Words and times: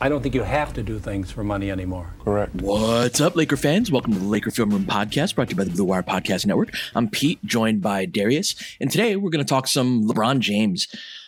I 0.00 0.08
don't 0.08 0.22
think 0.22 0.34
you 0.36 0.44
have 0.44 0.72
to 0.74 0.82
do 0.84 1.00
things 1.00 1.32
for 1.32 1.42
money 1.42 1.72
anymore. 1.72 2.14
Correct. 2.22 2.54
What's 2.54 3.20
up, 3.20 3.34
Laker 3.34 3.56
fans? 3.56 3.90
Welcome 3.90 4.12
to 4.12 4.20
the 4.20 4.26
Laker 4.26 4.52
Film 4.52 4.70
Room 4.70 4.84
Podcast, 4.84 5.34
brought 5.34 5.48
to 5.48 5.54
you 5.54 5.56
by 5.56 5.64
the 5.64 5.72
Blue 5.72 5.84
Wire 5.84 6.04
Podcast 6.04 6.46
Network. 6.46 6.72
I'm 6.94 7.10
Pete, 7.10 7.44
joined 7.44 7.82
by 7.82 8.04
Darius, 8.04 8.54
and 8.80 8.92
today 8.92 9.16
we're 9.16 9.30
going 9.30 9.44
to 9.44 9.48
talk 9.48 9.66
some 9.66 10.06
LeBron 10.06 10.38
James. 10.38 10.86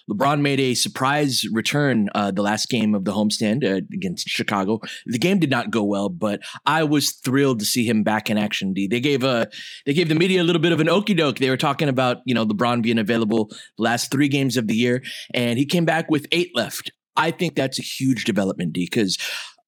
LeBron 0.08 0.40
made 0.40 0.60
a 0.60 0.74
surprise 0.74 1.44
return 1.52 2.10
uh, 2.14 2.30
the 2.30 2.42
last 2.42 2.68
game 2.68 2.94
of 2.94 3.04
the 3.04 3.12
homestand 3.12 3.64
uh, 3.64 3.82
against 3.92 4.28
Chicago. 4.28 4.80
The 5.06 5.18
game 5.18 5.40
did 5.40 5.50
not 5.50 5.72
go 5.72 5.82
well, 5.82 6.08
but 6.08 6.40
I 6.64 6.84
was 6.84 7.10
thrilled 7.10 7.58
to 7.60 7.64
see 7.64 7.84
him 7.84 8.05
back 8.05 8.30
in 8.30 8.38
action. 8.38 8.72
D. 8.72 8.86
They 8.86 9.00
gave 9.00 9.24
a 9.24 9.48
they 9.84 9.94
gave 9.94 10.08
the 10.08 10.14
media 10.14 10.42
a 10.42 10.44
little 10.44 10.62
bit 10.62 10.72
of 10.72 10.80
an 10.80 10.88
okey 10.88 11.14
doke. 11.14 11.38
They 11.38 11.50
were 11.50 11.56
talking 11.56 11.88
about 11.88 12.18
you 12.24 12.34
know 12.34 12.46
LeBron 12.46 12.82
being 12.82 12.98
available 12.98 13.46
the 13.78 13.82
last 13.82 14.12
three 14.12 14.28
games 14.28 14.56
of 14.56 14.68
the 14.68 14.77
year, 14.77 15.02
and 15.34 15.58
he 15.58 15.66
came 15.66 15.84
back 15.84 16.08
with 16.08 16.28
eight 16.30 16.52
left. 16.55 16.92
I 17.16 17.30
think 17.30 17.55
that's 17.55 17.78
a 17.78 17.83
huge 17.83 18.25
development, 18.25 18.72
D, 18.72 18.86
because 18.91 19.19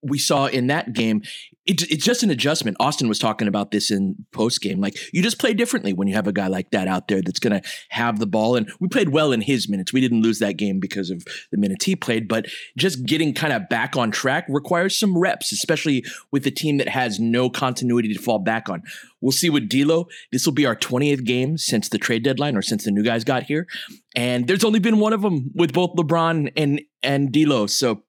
we 0.02 0.18
saw 0.18 0.46
in 0.46 0.66
that 0.66 0.92
game, 0.92 1.22
it, 1.64 1.80
it's 1.90 2.04
just 2.04 2.24
an 2.24 2.30
adjustment. 2.30 2.76
Austin 2.80 3.08
was 3.08 3.20
talking 3.20 3.46
about 3.46 3.70
this 3.70 3.90
in 3.90 4.26
post 4.32 4.60
game. 4.60 4.80
Like 4.80 4.96
you 5.12 5.22
just 5.22 5.38
play 5.38 5.54
differently 5.54 5.92
when 5.92 6.08
you 6.08 6.14
have 6.14 6.26
a 6.26 6.32
guy 6.32 6.48
like 6.48 6.72
that 6.72 6.88
out 6.88 7.06
there 7.06 7.22
that's 7.22 7.38
going 7.38 7.60
to 7.60 7.68
have 7.90 8.18
the 8.18 8.26
ball. 8.26 8.56
And 8.56 8.70
we 8.80 8.88
played 8.88 9.10
well 9.10 9.30
in 9.30 9.40
his 9.40 9.68
minutes. 9.68 9.92
We 9.92 10.00
didn't 10.00 10.22
lose 10.22 10.40
that 10.40 10.56
game 10.56 10.80
because 10.80 11.10
of 11.10 11.24
the 11.52 11.58
minutes 11.58 11.84
he 11.84 11.94
played, 11.94 12.26
but 12.26 12.46
just 12.76 13.06
getting 13.06 13.32
kind 13.32 13.52
of 13.52 13.68
back 13.68 13.96
on 13.96 14.10
track 14.10 14.44
requires 14.48 14.98
some 14.98 15.16
reps, 15.16 15.52
especially 15.52 16.04
with 16.32 16.44
a 16.48 16.50
team 16.50 16.78
that 16.78 16.88
has 16.88 17.20
no 17.20 17.48
continuity 17.48 18.12
to 18.12 18.20
fall 18.20 18.40
back 18.40 18.68
on. 18.68 18.82
We'll 19.20 19.30
see 19.30 19.50
with 19.50 19.68
D'Lo. 19.68 20.08
This 20.32 20.44
will 20.44 20.52
be 20.52 20.66
our 20.66 20.74
20th 20.74 21.24
game 21.24 21.56
since 21.58 21.88
the 21.88 21.98
trade 21.98 22.24
deadline 22.24 22.56
or 22.56 22.62
since 22.62 22.84
the 22.84 22.90
new 22.90 23.04
guys 23.04 23.22
got 23.22 23.44
here. 23.44 23.68
And 24.16 24.48
there's 24.48 24.64
only 24.64 24.80
been 24.80 24.98
one 24.98 25.12
of 25.12 25.22
them 25.22 25.52
with 25.54 25.72
both 25.72 25.94
LeBron 25.94 26.52
and, 26.56 26.82
and 27.02 27.32
D'Lo. 27.32 27.66
So 27.66 28.02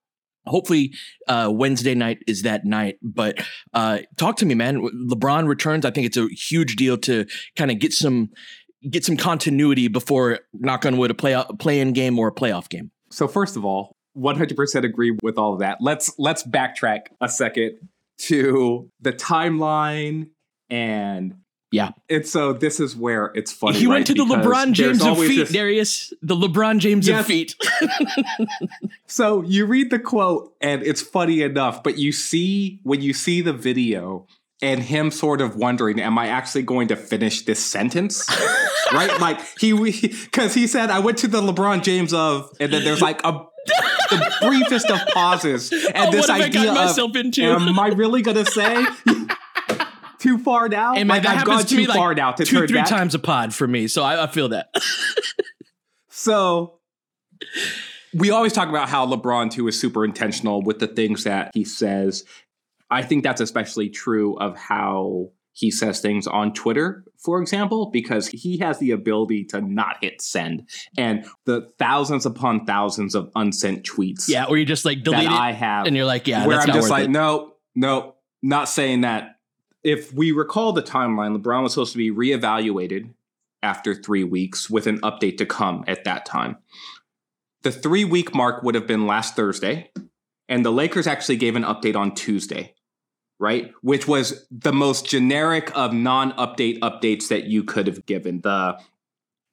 hopefully 0.46 0.94
uh, 1.28 1.50
Wednesday 1.52 1.96
night 1.96 2.20
is 2.28 2.44
that 2.44 2.66
night. 2.66 2.98
But 3.02 3.46
uh, 3.74 4.00
talk 4.18 4.38
to 4.38 4.46
me, 4.46 4.56
man. 4.56 4.82
LeBron 5.10 5.48
returns. 5.48 5.86
I 5.86 5.92
think 5.92 6.08
it's 6.08 6.18
a 6.18 6.28
huge 6.28 6.76
deal 6.76 6.98
to 7.00 7.26
kind 7.56 7.72
of 7.72 7.80
get 7.80 7.94
some 7.94 8.30
get 8.90 9.06
some 9.06 9.16
continuity 9.16 9.88
before 9.88 10.40
knock 10.54 10.86
on 10.86 10.98
wood 10.98 11.12
a 11.12 11.14
play 11.14 11.42
play 11.60 11.80
in 11.80 11.94
game 11.94 12.20
or 12.20 12.28
a 12.28 12.34
playoff 12.34 12.70
game. 12.70 12.92
So 13.12 13.28
first 13.28 13.56
of 13.56 13.64
all, 13.64 13.96
100% 14.18 14.84
agree 14.84 15.16
with 15.22 15.38
all 15.38 15.54
of 15.54 15.60
that. 15.60 15.78
Let's 15.80 16.14
let's 16.18 16.44
backtrack 16.44 17.02
a 17.22 17.30
second 17.30 17.78
to 18.20 18.90
the 19.02 19.14
timeline 19.14 20.30
and 20.70 21.36
yeah. 21.74 21.90
And 22.08 22.26
so 22.26 22.54
this 22.54 22.80
is 22.80 22.96
where 22.96 23.32
it's 23.34 23.52
funny. 23.52 23.80
He 23.80 23.88
right? 23.88 23.94
went 23.96 24.08
to 24.08 24.14
the 24.14 24.26
Because 24.26 24.46
LeBron 24.46 24.74
James 24.74 25.04
of 25.04 25.18
feet, 25.18 25.36
this- 25.38 25.52
Darius. 25.52 26.14
The 26.22 26.36
LeBron 26.36 26.78
James 26.78 27.08
Yes. 27.08 27.20
of 27.22 27.26
feet. 27.26 27.56
So 29.08 29.42
you 29.44 29.66
read 29.66 29.90
the 29.92 30.00
quote 30.00 30.54
and 30.62 30.82
it's 30.84 31.02
funny 31.02 31.42
enough, 31.42 31.84
but 31.84 31.98
you 31.98 32.12
see 32.12 32.80
when 32.84 33.02
you 33.02 33.14
see 33.14 33.42
the 33.42 33.54
video 33.54 34.28
and 34.62 34.82
him 34.82 35.12
sort 35.12 35.42
of 35.42 35.56
wondering, 35.56 36.00
am 36.00 36.18
I 36.18 36.28
actually 36.28 36.64
going 36.64 36.88
to 36.88 36.96
finish 36.96 37.44
this 37.46 37.64
sentence? 37.64 38.26
right? 38.94 39.20
Like 39.20 39.40
he 39.60 39.74
because 39.74 40.54
he 40.54 40.68
said 40.68 40.90
I 40.90 41.00
went 41.00 41.18
to 41.20 41.28
the 41.28 41.42
LeBron 41.42 41.84
James 41.84 42.14
of 42.14 42.52
and 42.60 42.72
then 42.74 42.84
there's 42.84 43.02
like 43.02 43.24
a 43.24 43.46
the 44.10 44.34
briefest 44.42 44.90
of 44.90 45.00
pauses 45.14 45.72
oh, 45.74 45.88
and 45.96 46.08
Oh, 46.10 46.12
this 46.12 46.28
what 46.28 46.38
have 46.38 46.42
I 46.42 46.46
idea 46.46 46.70
of 46.70 46.76
myself 46.76 47.16
into? 47.16 47.44
am 47.44 47.80
I 47.80 47.88
really 47.90 48.22
gonna 48.22 48.46
say 48.46 48.86
too 50.24 50.38
far 50.38 50.70
now? 50.70 50.94
Man, 50.94 51.08
like 51.08 51.24
that 51.24 51.30
I've 51.32 51.38
happens 51.40 51.58
gone 51.58 51.66
to 51.66 51.76
me 51.76 51.86
too 51.86 51.94
far 51.94 52.10
like 52.10 52.18
now 52.18 52.32
to 52.32 52.46
two, 52.46 52.66
three 52.66 52.80
back. 52.80 52.88
times 52.88 53.14
a 53.14 53.20
pod 53.20 53.54
for 53.54 53.68
me. 53.68 53.88
So 53.88 54.02
I, 54.02 54.24
I 54.24 54.28
feel 54.28 54.50
that. 54.50 54.74
So 56.16 56.80
we 58.14 58.30
always 58.30 58.54
talk 58.54 58.70
about 58.70 58.88
how 58.88 59.06
LeBron 59.08 59.52
too 59.52 59.68
is 59.68 59.80
super 59.80 60.06
intentional 60.06 60.62
with 60.62 60.80
the 60.80 60.88
things 60.88 61.24
that 61.24 61.52
he 61.54 61.66
says. 61.66 62.24
I 62.90 63.02
think 63.02 63.24
that's 63.24 63.42
especially 63.42 63.90
true 63.90 64.38
of 64.38 64.56
how 64.56 65.32
he 65.52 65.72
says 65.72 66.00
things 66.00 66.28
on 66.28 66.54
Twitter, 66.54 67.04
for 67.18 67.42
example, 67.42 67.90
because 67.92 68.28
he 68.28 68.60
has 68.60 68.80
the 68.80 68.92
ability 68.92 69.46
to 69.46 69.62
not 69.62 69.98
hit 70.02 70.22
send. 70.22 70.70
And 70.98 71.26
the 71.46 71.72
thousands 71.80 72.26
upon 72.26 72.66
thousands 72.66 73.16
of 73.16 73.30
unsent 73.36 73.84
tweets 73.84 74.30
yeah, 74.30 74.46
or 74.46 74.58
you 74.58 74.66
just 74.66 74.86
like 74.86 75.04
delete 75.04 75.28
I 75.28 75.52
have 75.52 75.88
and 75.88 75.96
you're 75.96 76.06
like, 76.06 76.28
yeah, 76.28 76.46
where 76.46 76.60
I'm 76.60 76.68
just 76.68 76.90
like, 76.90 77.06
it. 77.06 77.12
no, 77.12 77.54
no, 77.76 78.16
not 78.42 78.70
saying 78.70 79.02
that. 79.02 79.33
If 79.84 80.14
we 80.14 80.32
recall 80.32 80.72
the 80.72 80.82
timeline, 80.82 81.38
LeBron 81.38 81.64
was 81.64 81.74
supposed 81.74 81.92
to 81.92 81.98
be 81.98 82.12
reevaluated 82.12 83.14
after 83.62 83.94
three 83.94 84.24
weeks 84.24 84.70
with 84.70 84.88
an 84.88 85.00
update 85.02 85.38
to 85.38 85.46
come 85.46 85.84
at 85.88 86.04
that 86.04 86.26
time. 86.26 86.58
The 87.64 87.72
three 87.72 88.06
week 88.06 88.34
mark 88.36 88.64
would 88.64 88.76
have 88.76 88.88
been 88.88 89.08
last 89.08 89.36
Thursday, 89.36 89.92
and 90.50 90.66
the 90.66 90.72
Lakers 90.72 91.08
actually 91.08 91.38
gave 91.38 91.56
an 91.56 91.64
update 91.64 91.96
on 91.96 92.14
Tuesday, 92.14 92.76
right? 93.40 93.74
Which 93.82 94.08
was 94.08 94.46
the 94.52 94.74
most 94.74 95.06
generic 95.06 95.72
of 95.76 95.94
non 95.94 96.34
update 96.34 96.80
updates 96.80 97.30
that 97.30 97.46
you 97.46 97.64
could 97.64 97.88
have 97.88 98.06
given. 98.06 98.42
The 98.42 98.78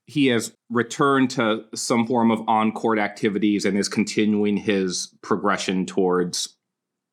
he 0.07 0.27
has 0.27 0.53
returned 0.71 1.31
to 1.31 1.65
some 1.73 2.05
form 2.05 2.33
of 2.33 2.43
on 2.49 2.73
court 2.73 2.99
activities 2.99 3.65
and 3.65 3.79
is 3.79 3.89
continuing 3.89 4.57
his 4.57 5.15
progression 5.23 5.87
towards 5.87 6.57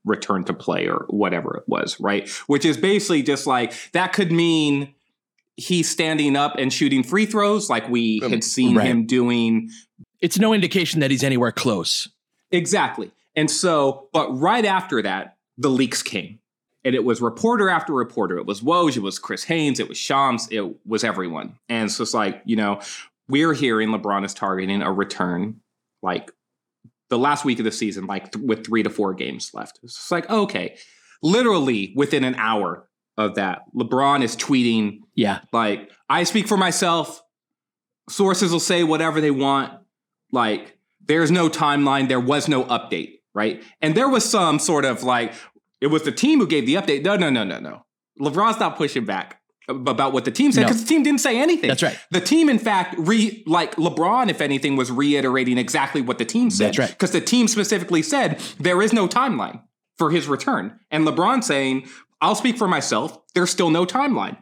return 0.08 0.44
to 0.46 0.54
play 0.54 0.88
or 0.88 1.06
whatever 1.10 1.58
it 1.58 1.64
was, 1.68 2.00
right? 2.00 2.28
Which 2.48 2.66
is 2.66 2.78
basically 2.78 3.24
just 3.24 3.46
like 3.46 3.74
that 3.92 4.14
could 4.14 4.32
mean 4.32 4.94
he's 5.56 5.90
standing 5.90 6.36
up 6.36 6.56
and 6.58 6.72
shooting 6.72 7.04
free 7.04 7.26
throws 7.26 7.70
like 7.70 7.90
we 7.90 8.22
um, 8.24 8.32
had 8.32 8.44
seen 8.44 8.78
right. 8.78 8.88
him 8.88 9.06
doing 9.06 9.70
It's 10.22 10.40
no 10.40 10.54
indication 10.54 11.00
that 11.02 11.12
he's 11.12 11.24
anywhere 11.24 11.52
close. 11.52 12.10
Exactly. 12.52 13.12
And 13.36 13.52
so, 13.52 14.08
but 14.14 14.30
right 14.32 14.66
after 14.66 15.02
that, 15.02 15.38
the 15.58 15.70
leaks 15.70 16.02
came. 16.02 16.40
And 16.84 16.96
it 16.96 17.04
was 17.04 17.22
reporter 17.22 17.70
after 17.70 17.92
reporter. 17.92 18.38
It 18.38 18.46
was 18.46 18.62
Woj, 18.62 18.96
it 18.96 19.02
was 19.02 19.20
Chris 19.20 19.44
Haynes, 19.44 19.80
it 19.80 19.90
was 19.90 19.98
Shams, 19.98 20.48
it 20.52 20.64
was 20.86 21.04
everyone. 21.04 21.58
And 21.68 21.92
so 21.92 22.04
it's 22.04 22.14
like, 22.14 22.42
you 22.46 22.56
know, 22.56 22.80
we're 23.28 23.54
hearing 23.54 23.90
LeBron 23.90 24.24
is 24.24 24.34
targeting 24.34 24.82
a 24.82 24.92
return 24.92 25.60
like 26.02 26.32
the 27.10 27.18
last 27.18 27.46
week 27.46 27.60
of 27.60 27.66
the 27.66 27.72
season, 27.72 28.06
like 28.06 28.32
th- 28.32 28.44
with 28.46 28.66
three 28.66 28.84
to 28.84 28.90
four 28.90 29.14
games 29.14 29.52
left. 29.54 29.80
It's 29.84 30.12
like, 30.12 30.30
okay. 30.30 30.78
Literally 31.24 31.94
within 31.96 32.24
an 32.24 32.36
hour 32.36 32.88
of 33.18 33.36
that, 33.36 33.64
LeBron 33.76 34.24
is 34.24 34.36
tweeting 34.36 35.00
Yeah. 35.16 35.40
like, 35.52 35.90
I 36.10 36.24
speak 36.24 36.48
for 36.48 36.58
myself. 36.58 37.22
Sources 38.10 38.52
will 38.52 38.60
say 38.60 38.84
whatever 38.84 39.20
they 39.20 39.32
want. 39.32 39.74
Like, 40.32 40.78
there's 41.06 41.32
no 41.32 41.50
timeline. 41.50 42.08
There 42.08 42.20
was 42.20 42.48
no 42.48 42.64
update, 42.66 43.20
right? 43.34 43.64
And 43.82 43.96
there 43.96 44.10
was 44.10 44.24
some 44.30 44.60
sort 44.60 44.86
of 44.86 45.04
like, 45.04 45.34
it 45.82 45.88
was 45.88 46.04
the 46.04 46.12
team 46.12 46.40
who 46.40 46.48
gave 46.48 46.66
the 46.66 46.76
update. 46.76 47.04
No, 47.04 47.16
no, 47.16 47.30
no, 47.30 47.44
no, 47.44 47.60
no. 47.60 47.86
LeBron's 48.20 48.60
not 48.60 48.78
pushing 48.78 49.06
back 49.06 49.37
about 49.68 50.14
what 50.14 50.26
the 50.26 50.32
team 50.32 50.52
said 50.52 50.62
No. 50.62 50.68
because 50.68 50.82
the 50.82 50.88
team 50.88 51.04
didn't 51.04 51.20
say 51.20 51.40
anything. 51.40 51.68
That's 51.68 51.84
right. 51.84 51.98
The 52.12 52.22
team, 52.22 52.50
in 52.50 52.60
fact, 52.60 52.96
re 52.98 53.44
like 53.46 53.76
LeBron, 53.76 54.30
if 54.30 54.42
anything, 54.42 54.76
was 54.76 54.92
reiterating 54.92 55.58
exactly 55.58 56.02
what 56.02 56.18
the 56.18 56.26
team 56.26 56.50
said. 56.50 56.68
That's 56.68 56.80
right. 56.80 56.90
Because 56.90 57.12
the 57.12 57.22
team 57.22 57.48
specifically 57.48 58.02
said 58.02 58.40
there 58.60 58.82
is 58.82 58.94
no 58.94 59.08
timeline 59.08 59.62
for 59.98 60.12
his 60.12 60.28
return. 60.28 60.80
And 60.92 61.06
LeBron 61.06 61.44
saying, 61.44 61.88
I'll 62.22 62.36
speak 62.36 62.58
for 62.58 62.68
myself, 62.68 63.20
there's 63.36 63.50
still 63.50 63.70
no 63.70 63.86
timeline. 63.86 64.38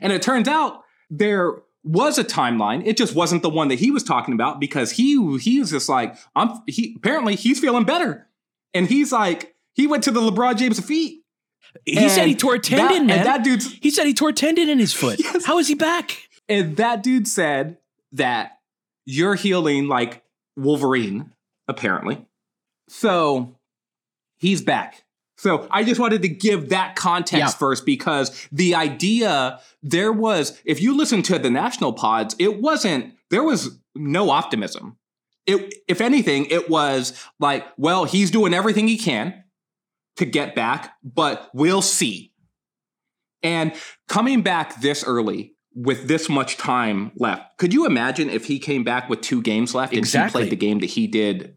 And 0.00 0.12
it 0.12 0.22
turns 0.22 0.48
out 0.48 0.82
there 1.10 1.62
was 1.84 2.18
a 2.18 2.24
timeline. 2.24 2.82
It 2.84 2.96
just 2.96 3.14
wasn't 3.14 3.42
the 3.42 3.48
one 3.48 3.68
that 3.68 3.78
he 3.78 3.90
was 3.90 4.02
talking 4.02 4.34
about 4.34 4.60
because 4.60 4.92
he 4.92 5.38
he 5.38 5.60
was 5.60 5.70
just 5.70 5.88
like, 5.88 6.16
I'm 6.34 6.60
he 6.66 6.94
apparently 6.96 7.36
he's 7.36 7.60
feeling 7.60 7.84
better. 7.84 8.26
And 8.74 8.86
he's 8.86 9.12
like, 9.12 9.54
he 9.74 9.86
went 9.86 10.02
to 10.04 10.10
the 10.10 10.20
LeBron 10.20 10.56
James 10.56 10.84
feet. 10.84 11.17
He 11.84 12.08
said 12.08 12.26
he 12.26 12.34
tore 12.34 12.54
a 12.54 12.58
that- 12.58 12.64
tendon, 12.64 12.96
and 12.98 13.06
man. 13.08 13.24
that 13.24 13.44
dude's 13.44 13.72
he 13.80 13.90
said 13.90 14.06
he 14.06 14.14
tore 14.14 14.30
a 14.30 14.32
tendon 14.32 14.68
in 14.68 14.78
his 14.78 14.92
foot. 14.92 15.18
Yes. 15.24 15.44
How 15.44 15.58
is 15.58 15.68
he 15.68 15.74
back? 15.74 16.16
And 16.48 16.76
that 16.78 17.02
dude 17.02 17.28
said 17.28 17.76
that 18.12 18.58
you're 19.04 19.34
healing 19.34 19.86
like 19.88 20.22
Wolverine, 20.56 21.32
apparently. 21.66 22.24
So 22.88 23.54
he's 24.38 24.62
back. 24.62 25.04
So 25.36 25.68
I 25.70 25.84
just 25.84 26.00
wanted 26.00 26.22
to 26.22 26.28
give 26.28 26.70
that 26.70 26.96
context 26.96 27.54
Yeah. 27.54 27.58
first 27.58 27.86
because 27.86 28.48
the 28.50 28.74
idea 28.74 29.60
there 29.82 30.12
was, 30.12 30.60
if 30.64 30.80
you 30.82 30.96
listen 30.96 31.22
to 31.24 31.38
the 31.38 31.50
national 31.50 31.92
pods, 31.92 32.34
it 32.38 32.60
wasn't, 32.60 33.14
there 33.30 33.44
was 33.44 33.78
no 33.94 34.30
optimism. 34.30 34.96
It, 35.46 35.74
if 35.86 36.00
anything, 36.00 36.46
it 36.46 36.68
was 36.68 37.22
like, 37.38 37.64
well, 37.76 38.04
he's 38.04 38.30
doing 38.30 38.52
everything 38.52 38.88
he 38.88 38.98
can 38.98 39.44
to 40.18 40.24
get 40.24 40.54
back, 40.54 40.94
but 41.02 41.50
we'll 41.54 41.82
see. 41.82 42.32
And 43.42 43.72
coming 44.08 44.42
back 44.42 44.80
this 44.80 45.04
early 45.04 45.54
with 45.74 46.08
this 46.08 46.28
much 46.28 46.56
time 46.56 47.12
left, 47.16 47.56
could 47.56 47.72
you 47.72 47.86
imagine 47.86 48.28
if 48.28 48.46
he 48.46 48.58
came 48.58 48.84
back 48.84 49.08
with 49.08 49.20
two 49.20 49.42
games 49.42 49.74
left 49.74 49.94
and 49.94 50.06
he 50.06 50.28
played 50.28 50.50
the 50.50 50.56
game 50.56 50.80
that 50.80 50.86
he 50.86 51.06
did 51.06 51.56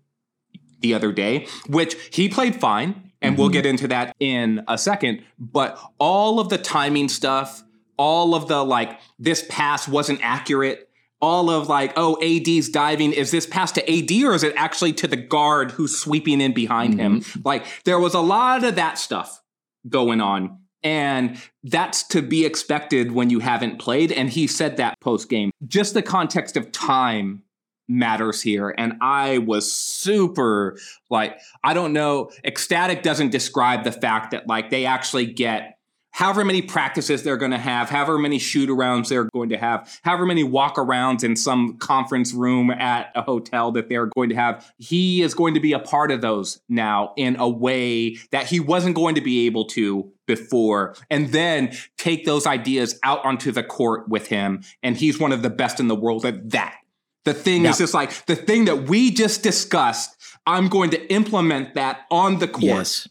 the 0.79 0.93
other 0.93 1.11
day, 1.11 1.47
which 1.67 1.95
he 2.11 2.29
played 2.29 2.55
fine, 2.55 3.11
and 3.21 3.37
we'll 3.37 3.47
mm-hmm. 3.47 3.53
get 3.53 3.65
into 3.65 3.87
that 3.87 4.15
in 4.19 4.63
a 4.67 4.77
second. 4.77 5.23
But 5.39 5.79
all 5.99 6.39
of 6.39 6.49
the 6.49 6.57
timing 6.57 7.09
stuff, 7.09 7.63
all 7.97 8.35
of 8.35 8.47
the 8.47 8.63
like, 8.63 8.99
this 9.19 9.45
pass 9.49 9.87
wasn't 9.87 10.19
accurate. 10.23 10.89
All 11.21 11.49
of 11.49 11.69
like, 11.69 11.93
oh, 11.95 12.17
AD's 12.21 12.69
diving. 12.69 13.13
Is 13.13 13.31
this 13.31 13.45
pass 13.45 13.71
to 13.73 13.81
AD 13.81 14.11
or 14.23 14.33
is 14.33 14.43
it 14.43 14.53
actually 14.55 14.93
to 14.93 15.07
the 15.07 15.15
guard 15.15 15.71
who's 15.71 15.97
sweeping 15.99 16.41
in 16.41 16.53
behind 16.53 16.99
him? 16.99 17.21
Mm-hmm. 17.21 17.41
Like, 17.45 17.65
there 17.85 17.99
was 17.99 18.13
a 18.13 18.21
lot 18.21 18.63
of 18.63 18.75
that 18.75 18.97
stuff 18.97 19.41
going 19.87 20.21
on. 20.21 20.57
And 20.83 21.37
that's 21.63 22.03
to 22.07 22.23
be 22.23 22.43
expected 22.45 23.11
when 23.11 23.29
you 23.29 23.39
haven't 23.39 23.77
played. 23.77 24.11
And 24.11 24.29
he 24.29 24.47
said 24.47 24.77
that 24.77 24.99
post 24.99 25.29
game. 25.29 25.51
Just 25.67 25.93
the 25.93 26.01
context 26.01 26.57
of 26.57 26.71
time 26.71 27.43
matters 27.87 28.41
here. 28.41 28.73
And 28.75 28.93
I 29.01 29.39
was 29.39 29.71
super 29.71 30.79
like, 31.09 31.39
I 31.63 31.73
don't 31.73 31.93
know, 31.93 32.31
ecstatic 32.43 33.03
doesn't 33.03 33.29
describe 33.31 33.83
the 33.83 33.91
fact 33.91 34.31
that 34.31 34.47
like 34.47 34.69
they 34.69 34.85
actually 34.85 35.25
get 35.25 35.77
however 36.11 36.43
many 36.45 36.61
practices 36.61 37.23
they're 37.23 37.37
going 37.37 37.51
to 37.51 37.57
have, 37.57 37.89
however 37.89 38.17
many 38.17 38.37
shoot 38.37 38.69
arounds 38.69 39.07
they're 39.09 39.29
going 39.33 39.49
to 39.49 39.57
have, 39.57 39.99
however 40.03 40.25
many 40.25 40.43
walk 40.43 40.75
arounds 40.75 41.23
in 41.23 41.35
some 41.35 41.77
conference 41.77 42.33
room 42.33 42.69
at 42.69 43.11
a 43.15 43.21
hotel 43.21 43.71
that 43.71 43.89
they're 43.89 44.07
going 44.07 44.29
to 44.29 44.35
have. 44.35 44.71
He 44.77 45.21
is 45.21 45.33
going 45.33 45.53
to 45.53 45.59
be 45.59 45.73
a 45.73 45.79
part 45.79 46.11
of 46.11 46.21
those 46.21 46.61
now 46.69 47.13
in 47.17 47.35
a 47.37 47.49
way 47.49 48.17
that 48.31 48.47
he 48.47 48.59
wasn't 48.59 48.95
going 48.95 49.15
to 49.15 49.21
be 49.21 49.45
able 49.45 49.65
to 49.65 50.11
before, 50.27 50.95
and 51.09 51.29
then 51.29 51.75
take 51.97 52.25
those 52.25 52.45
ideas 52.47 52.97
out 53.03 53.23
onto 53.25 53.51
the 53.51 53.63
court 53.63 54.07
with 54.07 54.27
him. 54.27 54.61
And 54.81 54.95
he's 54.95 55.19
one 55.19 55.31
of 55.33 55.41
the 55.41 55.49
best 55.49 55.79
in 55.79 55.87
the 55.89 55.95
world 55.95 56.25
at 56.25 56.51
that. 56.51 56.77
The 57.25 57.33
thing 57.33 57.65
is 57.65 57.77
just 57.77 57.93
like 57.93 58.25
the 58.25 58.35
thing 58.35 58.65
that 58.65 58.87
we 58.89 59.11
just 59.11 59.43
discussed. 59.43 60.15
I'm 60.47 60.69
going 60.69 60.89
to 60.91 61.13
implement 61.13 61.75
that 61.75 62.01
on 62.09 62.39
the 62.39 62.47
court 62.47 62.63
Yes. 62.63 63.07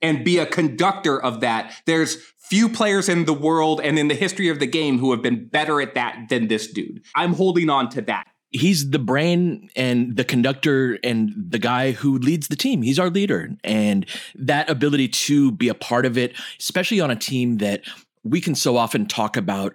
and 0.00 0.24
be 0.24 0.38
a 0.38 0.46
conductor 0.46 1.20
of 1.20 1.40
that. 1.40 1.74
There's 1.84 2.31
few 2.42 2.68
players 2.68 3.08
in 3.08 3.24
the 3.24 3.32
world 3.32 3.80
and 3.80 3.98
in 3.98 4.08
the 4.08 4.14
history 4.14 4.48
of 4.48 4.58
the 4.58 4.66
game 4.66 4.98
who 4.98 5.12
have 5.12 5.22
been 5.22 5.46
better 5.46 5.80
at 5.80 5.94
that 5.94 6.28
than 6.28 6.48
this 6.48 6.66
dude. 6.66 7.02
I'm 7.14 7.34
holding 7.34 7.70
on 7.70 7.88
to 7.90 8.02
that. 8.02 8.26
He's 8.50 8.90
the 8.90 8.98
brain 8.98 9.70
and 9.74 10.14
the 10.16 10.24
conductor 10.24 10.98
and 11.02 11.32
the 11.36 11.58
guy 11.58 11.92
who 11.92 12.18
leads 12.18 12.48
the 12.48 12.56
team. 12.56 12.82
He's 12.82 12.98
our 12.98 13.08
leader. 13.08 13.48
And 13.64 14.04
that 14.34 14.68
ability 14.68 15.08
to 15.08 15.52
be 15.52 15.68
a 15.68 15.74
part 15.74 16.04
of 16.04 16.18
it, 16.18 16.34
especially 16.60 17.00
on 17.00 17.10
a 17.10 17.16
team 17.16 17.58
that 17.58 17.82
we 18.22 18.40
can 18.42 18.54
so 18.54 18.76
often 18.76 19.06
talk 19.06 19.38
about 19.38 19.74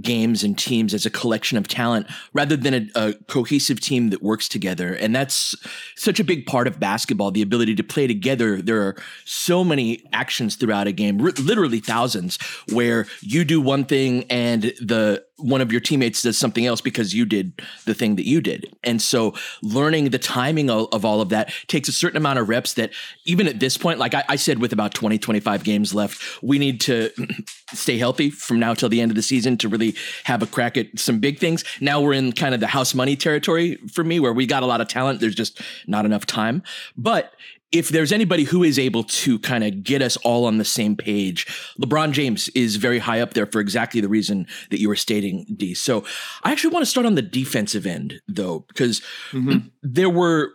games 0.00 0.42
and 0.42 0.58
teams 0.58 0.94
as 0.94 1.04
a 1.04 1.10
collection 1.10 1.58
of 1.58 1.68
talent 1.68 2.06
rather 2.32 2.56
than 2.56 2.74
a, 2.74 2.88
a 2.94 3.14
cohesive 3.28 3.80
team 3.80 4.10
that 4.10 4.22
works 4.22 4.48
together. 4.48 4.94
And 4.94 5.14
that's 5.14 5.54
such 5.96 6.20
a 6.20 6.24
big 6.24 6.46
part 6.46 6.66
of 6.66 6.80
basketball, 6.80 7.30
the 7.30 7.42
ability 7.42 7.74
to 7.76 7.82
play 7.82 8.06
together. 8.06 8.62
There 8.62 8.82
are 8.82 8.96
so 9.24 9.64
many 9.64 10.02
actions 10.12 10.56
throughout 10.56 10.86
a 10.86 10.92
game, 10.92 11.18
ri- 11.18 11.32
literally 11.32 11.80
thousands, 11.80 12.38
where 12.72 13.06
you 13.20 13.44
do 13.44 13.60
one 13.60 13.84
thing 13.84 14.24
and 14.30 14.62
the 14.62 15.24
one 15.38 15.60
of 15.60 15.72
your 15.72 15.80
teammates 15.80 16.22
does 16.22 16.38
something 16.38 16.66
else 16.66 16.80
because 16.80 17.14
you 17.14 17.24
did 17.24 17.60
the 17.84 17.94
thing 17.94 18.16
that 18.16 18.26
you 18.26 18.40
did. 18.40 18.74
And 18.84 19.00
so 19.00 19.34
learning 19.62 20.10
the 20.10 20.18
timing 20.18 20.70
of, 20.70 20.88
of 20.92 21.04
all 21.04 21.20
of 21.20 21.30
that 21.30 21.52
takes 21.66 21.88
a 21.88 21.92
certain 21.92 22.16
amount 22.16 22.38
of 22.38 22.48
reps 22.48 22.74
that 22.74 22.92
even 23.24 23.48
at 23.48 23.58
this 23.58 23.76
point, 23.76 23.98
like 23.98 24.14
I, 24.14 24.24
I 24.28 24.36
said, 24.36 24.60
with 24.60 24.72
about 24.72 24.94
20, 24.94 25.18
25 25.18 25.64
games 25.64 25.94
left, 25.94 26.42
we 26.42 26.58
need 26.58 26.80
to 26.82 27.10
stay 27.72 27.98
healthy 27.98 28.30
from 28.30 28.60
now 28.60 28.74
till 28.74 28.88
the 28.88 29.00
end 29.00 29.10
of 29.10 29.16
the 29.16 29.22
season 29.22 29.56
to 29.58 29.68
really 29.68 29.94
have 30.24 30.42
a 30.42 30.46
crack 30.46 30.76
at 30.76 30.98
some 30.98 31.18
big 31.18 31.38
things. 31.38 31.64
Now 31.80 32.00
we're 32.00 32.12
in 32.12 32.32
kind 32.32 32.54
of 32.54 32.60
the 32.60 32.66
house 32.66 32.94
money 32.94 33.16
territory 33.16 33.76
for 33.92 34.04
me 34.04 34.20
where 34.20 34.32
we 34.32 34.46
got 34.46 34.62
a 34.62 34.66
lot 34.66 34.80
of 34.80 34.88
talent. 34.88 35.20
There's 35.20 35.34
just 35.34 35.60
not 35.86 36.04
enough 36.04 36.26
time. 36.26 36.62
But 36.96 37.32
if 37.72 37.88
there's 37.88 38.12
anybody 38.12 38.44
who 38.44 38.62
is 38.62 38.78
able 38.78 39.02
to 39.04 39.38
kind 39.38 39.64
of 39.64 39.82
get 39.82 40.02
us 40.02 40.16
all 40.18 40.44
on 40.44 40.58
the 40.58 40.64
same 40.64 40.94
page, 40.94 41.46
LeBron 41.80 42.12
James 42.12 42.48
is 42.50 42.76
very 42.76 42.98
high 42.98 43.20
up 43.20 43.34
there 43.34 43.46
for 43.46 43.60
exactly 43.60 44.00
the 44.00 44.08
reason 44.08 44.46
that 44.70 44.80
you 44.80 44.88
were 44.88 44.96
stating, 44.96 45.46
D. 45.56 45.74
So 45.74 46.04
I 46.42 46.52
actually 46.52 46.74
want 46.74 46.84
to 46.84 46.90
start 46.90 47.06
on 47.06 47.14
the 47.14 47.22
defensive 47.22 47.86
end, 47.86 48.20
though, 48.28 48.60
because 48.68 49.00
mm-hmm. 49.32 49.68
there 49.82 50.10
were 50.10 50.52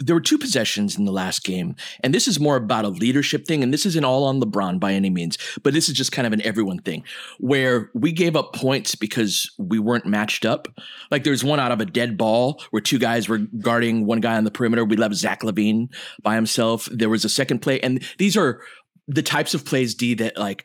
there 0.00 0.16
were 0.16 0.20
two 0.20 0.38
possessions 0.38 0.98
in 0.98 1.04
the 1.04 1.12
last 1.12 1.44
game, 1.44 1.76
and 2.02 2.12
this 2.12 2.26
is 2.26 2.40
more 2.40 2.56
about 2.56 2.84
a 2.84 2.88
leadership 2.88 3.46
thing, 3.46 3.62
and 3.62 3.72
this 3.72 3.86
isn't 3.86 4.04
all 4.04 4.24
on 4.24 4.40
LeBron 4.40 4.80
by 4.80 4.92
any 4.92 5.08
means, 5.08 5.38
but 5.62 5.72
this 5.72 5.88
is 5.88 5.94
just 5.94 6.12
kind 6.12 6.26
of 6.26 6.32
an 6.32 6.42
everyone 6.42 6.78
thing 6.78 7.04
where 7.38 7.90
we 7.94 8.10
gave 8.10 8.34
up 8.34 8.52
points 8.52 8.94
because 8.94 9.50
we 9.58 9.78
weren't 9.78 10.06
matched 10.06 10.44
up. 10.44 10.68
Like 11.10 11.22
there's 11.22 11.44
one 11.44 11.60
out 11.60 11.72
of 11.72 11.80
a 11.80 11.86
dead 11.86 12.18
ball 12.18 12.60
where 12.70 12.80
two 12.80 12.98
guys 12.98 13.28
were 13.28 13.38
guarding 13.38 14.04
one 14.04 14.20
guy 14.20 14.36
on 14.36 14.44
the 14.44 14.50
perimeter. 14.50 14.84
We 14.84 14.96
left 14.96 15.14
Zach 15.14 15.42
LaVine 15.42 15.88
by 16.22 16.34
himself. 16.34 16.88
There 16.90 17.08
was 17.08 17.24
a 17.24 17.28
second 17.28 17.60
play, 17.60 17.80
and 17.80 18.02
these 18.18 18.36
are 18.36 18.60
the 19.06 19.22
types 19.22 19.54
of 19.54 19.64
plays, 19.64 19.94
D, 19.94 20.14
that 20.14 20.36
like 20.36 20.64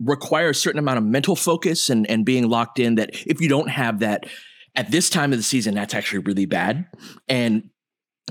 require 0.00 0.50
a 0.50 0.54
certain 0.54 0.78
amount 0.78 0.98
of 0.98 1.04
mental 1.04 1.36
focus 1.36 1.88
and 1.88 2.08
and 2.10 2.24
being 2.24 2.48
locked 2.48 2.80
in. 2.80 2.96
That 2.96 3.10
if 3.26 3.40
you 3.40 3.48
don't 3.48 3.70
have 3.70 4.00
that 4.00 4.24
at 4.74 4.90
this 4.90 5.08
time 5.08 5.32
of 5.32 5.38
the 5.38 5.44
season, 5.44 5.74
that's 5.74 5.94
actually 5.94 6.20
really 6.20 6.46
bad. 6.46 6.86
And 7.28 7.70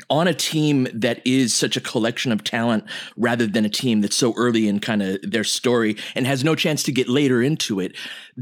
on 0.09 0.27
a 0.27 0.33
team 0.33 0.87
that 0.93 1.21
is 1.25 1.53
such 1.53 1.75
a 1.75 1.81
collection 1.81 2.31
of 2.31 2.43
talent 2.43 2.83
rather 3.17 3.45
than 3.45 3.65
a 3.65 3.69
team 3.69 4.01
that's 4.01 4.15
so 4.15 4.33
early 4.37 4.67
in 4.67 4.79
kind 4.79 5.01
of 5.01 5.19
their 5.23 5.43
story 5.43 5.97
and 6.15 6.25
has 6.25 6.43
no 6.43 6.55
chance 6.55 6.83
to 6.83 6.91
get 6.91 7.09
later 7.09 7.41
into 7.41 7.79
it 7.79 7.95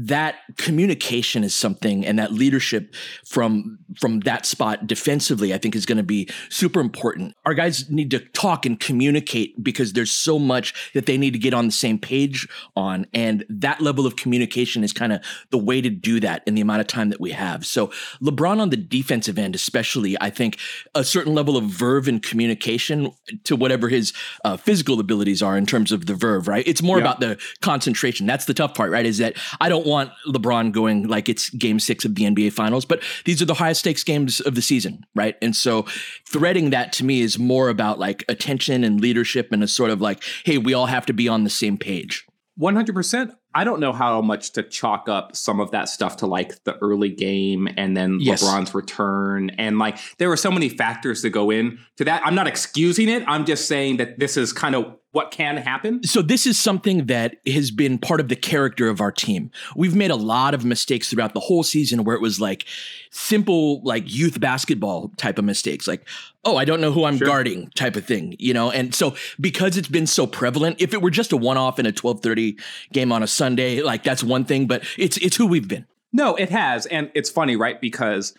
that 0.06 0.36
communication 0.56 1.42
is 1.42 1.54
something 1.54 2.06
and 2.06 2.18
that 2.18 2.32
leadership 2.32 2.94
from 3.26 3.78
from 3.98 4.20
that 4.20 4.46
spot 4.46 4.86
defensively 4.86 5.52
i 5.52 5.58
think 5.58 5.74
is 5.74 5.86
going 5.86 5.96
to 5.98 6.02
be 6.04 6.28
super 6.50 6.80
important. 6.80 7.34
Our 7.44 7.54
guys 7.54 7.88
need 7.90 8.10
to 8.12 8.20
talk 8.20 8.64
and 8.66 8.78
communicate 8.78 9.62
because 9.62 9.92
there's 9.92 10.10
so 10.10 10.38
much 10.38 10.92
that 10.94 11.06
they 11.06 11.16
need 11.18 11.32
to 11.32 11.38
get 11.38 11.54
on 11.54 11.66
the 11.66 11.72
same 11.72 11.98
page 11.98 12.48
on 12.76 13.06
and 13.12 13.44
that 13.48 13.80
level 13.80 14.06
of 14.06 14.16
communication 14.16 14.84
is 14.84 14.92
kind 14.92 15.12
of 15.12 15.20
the 15.50 15.58
way 15.58 15.80
to 15.80 15.90
do 15.90 16.20
that 16.20 16.42
in 16.46 16.54
the 16.54 16.60
amount 16.60 16.80
of 16.80 16.86
time 16.86 17.08
that 17.10 17.20
we 17.20 17.30
have. 17.32 17.66
So 17.66 17.88
lebron 18.22 18.60
on 18.60 18.70
the 18.70 18.76
defensive 18.76 19.38
end 19.38 19.54
especially 19.54 20.16
i 20.20 20.30
think 20.30 20.58
a 20.94 21.04
certain 21.04 21.34
level 21.34 21.56
of 21.56 21.64
verve 21.64 22.08
and 22.08 22.22
communication 22.22 23.10
to 23.44 23.56
whatever 23.56 23.88
his 23.88 24.12
uh, 24.44 24.56
physical 24.56 25.00
abilities 25.00 25.42
are 25.42 25.56
in 25.58 25.66
terms 25.66 25.92
of 25.92 26.06
the 26.06 26.14
verve 26.14 26.46
right? 26.48 26.66
It's 26.66 26.82
more 26.82 26.98
Yeah. 26.98 27.04
about 27.04 27.20
the 27.20 27.38
concentration. 27.60 28.26
That's 28.26 28.44
the 28.44 28.54
tough 28.54 28.74
part 28.74 28.90
right 28.90 29.06
is 29.06 29.18
that 29.18 29.34
i 29.60 29.68
don't 29.68 29.86
want 29.88 30.10
lebron 30.26 30.72
going 30.72 31.06
like 31.08 31.28
it's 31.28 31.50
game 31.50 31.80
six 31.80 32.04
of 32.04 32.14
the 32.14 32.24
nba 32.24 32.52
finals 32.52 32.84
but 32.84 33.02
these 33.24 33.40
are 33.42 33.46
the 33.46 33.54
highest 33.54 33.80
stakes 33.80 34.04
games 34.04 34.40
of 34.40 34.54
the 34.54 34.62
season 34.62 35.04
right 35.14 35.36
and 35.42 35.56
so 35.56 35.82
threading 36.26 36.70
that 36.70 36.92
to 36.92 37.04
me 37.04 37.20
is 37.20 37.38
more 37.38 37.68
about 37.68 37.98
like 37.98 38.24
attention 38.28 38.84
and 38.84 39.00
leadership 39.00 39.52
and 39.52 39.62
a 39.62 39.68
sort 39.68 39.90
of 39.90 40.00
like 40.00 40.22
hey 40.44 40.58
we 40.58 40.74
all 40.74 40.86
have 40.86 41.06
to 41.06 41.12
be 41.12 41.28
on 41.28 41.44
the 41.44 41.50
same 41.50 41.76
page 41.76 42.26
100%. 42.58 43.36
I 43.54 43.64
don't 43.64 43.80
know 43.80 43.92
how 43.92 44.20
much 44.20 44.52
to 44.52 44.62
chalk 44.62 45.08
up 45.08 45.34
some 45.34 45.58
of 45.58 45.70
that 45.70 45.88
stuff 45.88 46.18
to 46.18 46.26
like 46.26 46.62
the 46.64 46.76
early 46.78 47.08
game 47.08 47.68
and 47.76 47.96
then 47.96 48.18
Yes. 48.20 48.42
LeBron's 48.42 48.74
return. 48.74 49.50
And 49.50 49.78
like 49.78 49.98
there 50.18 50.28
were 50.28 50.36
so 50.36 50.50
many 50.50 50.68
factors 50.68 51.22
that 51.22 51.30
go 51.30 51.50
in 51.50 51.78
to 51.96 52.04
that. 52.04 52.22
I'm 52.24 52.34
not 52.34 52.46
excusing 52.46 53.08
it. 53.08 53.24
I'm 53.26 53.44
just 53.46 53.66
saying 53.66 53.96
that 53.96 54.18
this 54.18 54.36
is 54.36 54.52
kind 54.52 54.74
of 54.74 54.94
what 55.12 55.30
can 55.30 55.56
happen. 55.56 56.04
So 56.04 56.20
this 56.20 56.46
is 56.46 56.58
something 56.58 57.06
that 57.06 57.36
has 57.46 57.70
been 57.70 57.98
part 57.98 58.20
of 58.20 58.28
the 58.28 58.36
character 58.36 58.88
of 58.88 59.00
our 59.00 59.10
team. 59.10 59.50
We've 59.74 59.96
made 59.96 60.10
a 60.10 60.16
lot 60.16 60.52
of 60.52 60.64
mistakes 60.66 61.08
throughout 61.10 61.32
the 61.32 61.40
whole 61.40 61.62
season 61.62 62.04
where 62.04 62.14
it 62.14 62.20
was 62.20 62.40
like 62.40 62.66
simple 63.10 63.82
like 63.82 64.04
youth 64.06 64.38
basketball 64.38 65.10
type 65.16 65.38
of 65.38 65.44
mistakes 65.46 65.88
like 65.88 66.06
oh 66.48 66.56
I 66.56 66.64
don't 66.64 66.80
know 66.80 66.92
who 66.92 67.04
I'm 67.04 67.18
Sure. 67.18 67.26
guarding 67.26 67.70
type 67.74 67.96
of 67.96 68.04
thing, 68.04 68.34
you 68.38 68.52
know. 68.54 68.70
And 68.70 68.94
so 68.94 69.14
because 69.40 69.76
it's 69.76 69.88
been 69.88 70.06
so 70.06 70.26
prevalent, 70.26 70.76
if 70.80 70.92
it 70.94 71.02
were 71.02 71.10
just 71.10 71.32
a 71.32 71.36
one-off 71.36 71.78
in 71.78 71.86
a 71.86 71.92
12:30 71.92 72.58
game 72.92 73.12
on 73.12 73.22
a 73.22 73.26
Sunday, 73.26 73.82
like 73.82 74.02
that's 74.02 74.24
one 74.24 74.44
thing, 74.44 74.66
but 74.66 74.82
it's 74.96 75.16
it's 75.18 75.36
who 75.36 75.46
we've 75.46 75.68
been. 75.68 75.86
No, 76.12 76.34
it 76.36 76.48
has. 76.50 76.86
And 76.86 77.10
it's 77.14 77.30
funny, 77.30 77.54
right? 77.56 77.80
Because 77.80 78.34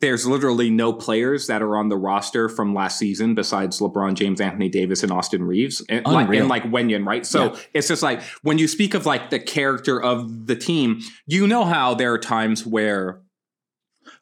there's 0.00 0.26
literally 0.26 0.68
no 0.68 0.92
players 0.92 1.46
that 1.46 1.62
are 1.62 1.74
on 1.78 1.88
the 1.88 1.96
roster 1.96 2.50
from 2.50 2.74
last 2.74 2.98
season 2.98 3.34
besides 3.34 3.78
LeBron 3.80 4.12
James, 4.14 4.38
Anthony 4.38 4.68
Davis, 4.68 5.02
and 5.02 5.10
Austin 5.10 5.42
Reaves, 5.42 5.82
and 5.88 6.04
like, 6.04 6.28
and 6.28 6.46
like 6.48 6.64
Wenyen, 6.64 7.06
right? 7.06 7.24
So 7.24 7.44
Yeah. 7.54 7.60
it's 7.72 7.88
just 7.88 8.02
like 8.02 8.20
when 8.42 8.58
you 8.58 8.68
speak 8.68 8.92
of 8.92 9.06
like 9.06 9.30
the 9.30 9.38
character 9.38 9.98
of 10.02 10.46
the 10.46 10.54
team, 10.56 11.00
you 11.26 11.46
know 11.46 11.64
how 11.64 11.94
there 11.94 12.12
are 12.12 12.18
times 12.18 12.66
where 12.66 13.22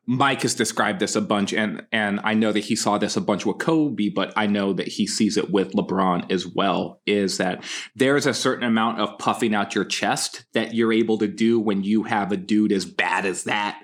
Mike 0.06 0.42
has 0.42 0.54
described 0.54 1.00
this 1.00 1.16
a 1.16 1.20
bunch, 1.20 1.52
and 1.52 1.84
and 1.90 2.20
I 2.22 2.34
know 2.34 2.52
that 2.52 2.64
he 2.64 2.76
saw 2.76 2.96
this 2.96 3.16
a 3.16 3.20
bunch 3.20 3.44
with 3.44 3.58
Kobe, 3.58 4.08
but 4.08 4.32
I 4.36 4.46
know 4.46 4.72
that 4.72 4.86
he 4.86 5.06
sees 5.06 5.36
it 5.36 5.50
with 5.50 5.72
LeBron 5.72 6.30
as 6.30 6.46
well. 6.46 7.00
Is 7.06 7.38
that 7.38 7.64
there's 7.94 8.26
a 8.26 8.34
certain 8.34 8.64
amount 8.64 9.00
of 9.00 9.18
puffing 9.18 9.54
out 9.54 9.74
your 9.74 9.84
chest 9.84 10.46
that 10.54 10.74
you're 10.74 10.92
able 10.92 11.18
to 11.18 11.26
do 11.26 11.58
when 11.58 11.82
you 11.82 12.04
have 12.04 12.30
a 12.30 12.36
dude 12.36 12.72
as 12.72 12.84
bad 12.84 13.26
as 13.26 13.44
that 13.44 13.82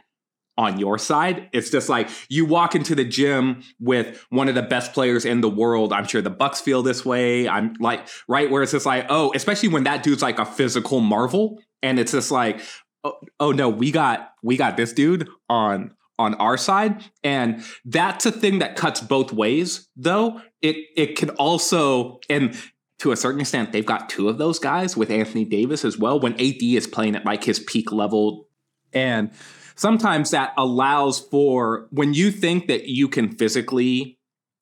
on 0.57 0.79
your 0.79 0.99
side. 0.99 1.49
It's 1.53 1.71
just 1.71 1.89
like 1.89 2.09
you 2.29 2.45
walk 2.45 2.75
into 2.75 2.95
the 2.95 3.05
gym 3.05 3.63
with 3.81 4.25
one 4.29 4.49
of 4.49 4.55
the 4.55 4.63
best 4.63 4.93
players 4.93 5.25
in 5.25 5.41
the 5.41 5.49
world. 5.49 5.93
I'm 5.93 6.07
sure 6.07 6.21
the 6.21 6.31
Bucks 6.31 6.61
feel 6.61 6.83
this 6.83 7.05
way. 7.05 7.49
I'm 7.49 7.75
like, 7.81 8.07
right 8.29 8.51
where 8.51 8.63
it's 8.63 8.73
just 8.73 8.87
like, 8.87 9.07
oh, 9.09 9.33
especially 9.35 9.71
when 9.71 9.85
that 9.85 10.03
dude's 10.03 10.23
like 10.23 10.39
a 10.39 10.45
physical 10.45 11.01
marvel, 11.01 11.61
and 11.83 11.99
it's 11.99 12.13
just 12.13 12.31
like, 12.31 12.61
oh, 13.03 13.19
oh 13.41 13.51
no, 13.51 13.69
we 13.69 13.91
got 13.91 14.35
we 14.43 14.57
got 14.57 14.77
this 14.77 14.93
dude 14.93 15.29
on 15.49 15.95
on 16.23 16.35
our 16.35 16.57
side. 16.57 17.05
And 17.25 17.63
that's 17.85 18.25
a 18.25 18.33
thing 18.33 18.61
that 18.61 18.77
cuts 18.77 19.01
both 19.01 19.33
ways 19.33 19.89
though. 19.97 20.41
It 20.61 20.77
it 20.97 21.17
can 21.17 21.31
also 21.31 22.21
and 22.31 22.57
to 23.01 23.11
a 23.11 23.17
certain 23.17 23.41
extent 23.41 23.73
they've 23.73 23.85
got 23.85 24.09
two 24.09 24.29
of 24.29 24.39
those 24.39 24.59
guys 24.59 24.97
with 24.97 25.11
Anthony 25.11 25.45
Davis 25.45 25.85
as 25.85 25.99
well 25.99 26.21
when 26.21 26.35
AD 26.35 26.63
is 26.63 26.87
playing 26.87 27.17
at 27.17 27.25
like 27.25 27.45
his 27.45 27.59
peak 27.59 27.91
level. 27.91 28.49
And 28.93 29.33
sometimes 29.75 30.31
that 30.31 30.53
allows 30.57 31.19
for 31.19 31.89
when 31.91 32.15
you 32.15 32.31
think 32.31 32.69
that 32.69 32.87
you 32.87 33.09
can 33.09 33.37
physically 33.37 34.19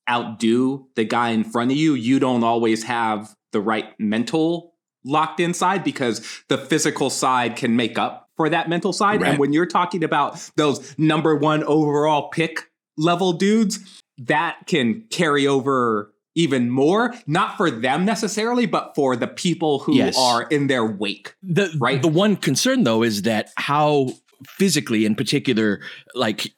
outdo 0.08 0.88
the 0.96 1.04
guy 1.04 1.28
in 1.28 1.44
front 1.44 1.70
of 1.70 1.76
you 1.76 1.94
you 1.94 2.18
don't 2.18 2.42
always 2.42 2.84
have 2.84 3.34
the 3.52 3.60
right 3.60 3.92
mental 3.98 4.74
locked 5.04 5.40
inside 5.40 5.84
because 5.84 6.42
the 6.48 6.58
physical 6.58 7.10
side 7.10 7.54
can 7.54 7.76
make 7.76 7.98
up 7.98 8.29
for 8.40 8.48
that 8.48 8.70
mental 8.70 8.90
side 8.94 9.20
Right. 9.20 9.32
and 9.32 9.38
when 9.38 9.52
you're 9.52 9.66
talking 9.66 10.02
about 10.02 10.50
those 10.56 10.94
number 10.96 11.36
1 11.36 11.62
overall 11.64 12.30
pick 12.30 12.70
level 12.96 13.34
dudes 13.34 13.80
that 14.16 14.56
can 14.66 15.02
carry 15.10 15.46
over 15.46 16.10
even 16.34 16.70
more 16.70 17.14
not 17.26 17.58
for 17.58 17.70
them 17.70 18.06
necessarily 18.06 18.64
but 18.64 18.92
for 18.94 19.14
the 19.14 19.26
people 19.26 19.80
who 19.80 19.94
Yes. 19.96 20.16
are 20.18 20.44
in 20.44 20.68
their 20.68 20.86
wake 20.86 21.34
The 21.42 21.70
Right. 21.78 22.00
the 22.00 22.08
one 22.08 22.34
concern 22.36 22.84
though 22.84 23.02
is 23.02 23.22
that 23.22 23.50
how 23.58 24.08
physically 24.48 25.04
in 25.04 25.14
particular 25.16 25.80
like 26.14 26.50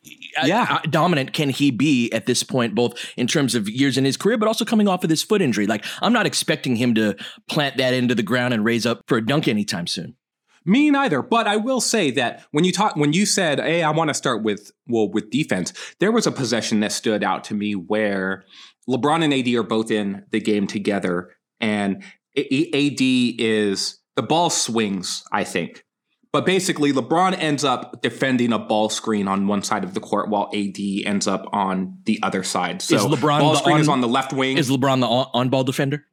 Yeah. 0.44 0.66
uh, 0.70 0.78
dominant 0.88 1.32
can 1.32 1.50
he 1.50 1.72
be 1.72 2.12
at 2.12 2.26
this 2.26 2.44
point 2.44 2.76
both 2.76 2.94
in 3.16 3.26
terms 3.26 3.56
of 3.56 3.68
years 3.68 3.98
in 3.98 4.04
his 4.04 4.16
career 4.16 4.38
but 4.38 4.46
also 4.46 4.64
coming 4.64 4.86
off 4.86 5.02
of 5.02 5.10
this 5.10 5.24
foot 5.24 5.42
injury 5.42 5.66
like 5.66 5.84
i'm 6.00 6.12
not 6.12 6.24
expecting 6.24 6.76
him 6.76 6.94
to 6.94 7.16
plant 7.50 7.76
that 7.78 7.92
into 7.92 8.14
the 8.14 8.22
ground 8.22 8.54
and 8.54 8.64
raise 8.64 8.86
up 8.86 9.00
for 9.08 9.18
a 9.18 9.26
dunk 9.26 9.48
anytime 9.48 9.88
soon 9.88 10.14
Me 10.64 10.90
neither. 10.90 11.22
But 11.22 11.46
I 11.46 11.56
will 11.56 11.80
say 11.80 12.10
that 12.12 12.44
when 12.52 12.64
you 12.64 12.72
talk, 12.72 12.96
when 12.96 13.12
you 13.12 13.26
said, 13.26 13.58
"Hey, 13.60 13.82
I 13.82 13.90
want 13.90 14.08
to 14.08 14.14
start 14.14 14.42
with 14.42 14.70
well 14.86 15.10
with 15.10 15.30
defense," 15.30 15.72
there 15.98 16.12
was 16.12 16.26
a 16.26 16.32
possession 16.32 16.80
that 16.80 16.92
stood 16.92 17.22
out 17.24 17.44
to 17.44 17.54
me 17.54 17.74
where 17.74 18.44
LeBron 18.88 19.22
and 19.24 19.32
AD 19.34 19.54
are 19.56 19.62
both 19.62 19.90
in 19.90 20.24
the 20.30 20.40
game 20.40 20.66
together, 20.66 21.30
and 21.60 22.02
AD 22.36 23.00
is 23.38 23.98
the 24.16 24.22
ball 24.22 24.50
swings. 24.50 25.24
I 25.32 25.44
think. 25.44 25.84
But 26.32 26.46
basically, 26.46 26.94
LeBron 26.94 27.36
ends 27.38 27.62
up 27.62 28.00
defending 28.00 28.54
a 28.54 28.58
ball 28.58 28.88
screen 28.88 29.28
on 29.28 29.46
one 29.46 29.62
side 29.62 29.84
of 29.84 29.92
the 29.92 30.00
court 30.00 30.30
while 30.30 30.48
AD 30.54 30.78
ends 31.04 31.26
up 31.26 31.46
on 31.52 31.98
the 32.06 32.18
other 32.22 32.42
side. 32.42 32.80
So 32.80 32.96
Is 32.96 33.02
LeBron 33.02 33.40
ball 33.40 33.52
the 33.52 33.58
screen 33.58 33.76
is 33.78 33.88
on- 33.88 33.94
on 33.94 34.00
the 34.00 34.08
left 34.08 34.32
wing. 34.32 34.56
is 34.56 34.70
lebron 34.70 35.00
the 35.00 35.06
on 35.06 35.50
ball 35.50 35.62
defender 35.62 36.06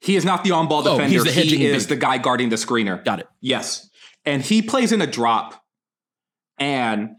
he 0.00 0.16
is 0.16 0.24
not 0.24 0.44
the 0.44 0.50
on-ball 0.52 0.86
Oh, 0.86 0.96
defender. 0.98 1.12
he's 1.12 1.24
the 1.24 1.30
he 1.30 1.66
is 1.66 1.84
big. 1.84 1.88
the 1.90 1.96
guy 2.00 2.18
guarding 2.18 2.48
the 2.48 2.56
screener. 2.56 3.04
got 3.04 3.20
it 3.20 3.26
Yes. 3.40 3.88
And 4.24 4.42
he 4.42 4.60
plays 4.62 4.92
in 4.92 5.00
a 5.00 5.06
drop. 5.06 5.62
And 6.58 7.10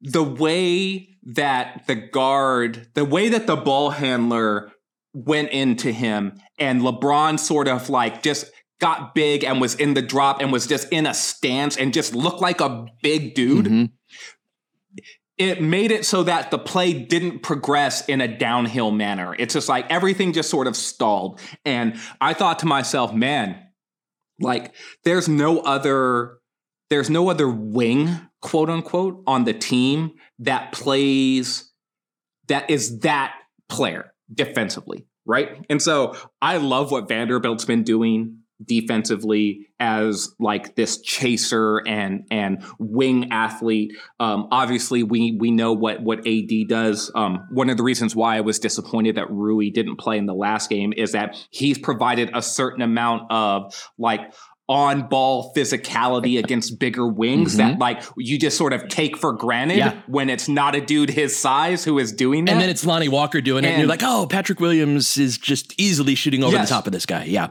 the 0.00 0.22
way 0.22 1.08
that 1.24 1.84
the 1.86 1.94
guard, 1.96 2.88
the 2.94 3.04
way 3.04 3.28
that 3.30 3.46
the 3.46 3.56
ball 3.56 3.90
handler 3.90 4.70
went 5.12 5.50
into 5.50 5.90
him 5.92 6.38
and 6.58 6.80
LeBron 6.82 7.38
sort 7.38 7.66
of 7.68 7.88
like 7.88 8.22
just 8.22 8.50
got 8.80 9.14
big 9.14 9.44
and 9.44 9.60
was 9.60 9.74
in 9.76 9.94
the 9.94 10.02
drop 10.02 10.40
and 10.40 10.52
was 10.52 10.66
just 10.66 10.88
in 10.92 11.06
a 11.06 11.14
stance 11.14 11.76
and 11.76 11.92
just 11.94 12.14
looked 12.14 12.40
like 12.40 12.60
a 12.60 12.84
big 13.02 13.34
dude. 13.34 13.66
Mhm. 13.66 13.90
It 15.36 15.60
made 15.60 15.90
it 15.90 16.04
so 16.06 16.22
that 16.22 16.50
the 16.52 16.58
play 16.58 16.92
didn't 16.92 17.40
progress 17.40 18.06
in 18.06 18.20
a 18.20 18.28
downhill 18.28 18.92
manner. 18.92 19.34
It's 19.36 19.54
just 19.54 19.68
like 19.68 19.90
everything 19.90 20.32
just 20.32 20.48
sort 20.48 20.68
of 20.68 20.76
stalled. 20.76 21.40
And 21.64 21.98
I 22.20 22.34
thought 22.34 22.60
to 22.60 22.66
myself, 22.66 23.12
man, 23.12 23.58
like 24.40 24.74
there's 25.04 25.28
no 25.28 25.60
other 25.60 26.38
there's 26.90 27.10
no 27.10 27.28
other 27.28 27.48
wing 27.48 28.20
quote 28.40 28.70
unquote 28.70 29.22
on 29.26 29.44
the 29.44 29.52
team 29.54 30.12
that 30.38 30.72
plays 30.72 31.70
that 32.48 32.68
is 32.70 33.00
that 33.00 33.34
player 33.68 34.12
defensively 34.32 35.06
right 35.24 35.64
and 35.70 35.80
so 35.80 36.16
i 36.42 36.56
love 36.56 36.90
what 36.90 37.08
vanderbilt's 37.08 37.64
been 37.64 37.82
doing 37.82 38.38
defensively 38.64 39.68
as 39.80 40.34
like 40.38 40.76
this 40.76 41.00
chaser 41.02 41.78
and 41.86 42.24
and 42.30 42.62
wing 42.78 43.30
athlete 43.32 43.92
um 44.20 44.46
obviously 44.52 45.02
we 45.02 45.36
we 45.40 45.50
know 45.50 45.72
what 45.72 46.00
what 46.02 46.20
ad 46.26 46.48
does 46.68 47.10
um 47.14 47.46
one 47.50 47.68
of 47.68 47.76
the 47.76 47.82
reasons 47.82 48.14
why 48.14 48.36
i 48.36 48.40
was 48.40 48.58
disappointed 48.60 49.16
that 49.16 49.28
rui 49.30 49.70
didn't 49.70 49.96
play 49.96 50.16
in 50.18 50.26
the 50.26 50.34
last 50.34 50.70
game 50.70 50.92
is 50.96 51.12
that 51.12 51.36
he's 51.50 51.78
provided 51.78 52.30
a 52.34 52.40
certain 52.40 52.80
amount 52.82 53.22
of 53.30 53.74
like 53.98 54.20
on 54.66 55.08
ball 55.08 55.52
physicality 55.54 56.38
against 56.42 56.78
bigger 56.78 57.06
wings 57.06 57.56
that 57.56 57.78
like 57.78 58.02
you 58.16 58.38
just 58.38 58.56
sort 58.56 58.72
of 58.72 58.88
take 58.88 59.16
for 59.16 59.32
granted 59.32 59.76
Yeah. 59.78 60.00
when 60.06 60.30
it's 60.30 60.48
not 60.48 60.74
a 60.74 60.80
dude 60.80 61.10
his 61.10 61.36
size 61.36 61.84
who 61.84 61.98
is 61.98 62.12
doing 62.12 62.44
that. 62.46 62.52
and 62.52 62.60
then 62.60 62.70
it's 62.70 62.86
lonnie 62.86 63.08
walker 63.08 63.40
doing 63.40 63.64
it 63.64 63.68
and 63.68 63.78
you're 63.80 63.88
like 63.88 64.02
oh 64.04 64.26
patrick 64.30 64.60
williams 64.60 65.18
is 65.18 65.36
just 65.36 65.74
easily 65.78 66.14
shooting 66.14 66.42
over 66.44 66.54
Yes. 66.56 66.68
the 66.68 66.74
top 66.74 66.86
of 66.86 66.92
this 66.92 67.04
guy 67.04 67.24
yeah 67.24 67.48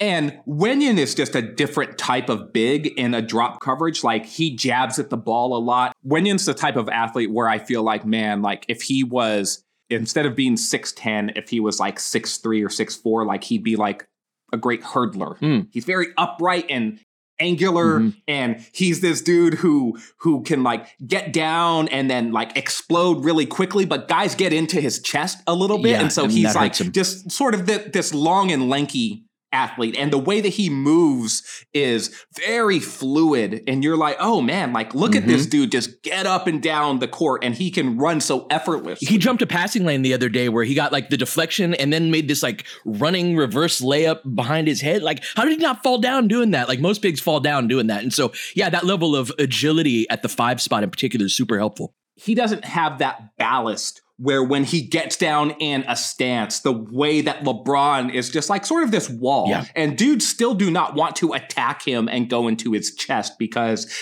And 0.00 0.38
Wenyen 0.48 0.98
is 0.98 1.14
just 1.14 1.34
a 1.36 1.42
different 1.42 1.96
type 1.98 2.28
of 2.28 2.52
big 2.52 2.86
in 2.98 3.14
a 3.14 3.22
drop 3.22 3.60
coverage. 3.60 4.02
Like 4.02 4.26
he 4.26 4.56
jabs 4.56 4.98
at 4.98 5.10
the 5.10 5.16
ball 5.16 5.56
a 5.56 5.60
lot. 5.60 5.92
Wenyen's 6.06 6.44
the 6.44 6.54
type 6.54 6.76
of 6.76 6.88
athlete 6.88 7.30
where 7.30 7.48
I 7.48 7.58
feel 7.58 7.82
like, 7.82 8.04
man, 8.04 8.42
like 8.42 8.64
if 8.68 8.82
he 8.82 9.04
was 9.04 9.64
instead 9.90 10.26
of 10.26 10.34
being 10.34 10.54
6'10, 10.56 11.36
if 11.36 11.50
he 11.50 11.60
was 11.60 11.78
like 11.78 11.98
6'3 11.98 12.64
or 12.64 12.68
6'4, 12.68 13.26
like 13.26 13.44
he'd 13.44 13.62
be 13.62 13.76
like 13.76 14.08
a 14.52 14.56
great 14.56 14.82
hurdler. 14.82 15.38
Hmm. 15.38 15.60
He's 15.70 15.84
very 15.84 16.08
upright 16.18 16.66
and 16.70 16.98
angular 17.40 17.98
Mhm. 18.00 18.14
and 18.28 18.64
he's 18.72 19.00
this 19.00 19.20
dude 19.20 19.54
who 19.54 19.98
who 20.18 20.42
can 20.42 20.62
like 20.62 20.86
get 21.04 21.32
down 21.32 21.88
and 21.88 22.08
then 22.08 22.30
like 22.30 22.56
explode 22.56 23.24
really 23.24 23.46
quickly 23.46 23.84
but 23.84 24.06
guys 24.06 24.36
get 24.36 24.52
into 24.52 24.80
his 24.80 25.00
chest 25.00 25.38
a 25.48 25.54
little 25.54 25.78
bit 25.78 25.92
Yeah, 25.92 26.02
and 26.02 26.12
so 26.12 26.24
and 26.24 26.32
he's 26.32 26.54
like 26.54 26.74
just 26.92 27.32
sort 27.32 27.54
of 27.54 27.66
thi- 27.66 27.88
this 27.92 28.14
long 28.14 28.52
and 28.52 28.68
lanky 28.68 29.24
athlete 29.52 29.96
and 29.98 30.12
the 30.12 30.18
way 30.18 30.40
that 30.40 30.48
he 30.50 30.68
moves 30.70 31.64
is 31.74 32.14
very 32.36 32.78
fluid 32.80 33.62
and 33.66 33.82
you're 33.84 33.96
like 33.96 34.16
oh 34.20 34.40
man 34.40 34.72
like 34.72 34.94
look 34.94 35.14
at 35.16 35.22
Mm-hmm. 35.22 35.30
this 35.30 35.46
dude 35.46 35.70
just 35.70 36.02
get 36.02 36.26
up 36.26 36.46
and 36.46 36.62
down 36.62 36.98
the 36.98 37.06
court 37.06 37.44
and 37.44 37.54
he 37.54 37.70
can 37.70 37.96
run 37.98 38.20
so 38.20 38.46
effortless 38.50 38.98
He 39.00 39.18
jumped 39.18 39.40
a 39.42 39.46
passing 39.46 39.84
lane 39.84 40.02
the 40.02 40.14
other 40.14 40.28
day 40.28 40.48
where 40.48 40.64
he 40.64 40.74
got 40.74 40.90
like 40.90 41.10
the 41.10 41.16
deflection 41.16 41.74
and 41.74 41.92
then 41.92 42.10
made 42.10 42.26
this 42.28 42.42
like 42.42 42.64
running 42.84 43.36
reverse 43.36 43.80
layup 43.80 44.20
behind 44.34 44.66
his 44.66 44.80
head. 44.80 45.02
Like, 45.02 45.22
how 45.36 45.44
did 45.44 45.52
he 45.52 45.56
not 45.58 45.82
fall 45.82 45.98
down 45.98 46.26
doing 46.28 46.50
that? 46.52 46.66
Like 46.68 46.80
most 46.80 47.02
bigs 47.02 47.20
fall 47.20 47.40
down 47.40 47.68
doing 47.68 47.86
that. 47.88 48.02
And 48.02 48.12
so, 48.12 48.32
yeah, 48.56 48.68
that 48.70 48.84
level 48.84 49.14
of 49.14 49.30
agility 49.38 50.08
at 50.10 50.22
the 50.22 50.28
five 50.28 50.60
spot 50.60 50.82
in 50.82 50.90
particular 50.90 51.26
is 51.26 51.36
super 51.36 51.58
helpful. 51.58 51.94
he 52.16 52.34
doesn't 52.34 52.64
have 52.64 52.98
that 52.98 53.36
ballast 53.38 54.02
where 54.22 54.42
when 54.44 54.62
he 54.62 54.82
gets 54.82 55.16
down 55.16 55.50
in 55.58 55.84
a 55.88 55.96
stance, 55.96 56.60
the 56.60 56.70
way 56.70 57.20
that 57.22 57.42
LeBron 57.42 58.14
is 58.14 58.30
just 58.30 58.48
like 58.48 58.64
sort 58.64 58.84
of 58.84 58.92
this 58.92 59.10
wall, 59.10 59.48
Yeah. 59.48 59.64
and 59.74 59.98
dudes 59.98 60.28
still 60.28 60.54
do 60.54 60.70
not 60.70 60.94
want 60.94 61.16
to 61.16 61.32
attack 61.32 61.82
him 61.82 62.08
and 62.08 62.30
go 62.30 62.46
into 62.46 62.70
his 62.70 62.94
chest 62.94 63.32
because 63.36 63.92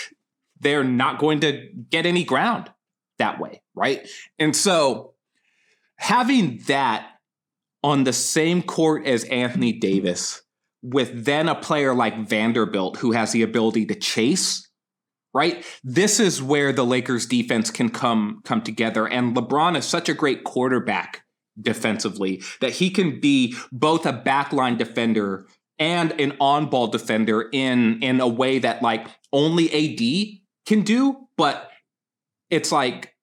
they're 0.59 0.83
not 0.83 1.17
going 1.17 1.39
to 1.39 1.67
get 1.89 2.05
any 2.05 2.23
ground 2.23 2.69
that 3.17 3.39
way, 3.39 3.63
right? 3.73 4.07
And 4.37 4.55
so 4.55 5.15
having 5.97 6.59
that 6.67 7.07
on 7.83 8.03
the 8.03 8.13
same 8.13 8.61
court 8.61 9.07
as 9.07 9.23
Anthony 9.23 9.73
Davis 9.73 10.43
with 10.83 11.25
then 11.25 11.49
a 11.49 11.55
player 11.55 11.95
like 11.95 12.27
Vanderbilt 12.27 12.97
who 12.97 13.11
has 13.11 13.31
the 13.31 13.41
ability 13.41 13.87
to 13.87 13.95
chase 13.95 14.67
right? 15.33 15.65
This 15.83 16.19
is 16.19 16.41
where 16.41 16.73
the 16.73 16.85
Lakers 16.85 17.25
defense 17.25 17.71
can 17.71 17.89
come 17.89 18.41
come 18.43 18.61
together. 18.61 19.07
And 19.07 19.35
LeBron 19.35 19.77
is 19.77 19.85
such 19.85 20.09
a 20.09 20.13
great 20.13 20.43
quarterback 20.43 21.23
defensively 21.59 22.41
that 22.59 22.73
he 22.73 22.89
can 22.89 23.19
be 23.19 23.55
both 23.71 24.05
a 24.05 24.13
backline 24.13 24.77
defender 24.77 25.47
and 25.79 26.11
an 26.19 26.37
on-ball 26.39 26.87
defender 26.87 27.49
in 27.51 28.01
in 28.01 28.19
a 28.21 28.27
way 28.27 28.59
that 28.59 28.81
like 28.81 29.07
only 29.31 29.67
AD 29.71 30.39
can 30.65 30.81
do. 30.83 31.27
But 31.37 31.69
it's 32.49 32.71
like 32.71 33.15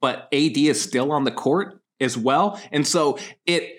but 0.00 0.28
AD 0.32 0.56
is 0.58 0.82
still 0.82 1.12
on 1.12 1.24
the 1.24 1.30
court 1.30 1.80
as 2.00 2.16
well. 2.16 2.60
And 2.70 2.86
so 2.86 3.18
it 3.46 3.78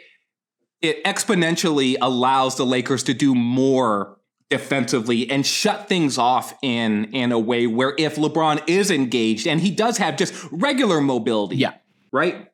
it 0.81 1.03
exponentially 1.03 1.95
allows 2.01 2.57
the 2.57 2.65
Lakers 2.65 3.03
to 3.03 3.13
do 3.13 3.33
more 3.33 4.14
defensively 4.49 5.29
and 5.29 5.45
shut 5.45 5.87
things 5.89 6.17
off 6.17 6.53
in 6.61 7.05
in 7.13 7.31
a 7.31 7.39
way 7.39 7.67
where 7.67 7.93
if 7.97 8.15
LeBron 8.15 8.61
is 8.67 8.91
engaged 8.91 9.47
and 9.47 9.59
he 9.59 9.71
does 9.71 9.97
have 9.97 10.17
just 10.17 10.33
regular 10.51 11.01
mobility, 11.01 11.55
Yeah. 11.57 11.73
right? 12.11 12.47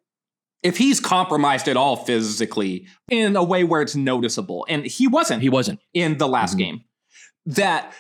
If 0.64 0.78
he's 0.78 1.00
compromised 1.00 1.68
at 1.68 1.76
all 1.76 1.96
physically 1.98 2.88
in 3.10 3.36
a 3.36 3.44
way 3.44 3.64
where 3.64 3.82
it's 3.82 3.96
noticeable, 3.96 4.66
and 4.70 4.86
he 4.86 5.08
wasn't 5.08 5.42
He 5.42 5.50
wasn't. 5.50 5.80
in 5.94 6.18
the 6.18 6.28
last 6.28 6.56
Mhm. 6.56 6.60
game, 6.60 6.82
that 7.48 7.94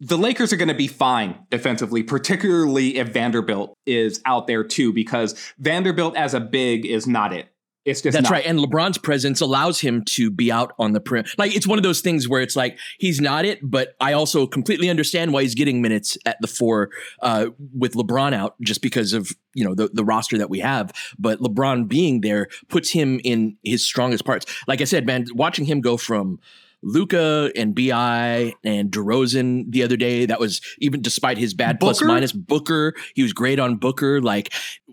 the 0.00 0.18
Lakers 0.18 0.52
are 0.52 0.56
going 0.56 0.68
to 0.68 0.74
be 0.74 0.86
fine 0.86 1.34
defensively, 1.50 2.02
particularly 2.04 2.98
if 2.98 3.08
Vanderbilt 3.08 3.74
is 3.84 4.20
out 4.26 4.46
there 4.46 4.62
too, 4.62 4.92
because 4.92 5.34
Vanderbilt 5.58 6.14
as 6.16 6.34
a 6.34 6.40
big 6.40 6.86
is 6.86 7.06
not 7.08 7.32
it. 7.32 7.48
It's 7.88 8.02
just 8.02 8.14
That's 8.14 8.24
not. 8.24 8.32
right. 8.32 8.46
And 8.46 8.58
LeBron's 8.58 8.98
presence 8.98 9.40
allows 9.40 9.80
him 9.80 10.04
to 10.06 10.30
be 10.30 10.52
out 10.52 10.72
on 10.78 10.92
the 10.92 11.00
perimeter. 11.00 11.34
Like 11.38 11.54
it's 11.54 11.66
one 11.66 11.78
of 11.78 11.82
those 11.82 12.00
things 12.00 12.28
where 12.28 12.40
it's 12.40 12.56
like 12.56 12.78
he's 12.98 13.20
not 13.20 13.44
it, 13.44 13.58
but 13.62 13.94
I 14.00 14.12
also 14.12 14.46
completely 14.46 14.88
understand 14.90 15.32
why 15.32 15.42
he's 15.42 15.54
getting 15.54 15.82
minutes 15.82 16.16
at 16.26 16.36
the 16.40 16.46
four 16.46 16.90
uh, 17.22 17.46
with 17.74 17.94
LeBron 17.94 18.32
out, 18.34 18.60
just 18.60 18.82
because 18.82 19.12
of 19.12 19.30
you 19.54 19.64
know 19.64 19.74
the 19.74 19.88
the 19.92 20.04
roster 20.04 20.38
that 20.38 20.50
we 20.50 20.60
have. 20.60 20.92
But 21.18 21.40
LeBron 21.40 21.88
being 21.88 22.20
there 22.20 22.48
puts 22.68 22.90
him 22.90 23.20
in 23.24 23.56
his 23.64 23.84
strongest 23.84 24.24
parts. 24.24 24.46
Like 24.66 24.80
I 24.80 24.84
said, 24.84 25.06
man, 25.06 25.26
watching 25.34 25.64
him 25.64 25.80
go 25.80 25.96
from 25.96 26.38
Luka 26.82 27.50
and 27.56 27.74
Bi 27.74 28.52
and 28.64 28.90
DeRozan 28.90 29.70
the 29.70 29.82
other 29.82 29.96
day. 29.96 30.26
That 30.26 30.38
was 30.40 30.60
even 30.78 31.02
despite 31.02 31.38
his 31.38 31.54
bad 31.54 31.78
Booker? 31.78 32.06
minus. 32.06 32.32
Booker, 32.32 32.94
he 33.14 33.22
was 33.22 33.32
great 33.32 33.58
on 33.58 33.76
Booker. 33.76 34.20
Like 34.20 34.52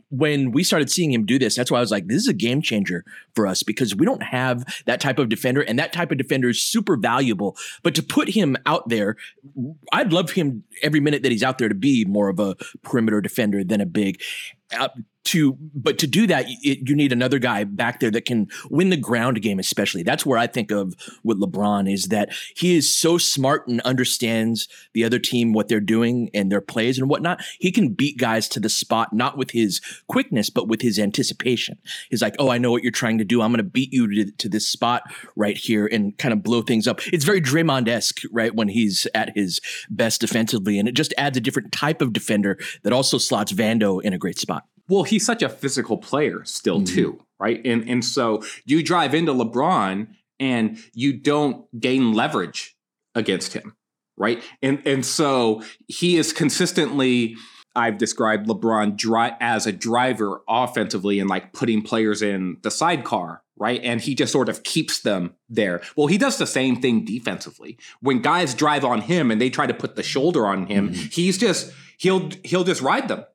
when 0.10 0.52
we 0.52 0.64
started 0.64 0.90
seeing 0.90 1.12
him 1.12 1.26
do 1.26 1.40
this, 1.40 1.56
that's 1.56 1.72
why 1.72 1.78
I 1.78 1.82
was 1.82 1.92
like, 1.92 2.08
this 2.08 2.18
is 2.18 2.28
a 2.28 2.34
game 2.34 2.62
changer 2.62 3.04
for 3.34 3.48
us 3.48 3.64
because 3.64 3.96
we 3.96 4.06
don't 4.06 4.24
have 4.24 4.64
that 4.86 5.02
type 5.02 5.20
of 5.20 5.30
defender, 5.30 5.62
and 5.62 5.78
that 5.80 5.94
type 5.94 6.12
of 6.12 6.18
defender 6.18 6.50
is 6.50 6.64
super 6.64 6.98
valuable. 6.98 7.58
But 7.84 7.96
to 7.96 8.04
put 8.04 8.30
him 8.30 8.56
out 8.66 8.90
there, 8.90 9.16
I'd 9.92 10.14
love 10.14 10.32
him 10.32 10.64
every 10.82 11.00
minute 11.00 11.24
that 11.24 11.32
he's 11.32 11.44
out 11.44 11.58
there 11.58 11.70
to 11.70 11.76
be 11.76 12.06
more 12.06 12.30
of 12.30 12.40
a 12.40 12.56
perimeter 12.84 13.22
defender 13.22 13.64
than 13.64 13.82
a 13.82 13.86
big. 13.86 14.22
Uh, 14.78 14.90
to 15.25 15.58
but 15.74 15.98
to 16.00 16.08
do 16.08 16.27
that, 16.27 16.48
you, 16.48 16.77
you 16.86 16.96
need 16.96 17.12
another 17.12 17.39
guy 17.39 17.63
back 17.63 18.00
there 18.00 18.12
that 18.12 18.25
can 18.25 18.48
win 18.70 18.89
the 18.89 18.98
ground 18.98 19.41
game, 19.41 19.60
especially. 19.60 20.03
That's 20.03 20.25
where 20.25 20.38
I 20.38 20.48
think 20.48 20.72
of 20.72 20.96
with 21.24 21.41
LeBron 21.41 21.91
is 21.91 22.05
that 22.05 22.29
he 22.55 22.75
is 22.75 22.96
so 22.96 23.17
smart 23.17 23.67
and 23.67 23.82
understands 23.82 24.67
the 24.94 25.03
other 25.03 25.20
team 25.20 25.53
what 25.53 25.67
they're 25.67 25.79
doing 25.79 26.29
and 26.34 26.51
their 26.51 26.62
plays 26.62 26.98
and 26.98 27.10
whatnot. 27.10 27.44
He 27.60 27.72
can 27.72 27.94
beat 27.94 28.17
guys 28.17 28.48
to 28.50 28.60
the 28.60 28.70
spot, 28.70 29.13
not 29.13 29.38
with 29.38 29.51
his 29.51 29.82
quickness, 30.08 30.50
but 30.50 30.67
with 30.67 30.82
his 30.82 31.00
anticipation. 31.00 31.77
He's 32.10 32.22
like, 32.22 32.36
"Oh, 32.39 32.50
I 32.50 32.58
know 32.58 32.72
what 32.72 32.84
you're 32.84 32.91
trying 32.91 33.17
to 33.17 33.25
do. 33.25 33.41
I'm 33.41 33.51
going 33.51 33.58
to 33.58 33.63
beat 33.63 33.91
you 33.91 34.08
to, 34.25 34.32
to 34.32 34.50
this 34.50 34.67
spot 34.67 35.03
right 35.36 35.58
here 35.58 35.88
and 35.88 36.17
kind 36.17 36.34
of 36.34 36.44
blow 36.44 36.62
things 36.62 36.88
up." 36.88 37.01
It's 37.11 37.25
very 37.25 37.42
Draymond 37.42 37.88
esque, 37.88 38.22
right, 38.31 38.55
when 38.55 38.70
he's 38.70 39.07
at 39.14 39.35
his 39.35 39.59
best 39.90 40.22
defensively, 40.22 40.79
and 40.79 40.88
it 40.88 40.94
just 40.94 41.14
adds 41.18 41.38
a 41.38 41.42
different 41.42 41.72
type 41.72 42.01
of 42.01 42.14
defender 42.14 42.57
that 42.83 42.94
also 42.94 43.18
slots 43.18 43.51
Vando 43.51 44.01
in 44.01 44.14
a 44.14 44.18
great 44.18 44.40
spot. 44.40 44.66
Well, 44.88 45.04
he's 45.04 45.26
such 45.26 45.42
a 45.42 45.50
physical 45.50 45.98
player 45.98 46.44
still 46.46 46.82
Mhm. 46.82 46.88
too, 46.88 47.20
right? 47.40 47.62
And 47.66 47.88
and 47.90 48.04
so 48.06 48.44
you 48.66 48.84
drive 48.84 49.14
into 49.16 49.34
LeBron 49.34 50.08
and 50.40 50.78
you 50.94 51.14
don't 51.14 51.66
gain 51.80 52.14
leverage 52.14 52.76
against 53.16 53.54
him, 53.54 53.76
right? 54.18 54.44
And 54.62 54.82
and 54.86 55.06
so 55.06 55.64
he 55.88 56.18
is 56.18 56.34
consistently 56.34 57.36
I've 57.78 57.98
described 57.98 58.48
LeBron 58.48 58.96
dri- 58.96 59.36
as 59.42 59.68
a 59.68 59.72
driver 59.74 60.42
offensively 60.48 61.20
and 61.20 61.30
like 61.30 61.52
putting 61.52 61.82
players 61.82 62.22
in 62.22 62.56
the 62.62 62.72
sidecar, 62.72 63.42
right? 63.58 63.82
And 63.84 64.00
he 64.00 64.16
just 64.16 64.32
sort 64.32 64.48
of 64.48 64.64
keeps 64.64 65.02
them 65.02 65.34
there. 65.50 65.82
Well, 65.98 66.08
he 66.08 66.18
does 66.18 66.38
the 66.38 66.48
same 66.48 66.78
thing 66.80 67.04
defensively. 67.04 67.78
When 68.00 68.22
guys 68.22 68.54
drive 68.54 68.86
on 68.86 69.02
him 69.02 69.30
and 69.30 69.42
they 69.42 69.50
try 69.50 69.68
to 69.68 69.74
put 69.74 69.98
the 69.98 70.04
shoulder 70.04 70.48
on 70.48 70.68
him, 70.68 70.94
he's 70.94 71.38
just 71.38 71.74
he'll 71.98 72.30
he'll 72.46 72.64
just 72.64 72.82
ride 72.82 73.10
them 73.10 73.26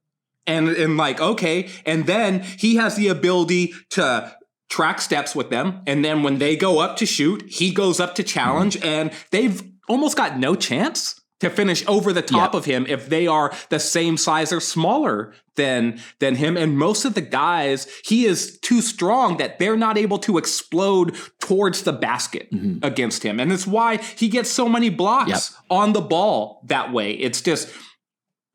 and 0.47 0.69
and 0.69 0.97
like 0.97 1.21
okay. 1.21 1.69
And 1.87 2.07
then 2.07 2.41
he 2.41 2.77
has 2.77 2.97
the 2.97 3.09
ability 3.09 3.73
to 3.91 4.35
track 4.69 5.01
steps 5.01 5.35
with 5.35 5.51
them. 5.51 5.81
And 5.87 6.05
then 6.05 6.23
when 6.23 6.39
they 6.39 6.57
go 6.57 6.79
up 6.79 6.97
to 6.99 7.07
shoot 7.07 7.43
he 7.49 7.73
goes 7.73 8.01
up 8.01 8.15
to 8.17 8.23
challenge. 8.23 8.77
And 8.83 9.11
they've 9.31 9.63
almost 9.89 10.17
got 10.17 10.39
no 10.39 10.55
chance 10.55 11.17
to 11.41 11.49
finish 11.51 11.83
over 11.89 12.13
the 12.13 12.21
top 12.23 12.53
Yeah. 12.53 12.59
of 12.59 12.65
him 12.67 12.87
if 12.89 13.09
they 13.09 13.27
are 13.27 13.51
the 13.71 13.81
same 13.81 14.17
size 14.19 14.53
or 14.53 14.61
smaller 14.61 15.33
than 15.57 15.99
than 16.21 16.37
him. 16.37 16.57
And 16.57 16.77
most 16.79 17.05
of 17.07 17.15
the 17.15 17.23
guys 17.23 17.87
he 18.05 18.27
is 18.27 18.59
too 18.61 18.81
strong 18.83 19.39
that 19.39 19.59
they're 19.59 19.77
not 19.77 19.97
able 19.99 20.19
to 20.19 20.37
explode 20.39 21.17
towards 21.41 21.83
the 21.83 21.93
basket 21.95 22.49
Mhm. 22.53 22.85
against 22.85 23.23
him. 23.25 23.41
And 23.41 23.51
it's 23.53 23.67
why 23.67 23.97
he 24.17 24.29
gets 24.29 24.51
so 24.51 24.69
many 24.69 24.91
blocks 24.91 25.31
Yep. 25.31 25.41
on 25.71 25.93
the 25.95 26.01
ball 26.03 26.63
that 26.67 26.93
way. 26.93 27.13
It's 27.13 27.41
just 27.41 27.69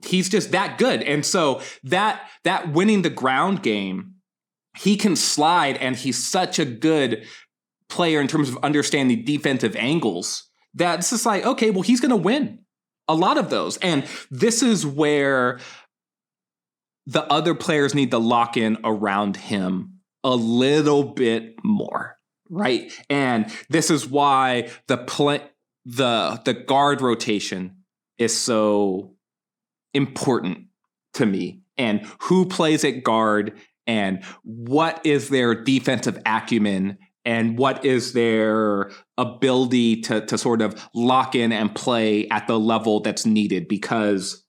he's 0.05 0.29
just 0.29 0.51
that 0.51 0.77
good. 0.77 1.01
And 1.03 1.25
so 1.25 1.61
that 1.83 2.27
that 2.43 2.71
winning 2.71 3.01
the 3.01 3.09
ground 3.09 3.63
game, 3.63 4.15
he 4.77 4.95
can 4.97 5.15
slide 5.15 5.77
and 5.77 5.95
he's 5.95 6.23
such 6.23 6.59
a 6.59 6.65
good 6.65 7.25
player 7.89 8.19
in 8.19 8.27
terms 8.27 8.49
of 8.49 8.57
understanding 8.63 9.23
defensive 9.23 9.75
angles 9.75 10.49
that 10.73 10.99
it's 10.99 11.09
just 11.09 11.25
like, 11.25 11.45
okay, 11.45 11.71
well, 11.71 11.81
he's 11.81 12.01
gonna 12.01 12.15
win 12.15 12.59
a 13.07 13.15
lot 13.15 13.37
of 13.37 13.49
those. 13.49 13.77
And 13.77 14.05
this 14.31 14.63
is 14.63 14.85
where 14.85 15.59
the 17.05 17.23
other 17.31 17.53
players 17.53 17.93
need 17.93 18.11
to 18.11 18.17
lock 18.17 18.57
in 18.57 18.77
around 18.83 19.37
him 19.37 19.99
a 20.23 20.35
little 20.35 21.03
bit 21.03 21.55
more. 21.63 22.17
Right. 22.49 22.91
And 23.09 23.51
this 23.69 23.89
is 23.89 24.07
why 24.07 24.69
the 24.87 24.97
play 24.97 25.41
the 25.85 26.41
the 26.45 26.53
guard 26.53 27.01
rotation 27.01 27.83
is 28.17 28.35
so 28.35 29.14
important 29.95 30.67
to 31.15 31.25
me 31.25 31.61
and 31.77 32.05
who 32.19 32.45
plays 32.45 32.83
at 32.83 33.03
guard 33.03 33.57
and 33.87 34.23
what 34.43 35.03
is 35.05 35.29
their 35.29 35.63
defensive 35.63 36.19
acumen 36.25 36.97
and 37.23 37.57
what 37.57 37.83
is 37.83 38.13
their 38.13 38.91
ability 39.17 40.01
to, 40.01 40.25
to 40.25 40.37
sort 40.37 40.61
of 40.61 40.87
lock 40.93 41.33
in 41.35 41.51
and 41.51 41.73
play 41.73 42.27
at 42.29 42.47
the 42.47 42.59
level 42.59 42.99
that's 42.99 43.25
needed 43.25 43.67
because 43.67 44.43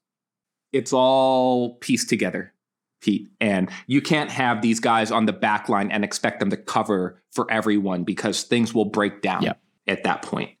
it's 0.73 0.93
all 0.93 1.75
pieced 1.75 2.09
together 2.09 2.53
Pete 2.99 3.29
and 3.39 3.69
you 3.85 4.01
can't 4.01 4.31
have 4.31 4.61
these 4.61 4.79
guys 4.79 5.11
on 5.11 5.25
the 5.27 5.33
back 5.33 5.69
line 5.69 5.91
and 5.91 6.03
expect 6.03 6.39
them 6.39 6.49
to 6.49 6.57
cover 6.57 7.21
for 7.31 7.49
everyone 7.51 8.03
because 8.03 8.43
things 8.43 8.73
will 8.73 8.85
break 8.85 9.21
down 9.21 9.43
Yep. 9.43 9.59
at 9.87 10.03
that 10.03 10.21
point 10.23 10.51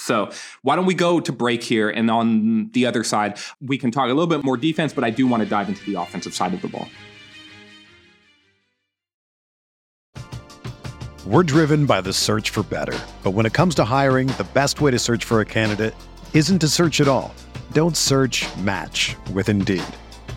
so 0.00 0.30
why 0.62 0.76
don't 0.76 0.86
we 0.86 0.94
go 0.94 1.20
to 1.20 1.32
break 1.32 1.62
here? 1.62 1.90
And 1.90 2.10
on 2.10 2.70
the 2.72 2.86
other 2.86 3.04
side, 3.04 3.38
we 3.60 3.76
can 3.76 3.90
talk 3.90 4.06
a 4.06 4.14
little 4.14 4.26
bit 4.26 4.42
more 4.42 4.56
defense, 4.56 4.94
but 4.94 5.04
I 5.04 5.10
do 5.10 5.26
want 5.26 5.42
to 5.42 5.48
dive 5.48 5.68
into 5.68 5.84
the 5.84 6.00
offensive 6.00 6.34
side 6.34 6.54
of 6.54 6.62
the 6.62 6.68
ball. 6.68 6.88
We're 11.26 11.42
driven 11.42 11.84
by 11.84 12.00
the 12.00 12.14
search 12.14 12.48
for 12.48 12.62
better. 12.62 12.98
But 13.22 13.32
when 13.32 13.44
it 13.44 13.52
comes 13.52 13.74
to 13.74 13.84
hiring, 13.84 14.28
the 14.28 14.48
best 14.54 14.80
way 14.80 14.90
to 14.90 14.98
search 14.98 15.24
for 15.24 15.42
a 15.42 15.44
candidate 15.44 15.94
isn't 16.32 16.60
to 16.60 16.68
search 16.68 17.00
at 17.02 17.08
all. 17.08 17.34
Don't 17.72 17.96
search 17.96 18.46
match 18.56 19.16
with 19.34 19.50
Indeed. 19.50 19.84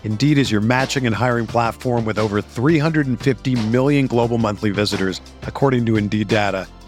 Indeed 0.04 0.36
is 0.36 0.50
your 0.50 0.60
matching 0.60 1.06
and 1.06 1.14
hiring 1.14 1.46
platform 1.46 2.04
with 2.04 2.18
over 2.18 2.42
350 2.42 3.66
million 3.68 4.06
global 4.06 4.36
monthly 4.36 4.70
visitors, 4.70 5.22
according 5.42 5.86
to 5.86 5.96
Indeed 5.96 6.28
data, 6.28 6.68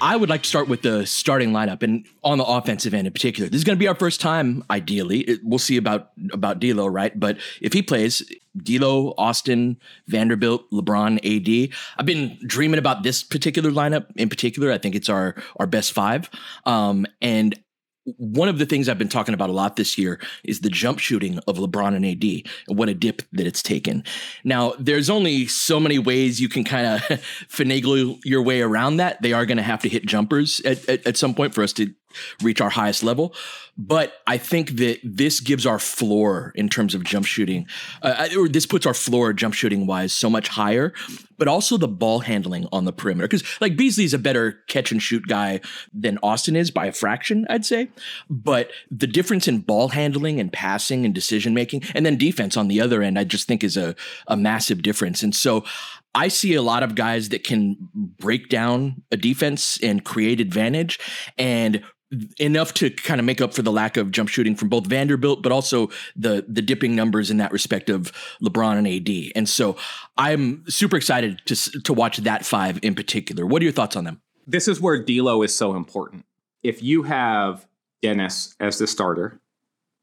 I 0.00 0.14
would 0.14 0.28
like 0.28 0.42
to 0.42 0.48
start 0.48 0.68
with 0.68 0.82
the 0.82 1.06
starting 1.06 1.52
lineup 1.52 1.82
and 1.82 2.06
on 2.22 2.36
the 2.36 2.44
offensive 2.44 2.92
end 2.92 3.06
in 3.06 3.12
particular. 3.12 3.48
This 3.48 3.58
is 3.58 3.64
going 3.64 3.76
to 3.76 3.80
be 3.80 3.88
our 3.88 3.94
first 3.94 4.20
time, 4.20 4.62
ideally. 4.68 5.20
It, 5.20 5.40
we'll 5.42 5.58
see 5.58 5.78
about 5.78 6.10
about 6.32 6.60
D'Lo, 6.60 6.86
right? 6.86 7.18
But 7.18 7.38
if 7.62 7.72
he 7.72 7.80
plays, 7.80 8.22
D'Lo, 8.62 9.14
Austin, 9.16 9.78
Vanderbilt, 10.06 10.70
LeBron, 10.70 11.18
AD. 11.24 11.74
I've 11.98 12.06
been 12.06 12.38
dreaming 12.46 12.78
about 12.78 13.04
this 13.04 13.22
particular 13.22 13.70
lineup 13.70 14.06
in 14.16 14.28
particular. 14.28 14.70
I 14.70 14.78
think 14.78 14.94
it's 14.94 15.08
our 15.08 15.34
our 15.56 15.66
best 15.66 15.92
five, 15.92 16.28
um, 16.66 17.06
and 17.22 17.58
one 18.18 18.48
of 18.48 18.58
the 18.58 18.66
things 18.66 18.88
I've 18.88 18.98
been 18.98 19.08
talking 19.08 19.34
about 19.34 19.50
a 19.50 19.52
lot 19.52 19.76
this 19.76 19.98
year 19.98 20.20
is 20.44 20.60
the 20.60 20.70
jump 20.70 20.98
shooting 20.98 21.38
of 21.46 21.58
LeBron 21.58 21.94
and 21.94 22.06
AD 22.06 22.50
and 22.68 22.78
what 22.78 22.88
a 22.88 22.94
dip 22.94 23.22
that 23.32 23.46
it's 23.46 23.62
taken. 23.62 24.04
Now, 24.44 24.74
there's 24.78 25.10
only 25.10 25.46
so 25.46 25.80
many 25.80 25.98
ways 25.98 26.40
you 26.40 26.48
can 26.48 26.64
kind 26.64 26.86
of 26.86 27.00
finagle 27.48 28.18
your 28.24 28.42
way 28.42 28.60
around 28.60 28.98
that. 28.98 29.20
They 29.22 29.32
are 29.32 29.44
going 29.44 29.56
to 29.56 29.62
have 29.62 29.82
to 29.82 29.88
hit 29.88 30.06
jumpers 30.06 30.60
at, 30.64 30.88
at, 30.88 31.06
at 31.06 31.16
some 31.16 31.34
point 31.34 31.54
for 31.54 31.62
us 31.62 31.72
to 31.74 31.92
reach 32.42 32.60
our 32.60 32.70
highest 32.70 33.02
level. 33.02 33.34
But 33.78 34.14
I 34.26 34.38
think 34.38 34.76
that 34.76 35.00
this 35.04 35.40
gives 35.40 35.66
our 35.66 35.78
floor 35.78 36.52
in 36.54 36.68
terms 36.68 36.94
of 36.94 37.04
jump 37.04 37.26
shooting, 37.26 37.66
uh, 38.02 38.28
or 38.36 38.48
this 38.48 38.64
puts 38.64 38.86
our 38.86 38.94
floor 38.94 39.34
jump 39.34 39.52
shooting 39.52 39.86
wise 39.86 40.14
so 40.14 40.30
much 40.30 40.48
higher, 40.48 40.94
but 41.36 41.46
also 41.46 41.76
the 41.76 41.88
ball 41.88 42.20
handling 42.20 42.66
on 42.72 42.86
the 42.86 42.92
perimeter. 42.92 43.28
Because 43.28 43.44
like 43.60 43.76
Beasley's 43.76 44.14
a 44.14 44.18
better 44.18 44.60
catch 44.66 44.92
and 44.92 45.02
shoot 45.02 45.26
guy 45.28 45.60
than 45.92 46.18
Austin 46.22 46.56
is 46.56 46.70
by 46.70 46.86
a 46.86 46.92
fraction, 46.92 47.46
I'd 47.50 47.66
say. 47.66 47.90
But 48.30 48.70
the 48.90 49.06
difference 49.06 49.46
in 49.46 49.58
ball 49.58 49.88
handling 49.88 50.40
and 50.40 50.50
passing 50.50 51.04
and 51.04 51.14
decision 51.14 51.52
making, 51.52 51.82
and 51.94 52.06
then 52.06 52.16
defense 52.16 52.56
on 52.56 52.68
the 52.68 52.80
other 52.80 53.02
end, 53.02 53.18
I 53.18 53.24
just 53.24 53.46
think 53.46 53.62
is 53.62 53.76
a, 53.76 53.94
a 54.26 54.38
massive 54.38 54.80
difference. 54.80 55.22
And 55.22 55.34
so 55.34 55.64
I 56.14 56.28
see 56.28 56.54
a 56.54 56.62
lot 56.62 56.82
of 56.82 56.94
guys 56.94 57.28
that 57.28 57.44
can 57.44 57.76
break 57.94 58.48
down 58.48 59.02
a 59.12 59.18
defense 59.18 59.78
and 59.82 60.02
create 60.02 60.40
advantage 60.40 60.98
and 61.36 61.82
enough 62.38 62.74
to 62.74 62.90
kind 62.90 63.20
of 63.20 63.26
make 63.26 63.40
up 63.40 63.52
for 63.52 63.62
the 63.62 63.72
lack 63.72 63.96
of 63.96 64.10
jump 64.10 64.28
shooting 64.28 64.54
from 64.54 64.68
both 64.68 64.86
Vanderbilt, 64.86 65.42
but 65.42 65.52
also 65.52 65.90
the 66.14 66.44
the 66.48 66.62
dipping 66.62 66.94
numbers 66.94 67.30
in 67.30 67.38
that 67.38 67.52
respect 67.52 67.90
of 67.90 68.12
LeBron 68.42 68.78
and 68.78 68.86
AD. 68.86 69.32
And 69.34 69.48
so 69.48 69.76
I'm 70.16 70.64
super 70.68 70.96
excited 70.96 71.42
to 71.46 71.56
to 71.82 71.92
watch 71.92 72.18
that 72.18 72.44
five 72.44 72.78
in 72.82 72.94
particular. 72.94 73.46
What 73.46 73.62
are 73.62 73.64
your 73.64 73.72
thoughts 73.72 73.96
on 73.96 74.04
them? 74.04 74.20
This 74.46 74.68
is 74.68 74.80
where 74.80 75.02
D'Lo 75.02 75.42
is 75.42 75.54
so 75.54 75.74
important. 75.74 76.24
If 76.62 76.82
you 76.82 77.02
have 77.04 77.66
Dennis 78.02 78.54
as 78.60 78.78
the 78.78 78.86
starter 78.86 79.40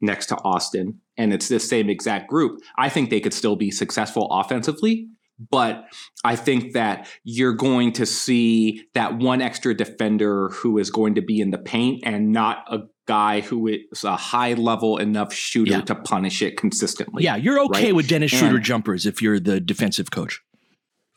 next 0.00 0.26
to 0.26 0.36
Austin, 0.36 1.00
and 1.16 1.32
it's 1.32 1.48
the 1.48 1.60
same 1.60 1.88
exact 1.88 2.28
group, 2.28 2.60
I 2.76 2.88
think 2.88 3.08
they 3.08 3.20
could 3.20 3.32
still 3.32 3.56
be 3.56 3.70
successful 3.70 4.28
offensively 4.30 5.08
but 5.38 5.86
I 6.22 6.36
think 6.36 6.74
that 6.74 7.08
you're 7.24 7.54
going 7.54 7.92
to 7.94 8.06
see 8.06 8.86
that 8.94 9.18
one 9.18 9.42
extra 9.42 9.74
defender 9.74 10.50
who 10.50 10.78
is 10.78 10.90
going 10.90 11.16
to 11.16 11.22
be 11.22 11.40
in 11.40 11.50
the 11.50 11.58
paint 11.58 12.02
and 12.04 12.32
not 12.32 12.64
a 12.72 12.82
guy 13.06 13.40
who 13.40 13.66
is 13.68 14.04
a 14.04 14.16
high 14.16 14.54
level 14.54 14.96
enough 14.98 15.32
shooter 15.32 15.72
yeah. 15.72 15.80
to 15.82 15.94
punish 15.94 16.40
it 16.40 16.56
consistently. 16.56 17.24
Yeah, 17.24 17.36
you're 17.36 17.60
okay 17.64 17.86
right? 17.86 17.94
with 17.94 18.08
Dennis 18.08 18.30
Shooter 18.30 18.56
and, 18.56 18.64
jumpers 18.64 19.06
if 19.06 19.20
you're 19.20 19.40
the 19.40 19.60
defensive 19.60 20.10
coach. 20.10 20.40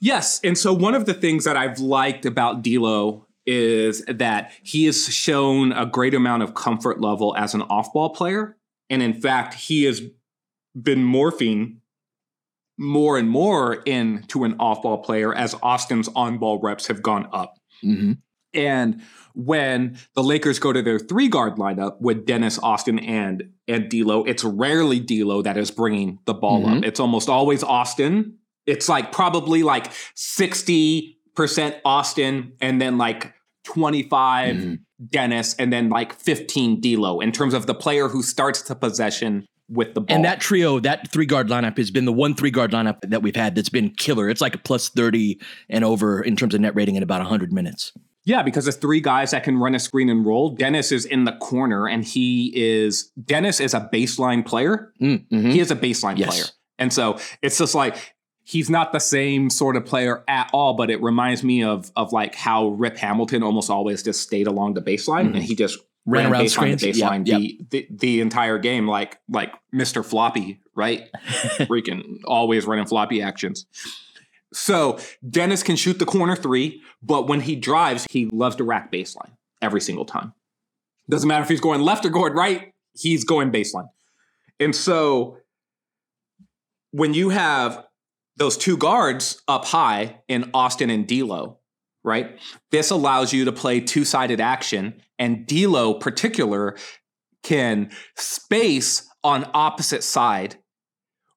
Yes. 0.01 0.39
And 0.43 0.57
so 0.57 0.73
one 0.73 0.95
of 0.95 1.05
the 1.05 1.13
things 1.13 1.45
that 1.45 1.57
I've 1.57 1.79
liked 1.79 2.25
about 2.25 2.61
D'Lo 2.61 3.25
is 3.45 4.03
that 4.05 4.51
he 4.63 4.85
has 4.85 5.07
shown 5.07 5.71
a 5.71 5.85
great 5.85 6.13
amount 6.13 6.43
of 6.43 6.53
comfort 6.53 6.99
level 6.99 7.35
as 7.37 7.53
an 7.53 7.61
off 7.63 7.93
ball 7.93 8.09
player. 8.09 8.57
And 8.89 9.01
in 9.01 9.13
fact, 9.13 9.53
he 9.53 9.85
has 9.85 10.01
been 10.79 11.03
morphing 11.03 11.77
more 12.77 13.17
and 13.17 13.29
more 13.29 13.75
into 13.85 14.43
an 14.43 14.55
off 14.59 14.81
ball 14.83 14.99
player 14.99 15.33
as 15.33 15.55
Austin's 15.61 16.09
on 16.15 16.37
ball 16.37 16.59
reps 16.61 16.87
have 16.87 17.01
gone 17.01 17.27
up. 17.31 17.55
Mm-hmm. 17.83 18.13
And 18.53 19.01
when 19.33 19.97
the 20.15 20.23
Lakers 20.23 20.57
go 20.57 20.73
to 20.73 20.81
their 20.81 20.99
three 20.99 21.27
guard 21.27 21.55
lineup 21.57 21.99
with 22.01 22.25
Dennis, 22.25 22.57
Austin, 22.59 22.99
and 22.99 23.51
and 23.67 23.89
D'Lo, 23.89 24.23
it's 24.23 24.43
rarely 24.43 24.99
D'Lo 24.99 25.41
that 25.41 25.57
is 25.57 25.69
bringing 25.69 26.19
the 26.25 26.33
ball 26.33 26.63
mm-hmm. 26.63 26.77
up. 26.77 26.83
It's 26.83 26.99
almost 26.99 27.29
always 27.29 27.63
Austin. 27.63 28.37
It's 28.65 28.89
like 28.89 29.11
probably 29.11 29.63
like 29.63 29.91
sixty 30.15 31.19
percent 31.35 31.75
Austin, 31.85 32.53
and 32.59 32.81
then 32.81 32.97
like 32.97 33.33
twenty 33.63 34.03
five 34.03 34.55
mm 34.55 34.61
mm-hmm. 34.61 34.73
Dennis, 35.09 35.53
and 35.55 35.71
then 35.71 35.89
like 35.89 36.13
fifteen 36.13 36.81
D'Lo 36.81 37.19
in 37.19 37.31
terms 37.31 37.53
of 37.53 37.67
the 37.67 37.75
player 37.75 38.07
who 38.07 38.23
starts 38.23 38.63
the 38.63 38.75
possession 38.75 39.45
with 39.69 39.93
the 39.93 40.01
ball. 40.01 40.15
And 40.15 40.25
that 40.25 40.39
trio, 40.39 40.79
that 40.79 41.11
three 41.11 41.25
guard 41.25 41.47
lineup 41.47 41.77
has 41.77 41.91
been 41.91 42.05
the 42.05 42.13
one 42.13 42.35
three 42.35 42.51
guard 42.51 42.71
lineup 42.71 42.99
that 43.01 43.21
we've 43.21 43.35
had 43.35 43.55
that's 43.55 43.69
been 43.69 43.89
killer. 43.91 44.29
It's 44.29 44.41
like 44.41 44.55
a 44.55 44.59
plus 44.59 44.89
30 44.89 45.39
and 45.69 45.83
over 45.83 46.21
in 46.21 46.35
terms 46.35 46.53
of 46.53 46.61
net 46.61 46.75
rating 46.75 46.95
in 46.95 47.03
about 47.03 47.19
100 47.19 47.51
minutes. 47.51 47.93
Yeah, 48.23 48.43
because 48.43 48.67
it's 48.67 48.75
three 48.75 48.99
guys 48.99 49.31
that 49.31 49.45
can 49.45 49.57
run 49.57 49.73
a 49.73 49.79
screen 49.79 50.09
and 50.09 50.25
roll. 50.25 50.49
Dennis 50.49 50.91
is 50.91 51.05
in 51.05 51.23
the 51.23 51.31
corner 51.37 51.87
and 51.87 52.03
he 52.03 52.51
is, 52.53 53.11
Dennis 53.23 53.61
is 53.61 53.73
a 53.73 53.89
baseline 53.93 54.45
player. 54.45 54.91
Mm, 55.01 55.25
mm-hmm. 55.29 55.51
He 55.51 55.61
is 55.61 55.71
a 55.71 55.77
baseline 55.77 56.17
yes. 56.17 56.29
player. 56.29 56.45
And 56.77 56.91
so 56.91 57.19
it's 57.41 57.57
just 57.57 57.73
like, 57.73 58.15
he's 58.43 58.69
not 58.69 58.93
the 58.93 58.99
same 58.99 59.49
sort 59.49 59.75
of 59.75 59.85
player 59.85 60.23
at 60.27 60.49
all, 60.53 60.73
but 60.73 60.89
it 60.89 61.01
reminds 61.01 61.43
me 61.43 61.63
of 61.63 61.91
of 61.95 62.13
like 62.13 62.33
how 62.33 62.69
Rip 62.69 62.97
Hamilton 62.97 63.43
almost 63.43 63.69
always 63.69 64.03
just 64.03 64.21
stayed 64.21 64.47
along 64.47 64.73
the 64.73 64.81
baseline 64.81 65.27
mm-hmm. 65.27 65.35
and 65.35 65.43
he 65.43 65.55
just 65.55 65.77
ran, 66.07 66.23
ran 66.23 66.31
around 66.31 66.49
screens, 66.49 66.81
the 66.81 66.91
baseline 66.91 67.27
yep, 67.27 67.41
yep. 67.41 67.51
The, 67.59 67.67
the, 67.69 67.87
the 67.97 68.21
entire 68.21 68.57
game, 68.57 68.87
like 68.87 69.19
like 69.29 69.53
Mr. 69.73 70.03
Floppy, 70.03 70.61
right? 70.73 71.09
Freaking 71.59 72.19
always 72.25 72.65
running 72.65 72.87
floppy 72.87 73.21
actions. 73.21 73.67
So 74.53 74.97
Dennis 75.29 75.61
can 75.61 75.75
shoot 75.75 75.99
the 75.99 76.05
corner 76.05 76.35
three, 76.35 76.81
but 77.03 77.27
when 77.27 77.41
he 77.41 77.55
drives, 77.55 78.07
he 78.09 78.25
loves 78.27 78.55
to 78.55 78.63
rack 78.63 78.91
baseline 78.91 79.31
every 79.61 79.81
single 79.81 80.05
time. 80.05 80.33
Doesn't 81.09 81.27
matter 81.27 81.43
if 81.43 81.49
he's 81.49 81.61
going 81.61 81.81
left 81.81 82.05
or 82.05 82.09
going 82.09 82.33
right, 82.33 82.73
he's 82.93 83.23
going 83.23 83.51
baseline. 83.51 83.89
And 84.59 84.75
so 84.75 85.37
when 86.91 87.13
you 87.13 87.29
have 87.29 87.85
those 88.37 88.57
two 88.57 88.77
guards 88.77 89.41
up 89.47 89.65
high 89.65 90.21
in 90.27 90.49
Austin 90.53 90.89
and 90.89 91.07
D'Lo, 91.07 91.57
right? 92.07 92.39
This 92.71 92.89
allows 92.89 93.33
you 93.33 93.45
to 93.45 93.51
play 93.51 93.79
two-sided 93.79 94.41
action 94.41 95.01
and 95.19 95.45
D'Lo 95.45 95.93
particular 95.93 96.75
can 97.43 97.91
space 98.15 99.07
on 99.23 99.49
opposite 99.53 100.03
side 100.03 100.57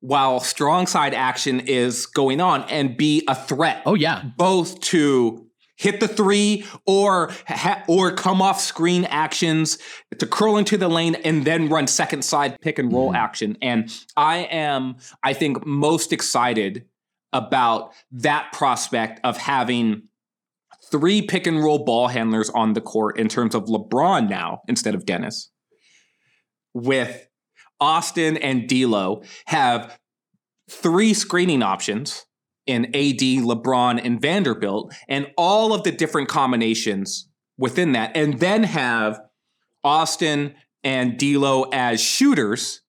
while 0.00 0.40
strong 0.40 0.86
side 0.86 1.12
action 1.12 1.60
is 1.60 2.06
going 2.06 2.40
on 2.40 2.62
and 2.64 2.96
be 2.96 3.22
a 3.28 3.34
threat. 3.34 3.82
Oh 3.84 3.94
yeah. 3.94 4.22
Both 4.36 4.80
to 4.80 5.46
hit 5.76 6.00
the 6.00 6.08
three 6.08 6.64
or 6.86 7.32
ha- 7.48 7.82
or 7.88 8.12
come 8.12 8.42
off 8.42 8.60
screen 8.60 9.04
actions 9.06 9.78
to 10.18 10.26
curl 10.26 10.56
into 10.56 10.76
the 10.76 10.88
lane 10.88 11.14
and 11.16 11.44
then 11.44 11.68
run 11.68 11.86
second 11.86 12.22
side 12.22 12.60
pick 12.60 12.78
and 12.78 12.92
roll 12.92 13.12
mm. 13.12 13.16
action. 13.16 13.56
And 13.62 13.90
I 14.16 14.38
am 14.38 14.96
I 15.22 15.32
think 15.32 15.66
most 15.66 16.12
excited 16.12 16.86
about 17.32 17.92
that 18.12 18.52
prospect 18.52 19.20
of 19.24 19.36
having 19.36 20.02
three 20.90 21.22
pick 21.22 21.46
and 21.46 21.62
roll 21.62 21.84
ball 21.84 22.08
handlers 22.08 22.50
on 22.50 22.72
the 22.72 22.80
court 22.80 23.18
in 23.18 23.28
terms 23.28 23.54
of 23.54 23.64
LeBron 23.64 24.28
now 24.28 24.62
instead 24.68 24.94
of 24.94 25.06
Dennis, 25.06 25.50
with 26.74 27.28
Austin 27.80 28.36
and 28.36 28.68
D'Lo 28.68 29.22
have 29.46 29.98
three 30.68 31.14
screening 31.14 31.62
options 31.62 32.26
in 32.66 32.86
AD, 32.86 33.20
LeBron, 33.20 34.00
and 34.04 34.20
Vanderbilt, 34.20 34.94
and 35.08 35.30
all 35.36 35.72
of 35.72 35.82
the 35.82 35.90
different 35.90 36.28
combinations 36.28 37.28
within 37.58 37.92
that, 37.92 38.16
and 38.16 38.38
then 38.38 38.62
have 38.62 39.20
Austin 39.82 40.54
and 40.84 41.18
D'Lo 41.18 41.64
as 41.72 42.00
shooters. 42.00 42.82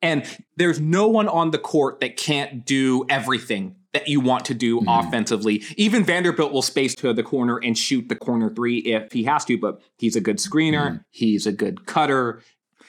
And 0.00 0.24
there's 0.56 0.78
no 0.78 1.08
one 1.08 1.26
on 1.26 1.50
the 1.50 1.58
court 1.58 2.00
that 2.00 2.16
can't 2.16 2.64
do 2.64 3.04
everything 3.08 3.74
that 3.92 4.08
you 4.08 4.20
want 4.20 4.44
to 4.46 4.54
do 4.54 4.80
mm-hmm. 4.80 4.88
offensively. 4.88 5.62
Even 5.76 6.04
Vanderbilt 6.04 6.52
will 6.52 6.62
space 6.62 6.94
to 6.96 7.12
the 7.12 7.22
corner 7.22 7.58
and 7.58 7.76
shoot 7.76 8.08
the 8.08 8.16
corner 8.16 8.50
three 8.50 8.78
if 8.78 9.12
he 9.12 9.24
has 9.24 9.44
to, 9.46 9.58
but 9.58 9.80
he's 9.98 10.16
a 10.16 10.20
good 10.20 10.36
screener, 10.36 10.88
mm-hmm. 10.88 10.96
he's 11.10 11.46
a 11.46 11.52
good 11.52 11.86
cutter, 11.86 12.42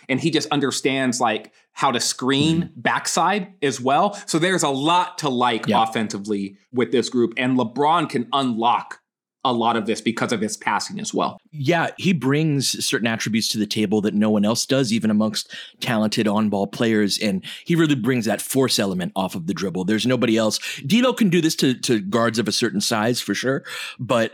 and 0.08 0.20
he 0.20 0.32
just 0.32 0.50
understands 0.50 1.22
like 1.22 1.54
how 1.72 1.92
to 1.92 2.00
screen 2.00 2.64
mm-hmm. 2.64 2.82
backside 2.82 3.54
as 3.62 3.80
well. 3.80 4.14
So 4.26 4.40
there's 4.40 4.64
a 4.64 4.70
lot 4.70 5.20
to 5.20 5.30
like 5.30 5.68
yeah. 5.68 5.84
offensively 5.84 6.58
with 6.74 6.92
this 6.92 7.10
group, 7.10 7.34
and 7.38 7.58
LeBron 7.58 8.10
can 8.10 8.28
unlock 8.34 9.00
a 9.46 9.54
lot 9.54 9.78
of 9.78 9.86
this 9.86 10.02
because 10.02 10.34
of 10.34 10.42
his 10.42 10.58
passing 10.58 11.00
as 11.00 11.14
well. 11.14 11.40
Yeah, 11.52 11.92
he 11.98 12.12
brings 12.12 12.86
certain 12.86 13.08
attributes 13.08 13.48
to 13.50 13.58
the 13.58 13.66
table 13.66 14.02
that 14.02 14.14
no 14.14 14.30
one 14.30 14.44
else 14.44 14.66
does, 14.66 14.92
even 14.92 15.10
amongst 15.10 15.54
talented 15.80 16.28
on 16.28 16.50
ball 16.50 16.68
players. 16.68 17.18
And 17.18 17.44
he 17.66 17.76
really 17.76 17.96
brings 17.96 18.26
that 18.26 18.42
force 18.42 18.80
element 18.80 19.14
off 19.16 19.36
of 19.36 19.48
the 19.48 19.54
dribble. 19.54 19.86
There's 19.86 20.06
nobody 20.06 20.36
else. 20.36 20.60
D'Lo 20.86 21.14
can 21.14 21.30
do 21.30 21.42
this 21.42 21.56
to, 21.58 21.74
to 21.74 22.02
guards 22.02 22.38
of 22.38 22.48
a 22.48 22.52
certain 22.52 22.82
size 22.82 23.22
for 23.22 23.34
sure, 23.34 23.64
but 23.98 24.34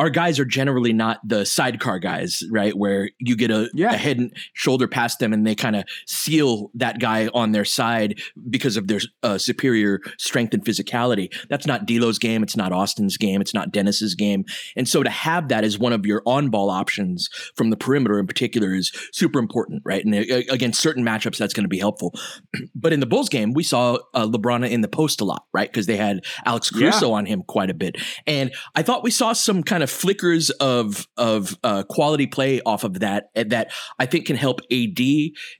our 0.00 0.08
guys 0.08 0.38
are 0.38 0.46
generally 0.46 0.94
not 0.94 1.20
the 1.22 1.44
sidecar 1.44 1.98
guys, 1.98 2.42
right? 2.50 2.74
Where 2.74 3.10
you 3.18 3.36
get 3.36 3.50
a, 3.50 3.68
yeah. 3.74 3.92
a 3.92 3.98
head 3.98 4.16
and 4.16 4.32
shoulder 4.54 4.88
past 4.88 5.18
them 5.18 5.34
and 5.34 5.46
they 5.46 5.54
kind 5.54 5.76
of 5.76 5.84
seal 6.06 6.70
that 6.72 7.00
guy 7.00 7.28
on 7.34 7.52
their 7.52 7.66
side 7.66 8.18
because 8.48 8.78
of 8.78 8.88
their 8.88 9.00
uh, 9.22 9.36
superior 9.36 10.00
strength 10.16 10.54
and 10.54 10.64
physicality. 10.64 11.30
That's 11.50 11.66
not 11.66 11.84
D'Lo's 11.84 12.18
game. 12.18 12.42
It's 12.42 12.56
not 12.56 12.72
Austin's 12.72 13.18
game. 13.18 13.42
It's 13.42 13.52
not 13.52 13.72
Dennis's 13.72 14.14
game. 14.14 14.46
And 14.74 14.88
so 14.88 15.02
to 15.02 15.10
have 15.10 15.48
that 15.48 15.64
as 15.64 15.78
one 15.78 15.92
of 15.92 16.06
your 16.06 16.22
on 16.24 16.48
ball 16.48 16.70
options 16.70 17.28
from 17.54 17.68
the 17.68 17.76
perimeter 17.76 18.18
in 18.18 18.26
particular 18.26 18.74
is 18.74 18.92
super 19.12 19.38
important, 19.38 19.82
right? 19.84 20.02
And 20.02 20.14
uh, 20.14 20.50
against 20.50 20.80
certain 20.80 21.04
matchups, 21.04 21.36
that's 21.36 21.52
going 21.52 21.64
to 21.64 21.68
be 21.68 21.78
helpful. 21.78 22.18
but 22.74 22.94
in 22.94 23.00
the 23.00 23.06
Bulls 23.06 23.28
game, 23.28 23.52
we 23.52 23.64
saw 23.64 23.98
uh, 24.14 24.26
LeBron 24.26 24.66
in 24.66 24.80
the 24.80 24.88
post 24.88 25.20
a 25.20 25.26
lot, 25.26 25.44
right? 25.52 25.70
Because 25.70 25.84
they 25.84 25.98
had 25.98 26.24
Alex 26.46 26.70
Caruso 26.70 27.10
yeah. 27.10 27.16
on 27.16 27.26
him 27.26 27.42
quite 27.46 27.68
a 27.68 27.74
bit. 27.74 27.96
And 28.26 28.50
I 28.74 28.80
thought 28.80 29.04
we 29.04 29.10
saw 29.10 29.34
some 29.34 29.62
kind 29.62 29.82
of 29.82 29.89
flickers 29.90 30.50
of 30.50 31.06
of 31.16 31.58
uh, 31.64 31.82
quality 31.84 32.26
play 32.26 32.60
off 32.62 32.84
of 32.84 33.00
that 33.00 33.30
eh, 33.34 33.44
that 33.48 33.72
I 33.98 34.06
think 34.06 34.26
can 34.26 34.36
help 34.36 34.60
AD 34.70 35.00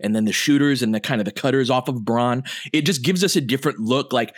and 0.01 0.14
then 0.14 0.25
the 0.25 0.33
shooters 0.33 0.83
and 0.83 0.95
the 0.95 1.01
kind 1.01 1.21
of 1.21 1.25
the 1.25 1.33
cutters 1.33 1.71
off 1.71 1.88
of 1.88 2.05
Bron. 2.05 2.45
It 2.73 2.83
just 2.83 3.03
gives 3.03 3.23
us 3.25 3.37
a 3.37 3.40
different 3.40 3.79
look. 3.81 4.12
Like 4.12 4.35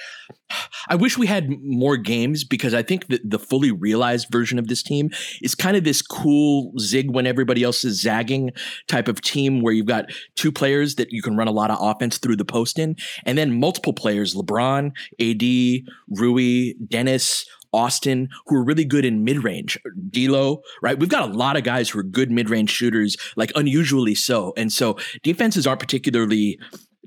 I 0.89 0.97
wish 0.97 1.17
we 1.17 1.27
had 1.27 1.51
more 1.63 1.97
games 1.97 2.45
because 2.45 2.75
I 2.75 2.83
think 2.83 3.09
that 3.09 3.29
the 3.29 3.39
fully 3.39 3.71
realized 3.71 4.29
version 4.31 4.59
of 4.59 4.69
this 4.69 4.83
team 4.83 5.11
is 5.43 5.55
kind 5.55 5.77
of 5.77 5.85
this 5.85 6.03
cool 6.03 6.73
zig 6.79 7.11
when 7.11 7.27
everybody 7.27 7.63
else 7.63 7.85
is 7.85 8.01
zagging 8.01 8.51
type 8.89 9.09
of 9.09 9.21
team 9.21 9.61
where 9.61 9.73
you've 9.73 9.87
got 9.87 10.11
two 10.35 10.53
players 10.53 10.97
that 10.97 11.13
you 11.13 11.23
can 11.23 11.37
run 11.37 11.49
a 11.49 11.53
lot 11.53 11.71
of 11.71 11.79
offense 11.81 12.19
through 12.19 12.37
the 12.37 12.45
post 12.45 12.79
in, 12.79 12.97
and 13.25 13.39
then 13.39 13.59
multiple 13.59 13.93
players: 13.93 14.35
LeBron, 14.35 14.93
AD, 15.21 15.87
Rui, 16.09 16.75
Dennis 16.89 17.47
Austin, 17.73 18.29
who 18.47 18.57
are 18.57 18.65
really 18.65 18.85
good 18.85 19.05
in 19.05 19.25
mid 19.25 19.43
range. 19.43 19.79
Uh, 19.87 19.91
D'Lo, 20.11 20.63
right? 20.83 20.99
We've 20.99 21.09
got 21.09 21.29
a 21.29 21.33
lot 21.33 21.57
of 21.57 21.65
guys 21.65 21.91
who 21.91 21.99
are 21.99 22.05
good 22.05 22.31
mid 22.31 22.51
range 22.51 22.71
shooters, 22.71 23.17
like 23.37 23.53
unusually 23.55 24.15
so. 24.15 24.53
And 24.57 24.73
so 24.73 24.97
defenses 25.23 25.67
aren't 25.67 25.81
particularly 25.81 26.59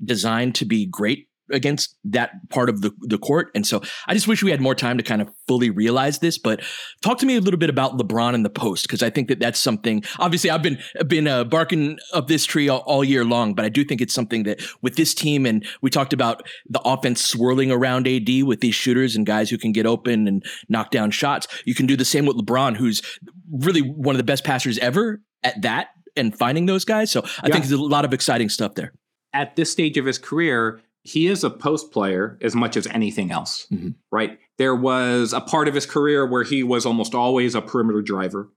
designed 0.04 0.54
to 0.56 0.64
be 0.64 0.86
great 0.86 1.25
against 1.52 1.96
that 2.04 2.30
part 2.50 2.68
of 2.68 2.80
the, 2.80 2.92
the 3.02 3.18
court. 3.18 3.50
And 3.54 3.66
so 3.66 3.82
I 4.06 4.14
just 4.14 4.26
wish 4.28 4.42
we 4.42 4.50
had 4.50 4.60
more 4.60 4.74
time 4.74 4.96
to 4.98 5.02
kind 5.02 5.22
of 5.22 5.28
fully 5.46 5.70
realize 5.70 6.18
this. 6.18 6.38
But 6.38 6.62
talk 7.02 7.18
to 7.18 7.26
me 7.26 7.36
a 7.36 7.40
little 7.40 7.58
bit 7.58 7.70
about 7.70 7.98
LeBron 7.98 8.34
and 8.34 8.44
the 8.44 8.50
post, 8.50 8.86
because 8.86 9.02
I 9.02 9.10
think 9.10 9.28
that 9.28 9.38
that's 9.38 9.60
something. 9.60 10.02
Obviously, 10.18 10.50
I've 10.50 10.62
been 10.62 10.78
been 11.06 11.28
uh, 11.28 11.44
barking 11.44 11.98
up 12.12 12.28
this 12.28 12.44
tree 12.44 12.68
all, 12.68 12.80
all, 12.80 13.04
year 13.04 13.24
long, 13.24 13.54
but 13.54 13.64
I 13.64 13.68
do 13.68 13.84
think 13.84 14.00
it's 14.00 14.14
something 14.14 14.42
that 14.44 14.60
with 14.82 14.96
this 14.96 15.14
team, 15.14 15.46
and 15.46 15.64
we 15.82 15.90
talked 15.90 16.12
about 16.12 16.46
the 16.68 16.80
offense 16.80 17.24
swirling 17.24 17.70
around 17.70 18.08
AD 18.08 18.42
with 18.42 18.60
these 18.60 18.74
shooters 18.74 19.14
and 19.14 19.24
guys 19.26 19.50
who 19.50 19.58
can 19.58 19.72
get 19.72 19.86
open 19.86 20.26
and 20.26 20.44
knock 20.68 20.90
down 20.90 21.10
shots. 21.10 21.46
You 21.64 21.74
can 21.74 21.86
do 21.86 21.96
the 21.96 22.04
same 22.04 22.26
with 22.26 22.36
LeBron, 22.36 22.76
who's 22.76 23.02
really 23.50 23.82
one 23.82 24.14
of 24.14 24.18
the 24.18 24.24
best 24.24 24.44
passers 24.44 24.78
ever 24.78 25.22
at 25.42 25.62
that 25.62 25.88
and 26.16 26.36
finding 26.36 26.66
those 26.66 26.84
guys. 26.84 27.10
So 27.10 27.20
I 27.20 27.46
yeah. 27.46 27.52
think 27.52 27.66
there's 27.66 27.72
a 27.72 27.82
lot 27.82 28.04
of 28.04 28.12
exciting 28.12 28.48
stuff 28.48 28.74
there. 28.74 28.92
At 29.32 29.56
this 29.56 29.70
stage 29.70 29.98
of 29.98 30.06
his 30.06 30.18
career, 30.18 30.80
he 31.06 31.28
is 31.28 31.44
a 31.44 31.50
post 31.50 31.92
player 31.92 32.36
as 32.42 32.56
much 32.56 32.76
as 32.76 32.86
anything 32.88 33.30
else, 33.30 33.66
mm-hmm. 33.72 33.90
right? 34.10 34.38
There 34.58 34.74
was 34.74 35.32
a 35.32 35.40
part 35.40 35.68
of 35.68 35.74
his 35.74 35.86
career 35.86 36.26
where 36.26 36.42
he 36.42 36.64
was 36.64 36.84
almost 36.84 37.14
always 37.14 37.54
a 37.54 37.62
perimeter 37.62 38.02
driver. 38.02 38.50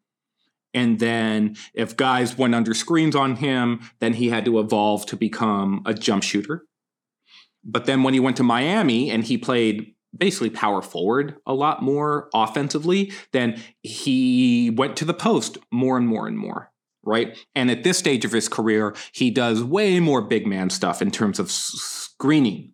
And 0.73 0.99
then 0.99 1.55
if 1.75 1.95
guys 1.95 2.37
went 2.37 2.55
under 2.55 2.73
screens 2.73 3.15
on 3.15 3.35
him, 3.35 3.81
then 3.99 4.13
he 4.13 4.29
had 4.29 4.45
to 4.45 4.59
evolve 4.59 5.05
to 5.07 5.15
become 5.15 5.83
a 5.85 5.93
jump 5.93 6.23
shooter. 6.23 6.63
But 7.63 7.85
then 7.85 8.01
when 8.01 8.15
he 8.15 8.19
went 8.19 8.37
to 8.37 8.43
Miami 8.43 9.11
and 9.11 9.23
he 9.23 9.37
played 9.37 9.93
basically 10.17 10.49
power 10.49 10.81
forward 10.81 11.35
a 11.45 11.53
lot 11.53 11.83
more 11.83 12.29
offensively, 12.33 13.11
then 13.31 13.61
he 13.83 14.71
went 14.75 14.97
to 14.97 15.05
the 15.05 15.13
post 15.13 15.59
more 15.71 15.97
and 15.97 16.07
more 16.07 16.27
and 16.27 16.37
more 16.37 16.71
right? 17.09 17.37
And 17.55 17.69
at 17.69 17.83
this 17.83 17.97
stage 17.97 18.23
of 18.23 18.31
his 18.31 18.47
career, 18.47 18.95
he 19.11 19.31
does 19.31 19.63
way 19.63 19.99
more 19.99 20.21
big 20.21 20.47
man 20.47 20.69
stuff 20.69 21.01
in 21.01 21.11
terms 21.11 21.39
of 21.39 21.51
screening, 21.51 22.73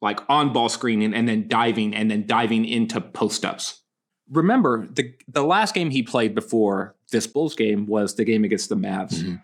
like 0.00 0.20
on 0.28 0.52
ball 0.52 0.68
screening 0.68 1.14
and 1.14 1.28
then 1.28 1.46
diving 1.46 1.94
and 1.94 2.10
then 2.10 2.26
diving 2.26 2.64
into 2.64 3.00
post 3.00 3.44
ups. 3.44 3.82
Remember, 4.30 4.88
the, 4.90 5.14
the 5.28 5.44
last 5.44 5.74
game 5.74 5.90
he 5.90 6.02
played 6.02 6.34
before 6.34 6.96
this 7.12 7.26
Bulls 7.26 7.54
game 7.54 7.86
was 7.86 8.16
the 8.16 8.24
game 8.24 8.42
against 8.42 8.68
the 8.68 8.76
Mavs. 8.76 9.14
Mm-hmm. 9.14 9.36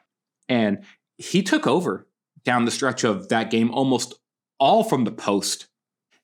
And 0.49 0.85
he 1.19 1.43
took 1.43 1.67
over 1.67 2.09
down 2.45 2.65
the 2.65 2.71
stretch 2.71 3.05
of 3.05 3.29
that 3.29 3.51
game 3.51 3.71
almost 3.71 4.15
all 4.59 4.83
from 4.83 5.05
the 5.05 5.13
post. 5.13 5.69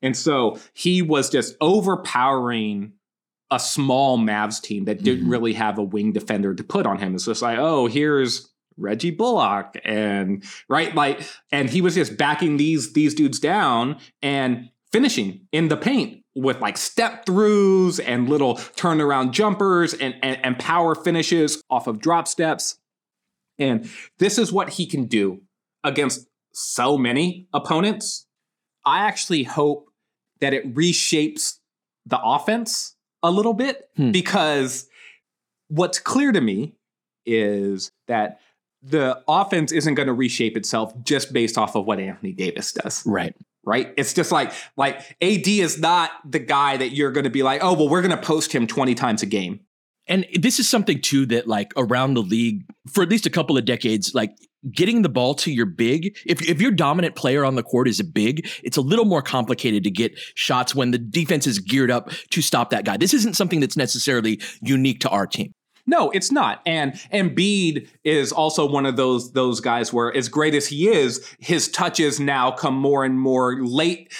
And 0.03 0.17
so 0.17 0.59
he 0.75 1.03
was 1.03 1.31
just 1.31 1.57
overpowering 1.61 2.93
a 3.51 3.59
small 3.59 4.19
Mavs 4.19 4.61
team 4.61 4.85
that 4.85 5.03
didn't 5.03 5.23
mm-hmm. 5.23 5.31
really 5.31 5.53
have 5.55 5.79
a 5.79 5.83
wing 5.83 6.13
defender 6.13 6.55
to 6.55 6.63
put 6.63 6.87
on 6.87 6.99
him. 6.99 7.15
It's 7.15 7.25
just 7.25 7.43
like, 7.43 7.59
oh, 7.59 7.87
here's 7.87 8.51
Reggie 8.77 9.11
Bullock 9.11 9.77
and 9.85 10.45
right 10.69 10.95
like 10.95 11.21
and 11.51 11.69
he 11.69 11.81
was 11.81 11.97
just 11.97 12.17
backing 12.17 12.59
these 12.59 12.93
these 12.93 13.13
dudes 13.13 13.41
down 13.41 13.97
and 14.23 14.71
finishing 14.93 15.47
in 15.53 15.69
the 15.69 15.77
paint 15.77 16.23
with 16.35 16.61
like 16.61 16.77
step 16.77 17.27
throughs 17.27 18.01
and 18.05 18.29
little 18.29 18.55
turnaround 18.55 19.33
jumpers 19.33 19.93
and, 19.93 20.15
and, 20.23 20.39
and 20.45 20.59
power 20.59 20.95
finishes 20.95 21.61
off 21.69 21.87
of 21.87 21.99
drop 21.99 22.29
steps. 22.29 22.79
And 23.59 23.91
this 24.19 24.39
is 24.39 24.53
what 24.53 24.71
he 24.71 24.87
can 24.87 25.07
do 25.07 25.43
against 25.83 26.29
so 26.53 26.97
many 26.97 27.49
opponents. 27.53 28.27
I 28.87 29.01
actually 29.01 29.43
hope 29.43 29.91
that 30.41 30.55
it 30.55 30.75
reshapes 30.75 31.59
the 32.07 32.21
offense 32.23 32.95
a 33.23 33.31
little 33.31 33.55
bit 33.55 33.91
hmm. 33.97 34.11
because 34.11 34.89
what's 35.69 35.99
clear 35.99 36.33
to 36.33 36.41
me 36.41 36.75
is 37.27 37.93
that 38.07 38.41
the 38.83 39.23
offense 39.27 39.73
isn't 39.73 39.95
going 39.95 40.07
to 40.07 40.13
reshape 40.13 40.57
itself 40.57 40.93
just 41.03 41.33
based 41.33 41.59
off 41.59 41.75
of 41.75 41.85
what 41.85 41.99
Anthony 41.99 42.33
Davis 42.33 42.73
does. 42.73 43.05
Right. 43.05 43.35
Right. 43.65 43.93
It's 43.97 44.15
just 44.15 44.33
like 44.33 44.53
like 44.77 45.01
AD 45.21 45.47
is 45.47 45.79
not 45.79 46.11
the 46.25 46.39
guy 46.39 46.77
that 46.77 46.91
you're 46.91 47.11
going 47.11 47.25
to 47.25 47.31
be 47.31 47.43
like, 47.43 47.63
oh 47.63 47.75
well, 47.75 47.89
we're 47.89 48.03
going 48.03 48.17
to 48.17 48.23
post 48.23 48.53
him 48.53 48.67
20 48.67 48.95
times 48.95 49.23
a 49.23 49.27
game. 49.27 49.61
And 50.07 50.27
this 50.35 50.59
is 50.59 50.67
something 50.67 51.03
too 51.03 51.27
that 51.27 51.47
like 51.47 51.73
around 51.77 52.15
the 52.15 52.23
league 52.23 52.65
for 52.91 53.03
at 53.03 53.11
least 53.11 53.27
a 53.27 53.31
couple 53.31 53.59
of 53.59 53.67
decades, 53.67 54.15
like 54.15 54.31
getting 54.73 55.03
the 55.03 55.09
ball 55.09 55.35
to 55.35 55.53
your 55.53 55.67
big, 55.67 56.17
if, 56.27 56.43
if 56.49 56.61
your 56.61 56.71
dominant 56.71 57.15
player 57.15 57.45
on 57.45 57.55
the 57.55 57.63
court 57.63 57.89
is 57.89 58.01
a 58.01 58.05
big, 58.05 58.49
it's 58.63 58.77
a 58.77 58.81
little 58.81 59.05
more 59.05 59.23
complicated 59.23 59.85
to 59.85 59.91
get 59.91 60.19
shots 60.35 60.75
when 60.75 60.91
the 60.91 60.99
defense 60.99 61.47
is 61.47 61.59
geared 61.59 61.91
up 61.91 62.11
to 62.31 62.43
stop 62.43 62.71
that 62.71 62.85
guy. 62.85 62.97
This 62.97 63.15
isn't 63.15 63.37
something 63.37 63.61
that's 63.61 63.77
necessarily 63.77 64.41
unique 64.61 65.01
to 65.01 65.09
our 65.09 65.27
team. 65.27 65.53
No, 65.89 66.11
it's 66.11 66.31
not. 66.31 66.61
And 66.67 66.93
Embiid 67.15 67.89
is 68.05 68.31
also 68.31 68.67
one 68.67 68.85
of 68.85 68.97
those 68.97 69.33
those 69.33 69.61
guys 69.61 69.91
where, 69.91 70.15
as 70.15 70.29
great 70.29 70.55
as 70.55 70.67
he 70.67 70.87
is, 70.87 71.27
his 71.39 71.67
touches 71.71 72.21
now 72.21 72.51
come 72.51 72.75
more 72.75 73.07
and 73.07 73.19
more 73.19 73.65
late 73.65 74.13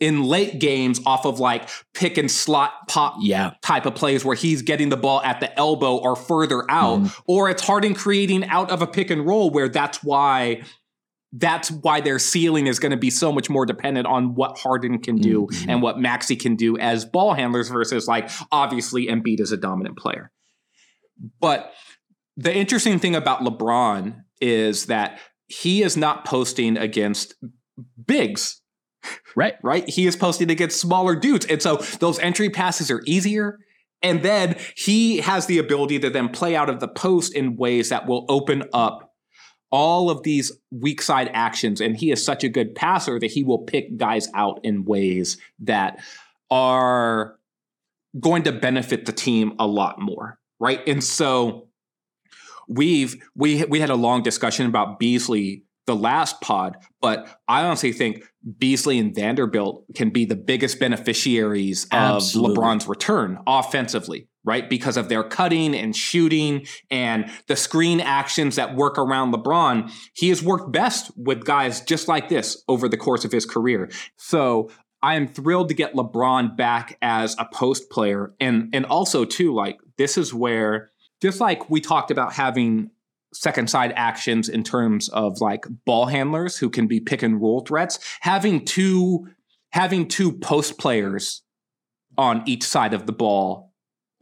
in 0.00 0.24
late 0.24 0.58
games 0.58 1.00
off 1.06 1.24
of 1.24 1.40
like 1.40 1.70
pick 1.94 2.18
and 2.18 2.30
slot 2.30 2.88
pop 2.88 3.16
yeah. 3.22 3.52
type 3.62 3.86
of 3.86 3.94
plays 3.94 4.22
where 4.22 4.36
he's 4.36 4.60
getting 4.60 4.90
the 4.90 4.98
ball 4.98 5.22
at 5.22 5.40
the 5.40 5.58
elbow 5.58 5.96
or 5.96 6.14
further 6.14 6.70
out, 6.70 7.00
mm. 7.00 7.20
or 7.26 7.48
it's 7.48 7.66
Harden 7.66 7.94
creating 7.94 8.44
out 8.44 8.70
of 8.70 8.82
a 8.82 8.86
pick 8.86 9.10
and 9.10 9.26
roll 9.26 9.48
where 9.48 9.70
that's 9.70 10.04
why 10.04 10.62
that's 11.32 11.70
why 11.70 12.02
their 12.02 12.18
ceiling 12.18 12.66
is 12.66 12.78
going 12.78 12.92
to 12.92 12.98
be 12.98 13.10
so 13.10 13.32
much 13.32 13.48
more 13.48 13.64
dependent 13.64 14.06
on 14.06 14.34
what 14.34 14.58
Harden 14.58 14.98
can 14.98 15.16
do 15.16 15.46
mm-hmm. 15.46 15.70
and 15.70 15.80
what 15.80 15.98
Maxey 15.98 16.36
can 16.36 16.54
do 16.54 16.76
as 16.76 17.06
ball 17.06 17.32
handlers 17.32 17.70
versus 17.70 18.06
like 18.06 18.30
obviously 18.52 19.06
Embiid 19.06 19.40
is 19.40 19.52
a 19.52 19.56
dominant 19.56 19.96
player. 19.96 20.30
But 21.40 21.72
the 22.36 22.54
interesting 22.54 22.98
thing 22.98 23.14
about 23.14 23.40
LeBron 23.40 24.24
is 24.40 24.86
that 24.86 25.20
he 25.46 25.82
is 25.82 25.96
not 25.96 26.24
posting 26.24 26.76
against 26.76 27.34
bigs. 28.06 28.60
Right. 29.36 29.54
Right. 29.62 29.88
He 29.88 30.06
is 30.06 30.16
posting 30.16 30.50
against 30.50 30.80
smaller 30.80 31.14
dudes. 31.14 31.46
And 31.46 31.60
so 31.60 31.76
those 32.00 32.18
entry 32.18 32.50
passes 32.50 32.90
are 32.90 33.02
easier. 33.06 33.58
And 34.02 34.22
then 34.22 34.56
he 34.76 35.18
has 35.18 35.46
the 35.46 35.58
ability 35.58 35.98
to 36.00 36.10
then 36.10 36.28
play 36.28 36.56
out 36.56 36.68
of 36.68 36.80
the 36.80 36.88
post 36.88 37.34
in 37.34 37.56
ways 37.56 37.88
that 37.88 38.06
will 38.06 38.26
open 38.28 38.64
up 38.72 39.12
all 39.70 40.08
of 40.08 40.22
these 40.22 40.52
weak 40.70 41.02
side 41.02 41.30
actions. 41.32 41.80
And 41.80 41.96
he 41.96 42.10
is 42.10 42.24
such 42.24 42.44
a 42.44 42.48
good 42.48 42.74
passer 42.74 43.18
that 43.18 43.30
he 43.30 43.42
will 43.42 43.64
pick 43.64 43.96
guys 43.96 44.28
out 44.34 44.60
in 44.62 44.84
ways 44.84 45.36
that 45.60 45.98
are 46.50 47.36
going 48.20 48.44
to 48.44 48.52
benefit 48.52 49.06
the 49.06 49.12
team 49.12 49.54
a 49.58 49.66
lot 49.66 49.98
more. 49.98 50.38
Right. 50.64 50.80
And 50.88 51.04
so 51.04 51.68
we've 52.66 53.22
we 53.34 53.64
we 53.64 53.80
had 53.80 53.90
a 53.90 53.96
long 53.96 54.22
discussion 54.22 54.66
about 54.66 54.98
Beasley 54.98 55.64
the 55.86 55.94
last 55.94 56.40
pod, 56.40 56.78
but 57.02 57.28
I 57.46 57.64
honestly 57.64 57.92
think 57.92 58.24
Beasley 58.56 58.98
and 58.98 59.14
Vanderbilt 59.14 59.84
can 59.94 60.08
be 60.08 60.24
the 60.24 60.36
biggest 60.36 60.80
beneficiaries 60.80 61.86
Absolutely. 61.92 62.52
of 62.52 62.58
LeBron's 62.58 62.88
return 62.88 63.38
offensively, 63.46 64.26
right? 64.44 64.70
Because 64.70 64.96
of 64.96 65.10
their 65.10 65.22
cutting 65.22 65.74
and 65.74 65.94
shooting 65.94 66.66
and 66.90 67.30
the 67.48 67.56
screen 67.56 68.00
actions 68.00 68.56
that 68.56 68.74
work 68.74 68.96
around 68.96 69.34
LeBron. 69.34 69.92
He 70.14 70.30
has 70.30 70.42
worked 70.42 70.72
best 70.72 71.10
with 71.18 71.44
guys 71.44 71.82
just 71.82 72.08
like 72.08 72.30
this 72.30 72.64
over 72.66 72.88
the 72.88 72.96
course 72.96 73.26
of 73.26 73.32
his 73.32 73.44
career. 73.44 73.90
So 74.16 74.70
I 75.02 75.16
am 75.16 75.28
thrilled 75.28 75.68
to 75.68 75.74
get 75.74 75.92
LeBron 75.92 76.56
back 76.56 76.96
as 77.02 77.36
a 77.38 77.44
post 77.44 77.90
player. 77.90 78.32
And 78.40 78.70
and 78.72 78.86
also 78.86 79.26
too, 79.26 79.54
like 79.54 79.76
this 79.98 80.18
is 80.18 80.32
where 80.34 80.90
just 81.22 81.40
like 81.40 81.70
we 81.70 81.80
talked 81.80 82.10
about 82.10 82.32
having 82.32 82.90
second 83.32 83.68
side 83.68 83.92
actions 83.96 84.48
in 84.48 84.62
terms 84.62 85.08
of 85.08 85.40
like 85.40 85.64
ball 85.84 86.06
handlers 86.06 86.56
who 86.56 86.70
can 86.70 86.86
be 86.86 87.00
pick 87.00 87.22
and 87.22 87.40
roll 87.40 87.60
threats, 87.60 87.98
having 88.20 88.64
two 88.64 89.28
having 89.70 90.06
two 90.06 90.32
post 90.32 90.78
players 90.78 91.42
on 92.16 92.42
each 92.46 92.62
side 92.62 92.94
of 92.94 93.06
the 93.06 93.12
ball 93.12 93.72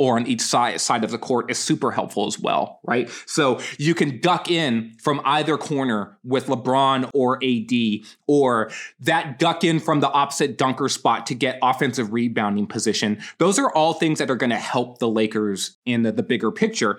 or 0.03 0.17
on 0.17 0.27
each 0.27 0.41
side 0.41 0.81
side 0.81 1.05
of 1.05 1.13
the 1.13 1.19
court 1.19 1.49
is 1.49 1.57
super 1.57 1.93
helpful 1.93 2.27
as 2.27 2.37
well, 2.37 2.81
right? 2.83 3.09
So 3.25 3.61
you 3.79 3.95
can 3.95 4.19
duck 4.19 4.51
in 4.51 4.97
from 5.01 5.21
either 5.25 5.57
corner 5.57 6.19
with 6.25 6.47
LeBron 6.47 7.09
or 7.15 7.39
AD, 7.41 8.05
or 8.27 8.73
that 8.99 9.39
duck 9.39 9.63
in 9.63 9.79
from 9.79 10.01
the 10.01 10.11
opposite 10.11 10.59
dunker 10.59 10.89
spot 10.89 11.25
to 11.27 11.37
get 11.37 11.57
offensive 11.63 12.13
rebounding 12.13 12.67
position. 12.67 13.23
Those 13.39 13.61
are 13.61 13.73
all 13.73 13.95
things 13.95 14.19
that 14.19 14.29
are 14.29 14.35
going 14.35 14.51
to 14.51 14.57
help 14.57 14.99
the 14.99 15.09
Lakers 15.09 15.77
in 15.87 16.03
the, 16.03 16.11
the 16.11 16.25
bigger 16.25 16.51
picture. 16.51 16.99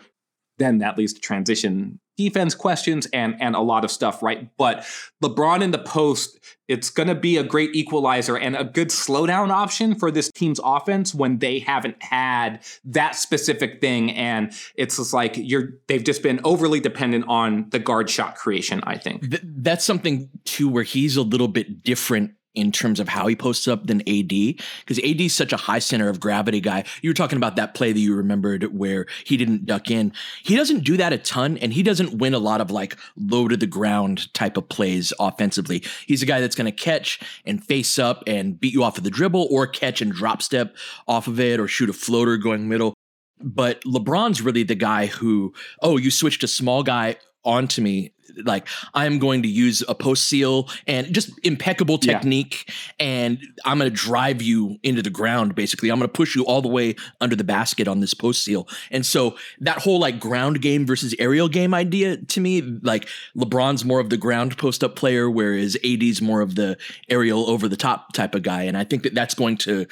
Then 0.58 0.78
that 0.78 0.98
leads 0.98 1.12
to 1.12 1.20
transition 1.20 2.00
defense 2.18 2.56
questions 2.56 3.08
and 3.08 3.36
and 3.40 3.56
a 3.56 3.60
lot 3.60 3.84
of 3.84 3.92
stuff, 3.92 4.22
right? 4.22 4.50
But 4.58 4.86
LeBron 5.24 5.62
in 5.62 5.72
the 5.72 5.80
post, 5.80 6.40
it's 6.68 6.90
going 6.90 7.08
to 7.08 7.16
be 7.16 7.38
a 7.38 7.44
great 7.44 7.76
equalizer 7.76 8.38
and 8.38 8.56
a 8.56 8.64
good 8.64 8.90
slowdown 8.90 9.50
option 9.50 9.96
for 9.96 10.12
this 10.12 10.32
team's 10.32 10.60
offense 10.64 11.14
when 11.14 11.40
they 11.40 11.60
haven't 11.60 12.02
had 12.02 12.64
that 12.86 13.16
specific 13.16 13.82
thing 13.82 14.12
and 14.12 14.54
it's 14.76 14.98
just 14.98 15.14
like 15.14 15.34
you're 15.36 15.74
they've 15.88 16.04
just 16.04 16.24
been 16.24 16.40
overly 16.44 16.80
dependent 16.80 17.26
on 17.28 17.68
the 17.70 17.80
guard 17.80 18.10
shot 18.10 18.36
creation, 18.36 18.82
I 18.84 18.98
think. 18.98 19.30
Th- 19.30 19.44
that's 19.44 19.86
something 19.86 20.30
too 20.46 20.70
where 20.70 20.84
he's 20.84 21.18
a 21.18 21.24
little 21.24 21.48
bit 21.48 21.84
different 21.84 22.34
in 22.56 22.72
terms 22.72 23.00
of 23.00 23.10
how 23.10 23.28
he 23.28 23.36
posts 23.36 23.68
up 23.68 23.88
than 23.88 24.02
AD 24.02 24.28
because 24.28 25.00
AD 25.00 25.22
is 25.22 25.36
such 25.36 25.54
a 25.54 25.58
high 25.58 25.80
center 25.80 26.10
of 26.10 26.20
gravity 26.20 26.62
guy. 26.62 26.84
You 27.02 27.10
were 27.10 27.16
talking 27.16 27.38
about 27.38 27.56
that 27.56 27.74
play 27.74 27.92
that 27.92 28.00
you 28.00 28.16
remembered 28.16 28.78
where 28.78 29.08
he 29.26 29.38
didn't 29.38 29.66
duck 29.66 29.90
in. 29.90 30.14
He 30.44 30.56
doesn't 30.56 30.84
do 30.84 30.98
that 30.98 31.14
a 31.14 31.18
ton 31.18 31.58
and 31.58 31.74
he 31.74 31.84
doesn't 31.84 32.18
win 32.18 32.34
a 32.34 32.40
lot 32.40 32.62
of 32.62 32.70
like 32.70 32.98
low 33.18 33.48
to 33.48 33.58
the 33.58 33.68
ground 33.68 34.34
type 34.34 34.58
of 34.58 34.70
plays 34.70 35.14
offensively. 35.20 35.84
He's 36.06 36.22
a 36.22 36.28
guy 36.28 36.42
that's 36.42 36.56
going 36.56 36.66
to 36.66 36.72
catch 36.72 37.20
and 37.46 37.64
face 37.64 37.98
up 37.98 38.24
and 38.28 38.60
beat 38.60 38.74
you 38.74 38.84
off 38.84 38.98
of 38.98 39.04
the 39.04 39.12
dribble 39.12 39.48
or 39.50 39.66
catch 39.66 40.02
and 40.02 40.12
drop 40.12 40.42
step 40.42 40.76
off 41.08 41.28
of 41.28 41.40
it 41.40 41.60
or 41.60 41.68
shoot 41.68 41.90
a 41.90 41.94
floater 41.94 42.38
going 42.38 42.68
middle. 42.70 42.94
But 43.42 43.82
LeBron's 43.84 44.42
really 44.42 44.64
the 44.64 44.76
guy 44.76 45.08
who, 45.08 45.54
oh, 45.82 45.98
you 45.98 46.12
switched 46.12 46.44
a 46.44 46.48
small 46.48 46.84
guy 46.84 47.18
onto 47.44 47.82
me 47.82 48.14
like 48.46 48.68
I'm 48.94 49.20
going 49.20 49.42
to 49.44 49.48
use 49.48 49.84
a 49.88 49.96
post 49.96 50.28
seal 50.28 50.70
and 50.88 51.14
just 51.14 51.32
impeccable 51.44 51.98
technique 51.98 52.66
yeah. 52.68 53.06
and 53.06 53.40
I'm 53.66 53.78
going 53.78 53.90
to 53.90 53.96
drive 53.96 54.42
you 54.42 54.78
into 54.84 55.02
the 55.02 55.10
ground 55.10 55.56
basically. 55.56 55.90
I'm 55.90 56.00
going 56.00 56.10
to 56.10 56.14
push 56.14 56.36
you 56.36 56.46
all 56.46 56.62
the 56.62 56.68
way 56.68 56.96
under 57.22 57.36
the 57.36 57.44
basket 57.44 57.88
on 57.88 58.00
this 58.00 58.14
post 58.14 58.44
seal. 58.44 58.68
And 58.92 59.06
so 59.06 59.36
that 59.60 59.80
whole 59.80 60.00
like 60.00 60.20
ground 60.20 60.62
game 60.62 60.86
versus 60.86 61.16
aerial 61.20 61.50
game 61.50 61.74
idea 61.74 62.18
to 62.18 62.40
me 62.40 62.62
like 62.62 63.08
LeBron's 63.38 63.86
more 63.86 64.00
of 64.00 64.10
the 64.10 64.18
ground 64.18 64.58
post 64.58 64.84
up 64.84 64.96
player 64.96 65.30
whereas 65.30 65.78
AD's 65.84 66.22
more 66.22 66.42
of 66.42 66.56
the 66.56 66.78
aerial 67.10 67.50
over 67.50 67.68
the 67.68 67.78
top 67.78 68.14
type 68.14 68.36
of 68.36 68.44
guy 68.44 68.64
and 68.64 68.78
I 68.78 68.84
think 68.84 69.04
that 69.04 69.14
that's 69.14 69.34
going 69.34 69.58
to 69.58 69.86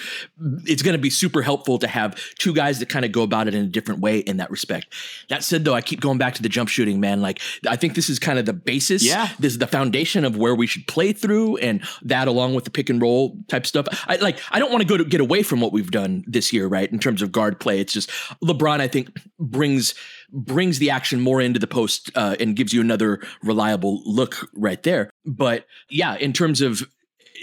it's 0.65 0.81
going 0.81 0.95
to 0.95 1.01
be 1.01 1.09
super 1.09 1.41
helpful 1.41 1.77
to 1.79 1.87
have 1.87 2.15
two 2.37 2.53
guys 2.53 2.79
that 2.79 2.89
kind 2.89 3.05
of 3.05 3.11
go 3.11 3.23
about 3.23 3.47
it 3.47 3.53
in 3.53 3.63
a 3.63 3.67
different 3.67 4.01
way 4.01 4.19
in 4.19 4.37
that 4.37 4.49
respect. 4.49 4.93
That 5.29 5.43
said 5.43 5.65
though 5.65 5.73
I 5.73 5.81
keep 5.81 6.01
going 6.01 6.17
back 6.17 6.35
to 6.35 6.41
the 6.41 6.49
jump 6.49 6.69
shooting 6.69 6.99
man 6.99 7.21
like 7.21 7.39
I 7.67 7.75
think 7.75 7.95
this 7.95 8.09
is 8.09 8.19
kind 8.19 8.30
of 8.39 8.45
the 8.45 8.53
basis. 8.53 9.03
Yeah. 9.03 9.29
This 9.39 9.53
is 9.53 9.59
the 9.59 9.67
foundation 9.67 10.25
of 10.25 10.37
where 10.37 10.55
we 10.55 10.67
should 10.67 10.87
play 10.87 11.13
through 11.13 11.57
and 11.57 11.83
that 12.03 12.27
along 12.27 12.55
with 12.55 12.65
the 12.65 12.71
pick 12.71 12.89
and 12.89 13.01
roll 13.01 13.37
type 13.47 13.65
stuff. 13.65 13.87
I 14.07 14.17
like 14.17 14.39
I 14.51 14.59
don't 14.59 14.71
want 14.71 14.81
to 14.81 14.87
go 14.87 14.97
to 14.97 15.05
get 15.05 15.21
away 15.21 15.43
from 15.43 15.61
what 15.61 15.71
we've 15.71 15.91
done 15.91 16.23
this 16.27 16.51
year, 16.53 16.67
right? 16.67 16.91
In 16.91 16.99
terms 16.99 17.21
of 17.21 17.31
guard 17.31 17.59
play. 17.59 17.79
It's 17.79 17.93
just 17.93 18.09
LeBron, 18.43 18.79
I 18.79 18.87
think, 18.87 19.15
brings 19.39 19.93
brings 20.31 20.79
the 20.79 20.89
action 20.89 21.19
more 21.19 21.41
into 21.41 21.59
the 21.59 21.67
post 21.67 22.11
uh, 22.15 22.35
and 22.39 22.55
gives 22.55 22.73
you 22.73 22.81
another 22.81 23.21
reliable 23.43 24.01
look 24.05 24.49
right 24.55 24.81
there. 24.83 25.09
But 25.25 25.65
yeah, 25.89 26.15
in 26.15 26.33
terms 26.33 26.61
of 26.61 26.87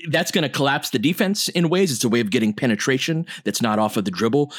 that's 0.09 0.31
going 0.31 0.43
to 0.43 0.49
collapse 0.49 0.91
the 0.91 0.99
defense 0.99 1.49
in 1.49 1.69
ways. 1.69 1.93
It's 1.93 2.05
a 2.05 2.09
way 2.09 2.21
of 2.21 2.31
getting 2.31 2.53
penetration 2.53 3.27
that's 3.45 3.63
not 3.63 3.79
off 3.79 3.97
of 3.97 4.05
the 4.05 4.11
dribble. 4.11 4.53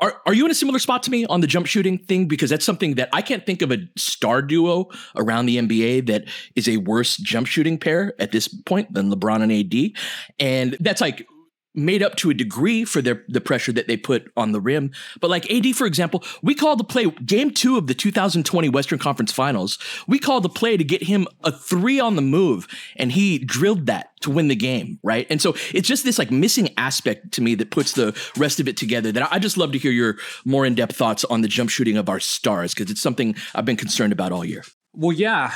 Are, 0.00 0.20
are 0.26 0.32
you 0.32 0.44
in 0.44 0.50
a 0.50 0.54
similar 0.54 0.78
spot 0.78 1.02
to 1.04 1.10
me 1.10 1.26
on 1.26 1.40
the 1.40 1.46
jump 1.46 1.66
shooting 1.66 1.98
thing? 1.98 2.26
Because 2.26 2.50
that's 2.50 2.64
something 2.64 2.94
that 2.94 3.08
I 3.12 3.22
can't 3.22 3.44
think 3.44 3.62
of 3.62 3.70
a 3.70 3.78
star 3.96 4.40
duo 4.42 4.88
around 5.16 5.46
the 5.46 5.58
NBA 5.58 6.06
that 6.06 6.24
is 6.56 6.68
a 6.68 6.78
worse 6.78 7.16
jump 7.16 7.46
shooting 7.46 7.78
pair 7.78 8.14
at 8.18 8.32
this 8.32 8.48
point 8.48 8.92
than 8.94 9.12
LeBron 9.12 9.42
and 9.42 9.52
AD. 9.52 10.02
And 10.38 10.76
that's 10.80 11.00
like 11.00 11.26
made 11.74 12.02
up 12.02 12.16
to 12.16 12.30
a 12.30 12.34
degree 12.34 12.84
for 12.84 13.00
their 13.00 13.24
the 13.28 13.40
pressure 13.40 13.72
that 13.72 13.86
they 13.86 13.96
put 13.96 14.30
on 14.36 14.52
the 14.52 14.60
rim. 14.60 14.90
But 15.20 15.30
like 15.30 15.50
AD, 15.50 15.74
for 15.76 15.86
example, 15.86 16.24
we 16.42 16.54
called 16.54 16.78
the 16.78 16.84
play 16.84 17.06
game 17.24 17.52
two 17.52 17.78
of 17.78 17.86
the 17.86 17.94
2020 17.94 18.68
Western 18.68 18.98
Conference 18.98 19.32
Finals. 19.32 19.78
We 20.06 20.18
called 20.18 20.42
the 20.42 20.48
play 20.48 20.76
to 20.76 20.84
get 20.84 21.02
him 21.02 21.26
a 21.44 21.52
three 21.52 22.00
on 22.00 22.16
the 22.16 22.22
move, 22.22 22.66
and 22.96 23.12
he 23.12 23.38
drilled 23.38 23.86
that 23.86 24.10
to 24.20 24.30
win 24.30 24.48
the 24.48 24.56
game, 24.56 24.98
right? 25.02 25.26
And 25.30 25.40
so 25.40 25.54
it's 25.72 25.88
just 25.88 26.04
this 26.04 26.18
like 26.18 26.30
missing 26.30 26.70
aspect 26.76 27.32
to 27.32 27.42
me 27.42 27.54
that 27.56 27.70
puts 27.70 27.92
the 27.92 28.18
rest 28.36 28.60
of 28.60 28.68
it 28.68 28.76
together. 28.76 29.12
That 29.12 29.32
I 29.32 29.38
just 29.38 29.56
love 29.56 29.72
to 29.72 29.78
hear 29.78 29.92
your 29.92 30.16
more 30.44 30.66
in 30.66 30.74
depth 30.74 30.96
thoughts 30.96 31.24
on 31.24 31.42
the 31.42 31.48
jump 31.48 31.70
shooting 31.70 31.96
of 31.96 32.08
our 32.08 32.20
stars 32.20 32.74
because 32.74 32.90
it's 32.90 33.02
something 33.02 33.34
I've 33.54 33.64
been 33.64 33.76
concerned 33.76 34.12
about 34.12 34.32
all 34.32 34.44
year. 34.44 34.64
Well, 34.92 35.12
yeah, 35.12 35.52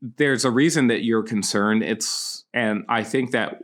there's 0.00 0.44
a 0.44 0.50
reason 0.50 0.86
that 0.88 1.02
you're 1.04 1.22
concerned. 1.22 1.82
It's 1.82 2.44
and 2.54 2.84
I 2.88 3.02
think 3.02 3.32
that 3.32 3.62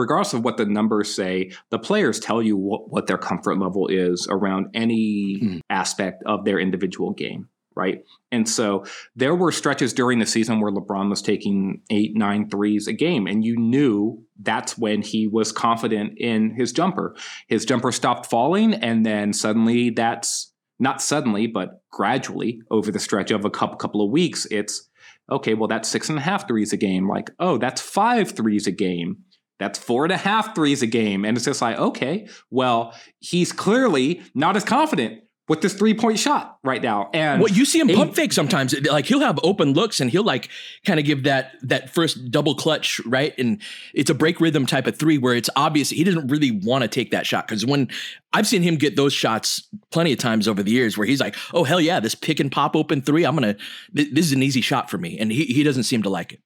regardless 0.00 0.32
of 0.32 0.42
what 0.42 0.56
the 0.56 0.64
numbers 0.64 1.14
say, 1.14 1.52
the 1.68 1.78
players 1.78 2.18
tell 2.18 2.42
you 2.42 2.56
what, 2.56 2.90
what 2.90 3.06
their 3.06 3.18
comfort 3.18 3.58
level 3.58 3.86
is 3.86 4.26
around 4.30 4.68
any 4.72 5.38
hmm. 5.38 5.58
aspect 5.68 6.22
of 6.24 6.44
their 6.46 6.58
individual 6.58 7.12
game, 7.12 7.48
right? 7.76 8.02
And 8.32 8.48
so 8.48 8.84
there 9.14 9.34
were 9.34 9.52
stretches 9.52 9.92
during 9.92 10.18
the 10.18 10.26
season 10.26 10.60
where 10.60 10.72
LeBron 10.72 11.10
was 11.10 11.20
taking 11.20 11.82
eight, 11.90 12.16
nine 12.16 12.48
threes 12.48 12.88
a 12.88 12.94
game, 12.94 13.26
and 13.26 13.44
you 13.44 13.56
knew 13.56 14.24
that's 14.40 14.78
when 14.78 15.02
he 15.02 15.26
was 15.26 15.52
confident 15.52 16.18
in 16.18 16.54
his 16.54 16.72
jumper. 16.72 17.14
His 17.46 17.66
jumper 17.66 17.92
stopped 17.92 18.24
falling, 18.24 18.72
and 18.72 19.04
then 19.04 19.34
suddenly 19.34 19.90
that's 19.90 20.50
not 20.78 21.02
suddenly, 21.02 21.46
but 21.46 21.82
gradually 21.90 22.62
over 22.70 22.90
the 22.90 22.98
stretch 22.98 23.30
of 23.30 23.44
a 23.44 23.50
couple 23.50 23.76
couple 23.76 24.02
of 24.02 24.10
weeks, 24.10 24.46
it's 24.50 24.88
okay, 25.30 25.52
well, 25.52 25.68
that's 25.68 25.90
six 25.90 26.08
and 26.08 26.18
a 26.18 26.22
half 26.22 26.48
threes 26.48 26.72
a 26.72 26.78
game. 26.78 27.06
Like, 27.06 27.30
oh, 27.38 27.58
that's 27.58 27.82
five 27.82 28.30
threes 28.30 28.66
a 28.66 28.72
game 28.72 29.24
that's 29.60 29.78
four 29.78 30.04
and 30.04 30.12
a 30.12 30.16
half 30.16 30.54
threes 30.54 30.82
a 30.82 30.86
game. 30.86 31.24
And 31.24 31.36
it's 31.36 31.44
just 31.44 31.60
like, 31.62 31.78
okay, 31.78 32.26
well, 32.50 32.94
he's 33.20 33.52
clearly 33.52 34.22
not 34.34 34.56
as 34.56 34.64
confident 34.64 35.22
with 35.50 35.60
this 35.60 35.74
three 35.74 35.92
point 35.92 36.18
shot 36.18 36.58
right 36.64 36.80
now. 36.80 37.10
And 37.12 37.42
what 37.42 37.50
well, 37.50 37.58
you 37.58 37.64
see 37.66 37.78
him 37.78 37.88
pump 37.88 38.14
fake 38.14 38.32
sometimes. 38.32 38.72
Like 38.86 39.04
he'll 39.04 39.20
have 39.20 39.38
open 39.42 39.74
looks 39.74 40.00
and 40.00 40.10
he'll 40.10 40.24
like 40.24 40.48
kind 40.86 40.98
of 40.98 41.04
give 41.04 41.24
that 41.24 41.56
that 41.62 41.90
first 41.90 42.30
double 42.30 42.54
clutch, 42.54 43.00
right? 43.04 43.36
And 43.36 43.60
it's 43.92 44.08
a 44.08 44.14
break 44.14 44.40
rhythm 44.40 44.64
type 44.64 44.86
of 44.86 44.96
three 44.96 45.18
where 45.18 45.34
it's 45.34 45.50
obvious 45.56 45.90
he 45.90 46.04
doesn't 46.04 46.28
really 46.28 46.52
want 46.52 46.82
to 46.82 46.88
take 46.88 47.10
that 47.10 47.26
shot. 47.26 47.46
Cause 47.46 47.66
when 47.66 47.88
I've 48.32 48.46
seen 48.46 48.62
him 48.62 48.76
get 48.76 48.96
those 48.96 49.12
shots 49.12 49.68
plenty 49.90 50.12
of 50.12 50.18
times 50.18 50.48
over 50.48 50.62
the 50.62 50.70
years 50.70 50.96
where 50.96 51.06
he's 51.06 51.20
like, 51.20 51.36
oh 51.52 51.64
hell 51.64 51.80
yeah, 51.80 52.00
this 52.00 52.14
pick 52.14 52.40
and 52.40 52.50
pop 52.50 52.74
open 52.76 53.02
three, 53.02 53.24
I'm 53.24 53.34
gonna 53.34 53.56
this 53.92 54.24
is 54.24 54.32
an 54.32 54.42
easy 54.42 54.62
shot 54.62 54.88
for 54.88 54.96
me. 54.96 55.18
And 55.18 55.30
he 55.30 55.44
he 55.46 55.64
doesn't 55.64 55.82
seem 55.82 56.02
to 56.04 56.08
like 56.08 56.32
it. 56.32 56.40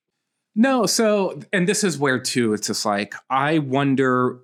No, 0.55 0.87
so 0.87 1.41
and 1.53 1.69
this 1.69 1.85
is 1.85 1.99
where 1.99 2.19
too 2.19 2.55
it's 2.55 2.69
just 2.69 2.85
like 2.85 3.15
I 3.31 3.59
wonder 3.59 4.41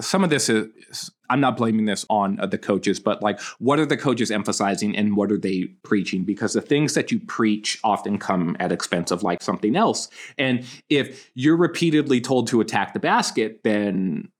some 0.00 0.24
of 0.24 0.30
this 0.30 0.48
is 0.48 1.10
I'm 1.28 1.40
not 1.40 1.56
blaming 1.56 1.84
this 1.84 2.04
on 2.10 2.40
uh, 2.40 2.46
the 2.46 2.58
coaches, 2.58 2.98
but 2.98 3.22
like 3.22 3.40
what 3.58 3.78
are 3.78 3.86
the 3.86 3.96
coaches 3.96 4.30
emphasizing 4.30 4.96
and 4.96 5.16
what 5.16 5.30
are 5.30 5.38
they 5.38 5.66
preaching? 5.84 6.24
Because 6.24 6.54
the 6.54 6.60
things 6.60 6.94
that 6.94 7.12
you 7.12 7.20
preach 7.20 7.78
often 7.84 8.18
come 8.18 8.56
at 8.58 8.72
expense 8.72 9.10
of 9.10 9.22
like 9.22 9.42
something 9.42 9.76
else. 9.76 10.08
And 10.38 10.64
if 10.88 11.30
you're 11.34 11.56
repeatedly 11.56 12.20
told 12.20 12.48
to 12.48 12.60
attack 12.60 12.94
the 12.94 13.00
basket, 13.00 13.60
then 13.62 14.30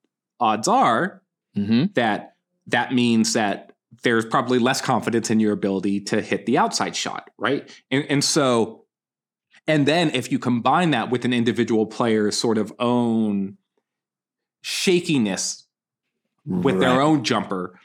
odds 0.41 0.69
are 0.69 1.23
Mm-hmm. 1.57 1.87
that 1.95 2.37
that 2.69 2.95
means 2.95 3.33
that 3.33 3.73
there's 4.05 4.25
probably 4.25 4.61
less 4.61 4.81
confidence 4.81 5.31
in 5.31 5.41
your 5.41 5.53
ability 5.53 6.01
to 6.03 6.23
hit 6.23 6.47
the 6.47 6.57
outside 6.57 6.95
shot, 6.95 7.29
right? 7.39 7.69
And, 7.91 8.07
and 8.09 8.25
so, 8.25 8.80
and 9.67 9.87
then 9.87 10.11
if 10.15 10.31
you 10.33 10.39
combine 10.39 10.91
that 10.91 11.11
with 11.11 11.25
an 11.25 11.33
individual 11.33 11.87
player's 11.87 12.37
sort 12.37 12.59
of 12.59 12.73
own 12.79 13.57
shakiness 14.63 15.67
with 16.47 16.77
Right. 16.77 16.81
their 16.81 17.01
own 17.01 17.23
jumper, 17.25 17.79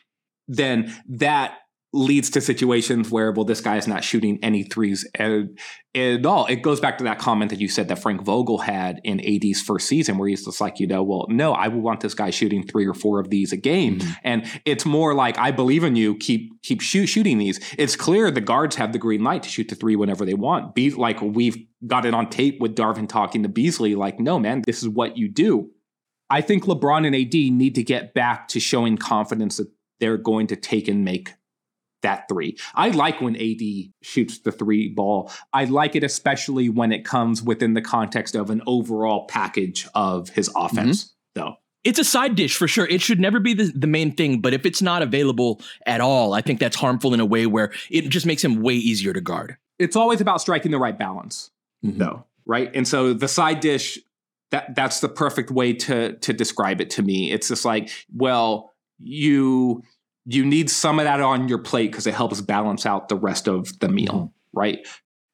then 0.47 0.93
that 1.07 1.59
leads 1.95 2.29
to 2.31 2.41
situations 2.41 3.09
where, 3.09 3.31
well, 3.31 3.45
this 3.45 3.61
guy 3.61 3.77
is 3.77 3.87
not 3.87 4.03
shooting 4.03 4.37
any 4.43 4.63
threes 4.63 5.09
at, 5.15 5.31
at 5.95 6.25
all. 6.25 6.45
It 6.47 6.57
goes 6.57 6.79
back 6.79 6.97
to 6.97 7.03
that 7.05 7.19
comment 7.19 7.49
that 7.51 7.59
you 7.61 7.67
said 7.67 7.87
that 7.87 7.99
Frank 7.99 8.21
Vogel 8.21 8.57
had 8.59 8.99
in 9.03 9.19
AD's 9.21 9.61
first 9.61 9.87
season, 9.87 10.17
where 10.17 10.27
he's 10.27 10.45
just 10.45 10.59
like, 10.59 10.79
you 10.79 10.87
know, 10.87 11.03
well, 11.03 11.25
no, 11.29 11.53
I 11.53 11.69
would 11.69 11.81
want 11.81 12.01
this 12.01 12.13
guy 12.13 12.29
shooting 12.29 12.67
three 12.67 12.85
or 12.85 12.93
four 12.93 13.19
of 13.19 13.29
these 13.29 13.53
a 13.53 13.57
game. 13.57 13.99
Mhm. 13.99 14.15
And 14.23 14.61
it's 14.65 14.85
more 14.85 15.13
like, 15.15 15.37
I 15.37 15.51
believe 15.51 15.83
in 15.83 15.95
you, 15.95 16.15
keep 16.15 16.61
keep 16.61 16.81
shoot, 16.81 17.07
shooting 17.07 17.37
these. 17.37 17.59
It's 17.77 17.95
clear 17.95 18.29
the 18.29 18.41
guards 18.41 18.75
have 18.75 18.91
the 18.91 18.99
green 18.99 19.23
light 19.23 19.43
to 19.43 19.49
shoot 19.49 19.69
the 19.69 19.75
three 19.75 19.95
whenever 19.95 20.25
they 20.25 20.33
want. 20.33 20.75
Be 20.75 20.91
like 20.91 21.21
we've 21.21 21.57
got 21.87 22.05
it 22.05 22.13
on 22.13 22.29
tape 22.29 22.59
with 22.59 22.75
Darvin 22.75 23.07
talking 23.07 23.43
to 23.43 23.49
Beasley, 23.49 23.95
like, 23.95 24.19
no, 24.19 24.39
man, 24.39 24.63
this 24.65 24.83
is 24.83 24.89
what 24.89 25.17
you 25.17 25.29
do. 25.29 25.69
I 26.29 26.41
think 26.41 26.65
LeBron 26.65 27.05
and 27.05 27.15
AD 27.15 27.33
need 27.33 27.75
to 27.75 27.83
get 27.83 28.13
back 28.13 28.47
to 28.49 28.59
showing 28.59 28.97
confidence 28.97 29.57
that 29.57 29.67
they're 29.99 30.17
going 30.17 30.47
to 30.47 30.55
take 30.55 30.87
and 30.87 31.05
make 31.05 31.29
that 32.05 32.27
three. 32.29 32.57
I 32.75 32.89
like 32.89 33.19
when 33.19 33.35
AD 33.35 33.61
shoots 34.01 34.39
the 34.39 34.51
three 34.51 34.89
ball. 34.89 35.31
I 35.51 35.65
like 35.65 35.95
it 35.95 36.03
especially 36.03 36.69
when 36.69 36.91
it 36.91 37.03
comes 37.03 37.41
within 37.43 37.73
the 37.73 37.81
context 37.81 38.35
of 38.35 38.49
an 38.49 38.61
overall 38.67 39.25
package 39.27 39.87
of 39.95 40.29
his 40.29 40.49
offense, 40.55 41.13
though. 41.33 41.55
It's 41.83 41.99
a 41.99 42.03
side 42.03 42.35
dish 42.35 42.55
for 42.57 42.67
sure. 42.67 42.87
It 42.87 43.01
should 43.01 43.19
never 43.19 43.39
be 43.39 43.53
the, 43.53 43.71
the 43.75 43.87
main 43.87 44.11
thing, 44.11 44.41
but 44.41 44.53
if 44.53 44.65
it's 44.65 44.81
not 44.81 45.01
available 45.03 45.61
at 45.85 46.01
all, 46.01 46.33
I 46.33 46.41
think 46.41 46.59
that's 46.59 46.75
harmful 46.75 47.13
in 47.13 47.19
a 47.19 47.25
way 47.25 47.45
where 47.45 47.71
it 47.91 48.09
just 48.09 48.25
makes 48.25 48.43
him 48.43 48.61
way 48.61 48.73
easier 48.73 49.13
to 49.13 49.21
guard. 49.21 49.57
It's 49.77 49.95
always 49.95 50.21
about 50.21 50.41
striking 50.41 50.71
the 50.71 50.79
right 50.79 50.97
balance. 50.97 51.51
Mhm. 51.85 51.97
though, 51.99 52.25
right? 52.45 52.71
And 52.73 52.87
so 52.87 53.13
the 53.13 53.27
side 53.27 53.59
dish 53.59 53.99
that 54.51 54.75
that's 54.75 54.99
the 54.99 55.09
perfect 55.09 55.51
way 55.51 55.73
to 55.73 56.13
to 56.19 56.33
describe 56.33 56.81
it 56.81 56.89
to 56.91 57.03
me. 57.03 57.31
It's 57.31 57.49
just 57.49 57.65
like, 57.65 57.89
well, 58.13 58.71
you 58.99 59.83
you 60.26 60.45
need 60.45 60.69
some 60.69 60.99
of 60.99 61.05
that 61.05 61.21
on 61.21 61.47
your 61.47 61.57
plate 61.59 61.91
because 61.91 62.07
it 62.07 62.13
helps 62.13 62.41
balance 62.41 62.86
out 62.86 63.09
the 63.09 63.15
rest 63.15 63.47
of 63.47 63.78
the 63.80 63.88
meal, 63.88 64.34
right? 64.53 64.86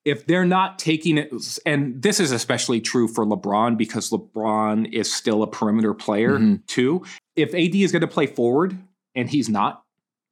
If 0.04 0.26
they're 0.26 0.46
not 0.46 0.80
taking 0.80 1.18
it, 1.18 1.32
and 1.66 2.02
this 2.02 2.20
is 2.20 2.32
especially 2.32 2.82
true 2.82 3.08
for 3.08 3.26
LeBron 3.26 3.78
because 3.78 4.10
LeBron 4.10 4.92
is 4.92 5.14
still 5.14 5.44
a 5.44 5.48
perimeter 5.48 5.94
player 5.94 6.40
Mhm. 6.40 6.66
too. 6.66 7.04
If 7.36 7.54
AD 7.54 7.84
is 7.84 7.92
going 7.92 8.02
to 8.02 8.08
play 8.08 8.26
forward 8.28 8.78
and 9.16 9.30
he's 9.30 9.48
not, 9.48 9.84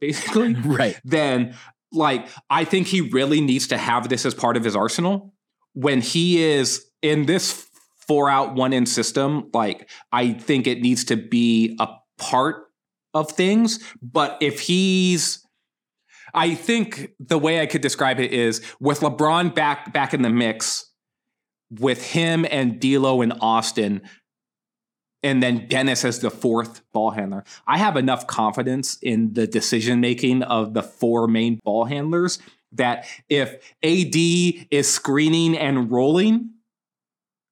basically, 0.02 0.54
Right. 0.66 1.00
then 1.06 1.56
like 1.92 2.28
I 2.50 2.66
think 2.66 2.88
he 2.88 3.02
really 3.02 3.42
needs 3.42 3.68
to 3.68 3.78
have 3.78 4.10
this 4.10 4.26
as 4.26 4.34
part 4.34 4.58
of 4.58 4.64
his 4.64 4.76
arsenal 4.76 5.34
when 5.74 6.02
he 6.02 6.42
is 6.44 6.86
in 7.02 7.26
this 7.28 7.68
four 8.08 8.30
out 8.30 8.56
one 8.56 8.74
in 8.74 8.86
system. 8.88 9.50
Like 9.54 9.88
I 10.12 10.34
think 10.34 10.66
it 10.68 10.82
needs 10.82 11.04
to 11.06 11.16
be 11.16 11.76
a 11.80 11.88
part 12.18 12.69
of 13.14 13.32
things, 13.32 13.80
but 14.02 14.38
if 14.42 14.62
he's 14.62 15.46
I 16.34 16.54
think 16.54 17.12
the 17.20 17.40
way 17.40 17.60
I 17.60 17.66
could 17.66 17.82
describe 17.82 18.20
it 18.20 18.32
is 18.32 18.62
with 18.80 19.00
LeBron 19.00 19.56
back 19.56 19.94
back 19.94 20.14
in 20.14 20.22
the 20.22 20.30
mix, 20.30 20.86
with 21.72 22.04
him 22.12 22.46
and 22.50 22.80
D'Lo 22.80 23.22
and 23.22 23.34
Austin, 23.42 24.02
and 25.24 25.42
then 25.44 25.68
Dennis 25.68 26.06
as 26.06 26.20
the 26.20 26.32
fourth 26.32 26.82
ball 26.94 27.12
handler. 27.12 27.44
I 27.68 27.78
have 27.78 27.98
enough 27.98 28.28
confidence 28.28 28.98
in 29.02 29.34
the 29.34 29.48
decision 29.48 30.00
making 30.00 30.44
of 30.44 30.74
the 30.74 30.84
four 30.84 31.28
main 31.28 31.60
ball 31.64 31.86
handlers 31.86 32.40
that 32.72 33.06
if 33.28 33.56
AD 33.84 34.68
is 34.72 34.88
screening 34.88 35.58
and 35.58 35.92
rolling 35.92 36.52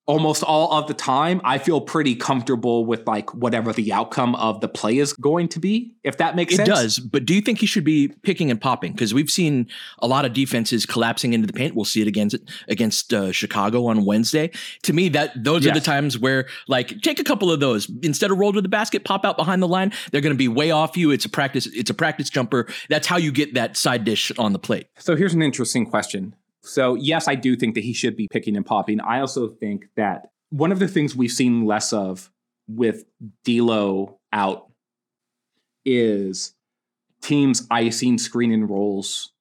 almost 0.08 0.41
all 0.41 0.72
of 0.72 0.88
the 0.88 0.93
time, 0.93 1.41
I 1.43 1.58
feel 1.58 1.82
pretty 1.82 2.16
comfortable 2.16 2.86
with 2.86 3.05
like 3.05 3.34
whatever 3.34 3.74
the 3.74 3.91
outcome 3.91 4.36
of 4.36 4.62
the 4.62 4.70
play 4.70 4.97
is 4.97 5.12
going 5.14 5.49
to 5.49 5.60
be, 5.60 5.93
if 6.03 6.18
that 6.18 6.36
makes 6.36 6.53
It 6.53 6.58
sense. 6.58 6.70
does, 6.70 6.99
but 6.99 7.26
do 7.26 7.36
you 7.36 7.41
think 7.41 7.60
he 7.60 7.66
should 7.66 7.84
be 7.84 8.08
picking 8.08 8.49
and 8.49 8.60
popping? 8.60 8.93
Because 8.93 9.14
we've 9.14 9.30
seen 9.30 9.68
a 9.99 10.08
lot 10.08 10.24
of 10.24 10.32
defenses 10.34 10.86
collapsing 10.86 11.34
into 11.34 11.45
the 11.45 11.53
paint. 11.53 11.76
We'll 11.76 11.86
see 11.86 12.01
it 12.01 12.08
against 12.08 12.38
against 12.70 13.14
uh, 13.14 13.32
Chicago 13.32 13.86
on 13.86 14.05
Wednesday. 14.05 14.49
To 14.84 14.93
me, 14.93 15.10
that 15.10 15.43
those 15.43 15.68
are 15.68 15.74
the 15.74 15.82
times 15.82 16.18
where 16.18 16.47
like 16.68 17.01
take 17.01 17.20
a 17.20 17.24
couple 17.24 17.51
of 17.51 17.60
those 17.60 17.89
instead 18.01 18.32
of 18.32 18.38
roll 18.38 18.53
to 18.53 18.62
the 18.62 18.70
basket, 18.70 19.03
pop 19.03 19.26
out 19.26 19.36
behind 19.38 19.62
the 19.62 19.68
line. 19.68 19.91
They're 20.12 20.22
going 20.22 20.34
to 20.34 20.38
be 20.38 20.47
way 20.47 20.72
off 20.72 20.95
you. 20.95 21.12
It's 21.12 21.26
a 21.26 21.30
practice. 21.30 21.68
It's 21.68 21.89
a 21.89 21.93
practice 21.93 22.30
jumper. 22.30 22.68
That's 22.89 23.08
how 23.08 23.18
you 23.18 23.32
get 23.34 23.53
that 23.55 23.76
side 23.76 24.05
dish 24.05 24.32
on 24.39 24.53
the 24.53 24.60
plate. 24.60 24.88
So 24.97 25.18
here's 25.18 25.34
an 25.34 25.41
interesting 25.41 25.86
question. 25.86 26.34
So, 26.68 26.95
yes, 26.95 27.28
I 27.28 27.36
do 27.36 27.55
think 27.55 27.76
that 27.76 27.84
he 27.84 27.93
should 27.93 28.15
be 28.15 28.28
picking 28.32 28.55
and 28.55 28.65
popping. 28.65 28.99
I 29.01 29.20
also 29.22 29.47
think 29.49 29.88
that 29.95 30.30
one 30.49 30.72
of 30.72 30.80
the 30.80 30.88
things 30.88 31.15
we've 31.15 31.32
seen 31.32 31.65
less 31.65 31.91
of 31.93 32.32
with 32.68 33.05
D'Lo 33.45 34.20
out 34.34 34.68
is 35.86 36.53
teams 37.22 37.65
icing 37.72 38.18
screen 38.18 38.51
and 38.51 38.70
rolls 38.70 39.32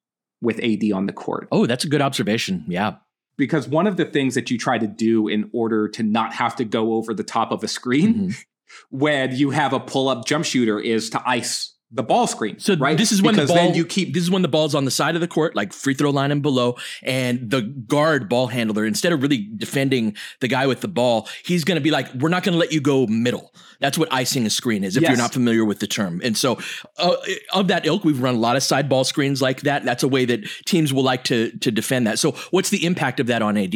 with 0.41 0.59
AD 0.63 0.91
on 0.93 1.05
the 1.05 1.13
court. 1.13 1.47
Oh, 1.51 1.65
that's 1.65 1.83
a 1.83 1.89
good 1.89 2.01
observation. 2.01 2.63
Yeah. 2.67 2.95
Because 3.37 3.67
one 3.67 3.85
of 3.87 3.97
the 3.97 4.05
things 4.05 4.33
that 4.35 4.49
you 4.49 4.57
try 4.57 4.77
to 4.77 4.87
do 4.87 5.27
in 5.27 5.49
order 5.53 5.87
to 5.89 6.03
not 6.03 6.33
have 6.33 6.55
to 6.57 6.65
go 6.65 6.93
over 6.93 7.13
the 7.13 7.23
top 7.23 7.51
of 7.51 7.63
a 7.63 7.67
screen 7.67 8.13
Mhm. 8.29 8.45
when 8.89 9.35
you 9.35 9.51
have 9.51 9.73
a 9.73 9.79
pull 9.79 10.09
up 10.09 10.25
jump 10.25 10.43
shooter 10.45 10.79
is 10.79 11.09
to 11.11 11.21
ice 11.29 11.73
the 11.91 12.03
ball 12.03 12.27
screen. 12.27 12.59
So 12.59 12.75
right? 12.75 12.97
this 12.97 13.11
is 13.11 13.21
when 13.21 13.35
because 13.35 13.49
the 13.49 13.55
ball 13.55 13.65
then 13.67 13.75
you 13.75 13.85
keep 13.85 14.13
this 14.13 14.23
is 14.23 14.31
when 14.31 14.41
the 14.41 14.47
ball's 14.47 14.75
on 14.75 14.85
the 14.85 14.91
side 14.91 15.15
of 15.15 15.21
the 15.21 15.27
court, 15.27 15.55
like 15.55 15.73
free 15.73 15.93
throw 15.93 16.09
line 16.09 16.31
and 16.31 16.41
below, 16.41 16.75
and 17.03 17.49
the 17.49 17.61
guard 17.61 18.29
ball 18.29 18.47
handler, 18.47 18.85
instead 18.85 19.13
of 19.13 19.21
really 19.21 19.49
defending 19.55 20.15
the 20.41 20.47
guy 20.47 20.67
with 20.67 20.81
the 20.81 20.87
ball, 20.87 21.27
he's 21.43 21.63
gonna 21.63 21.81
be 21.81 21.91
like, 21.91 22.13
We're 22.15 22.29
not 22.29 22.43
gonna 22.43 22.57
let 22.57 22.71
you 22.71 22.81
go 22.81 23.07
middle. 23.07 23.53
That's 23.79 23.97
what 23.97 24.11
icing 24.11 24.45
a 24.45 24.49
screen 24.49 24.83
is, 24.83 24.97
if 24.97 25.03
you're 25.03 25.15
not 25.15 25.33
familiar 25.33 25.63
with 25.63 25.79
the 25.79 25.87
term. 25.87 26.19
And 26.23 26.35
so 26.35 26.57
uh, 26.97 27.15
of 27.53 27.67
that 27.67 27.85
ilk, 27.85 28.03
we've 28.03 28.21
run 28.21 28.35
a 28.35 28.39
lot 28.39 28.55
of 28.55 28.63
side 28.63 28.89
ball 28.89 29.03
screens 29.03 29.41
like 29.41 29.61
that. 29.61 29.83
That's 29.83 30.03
a 30.03 30.07
way 30.07 30.25
that 30.25 30.47
teams 30.65 30.93
will 30.93 31.03
like 31.03 31.23
to 31.25 31.51
to 31.59 31.71
defend 31.71 32.07
that. 32.07 32.19
So 32.19 32.31
what's 32.51 32.69
the 32.69 32.85
impact 32.85 33.19
of 33.19 33.27
that 33.27 33.41
on 33.41 33.57
AD? 33.57 33.75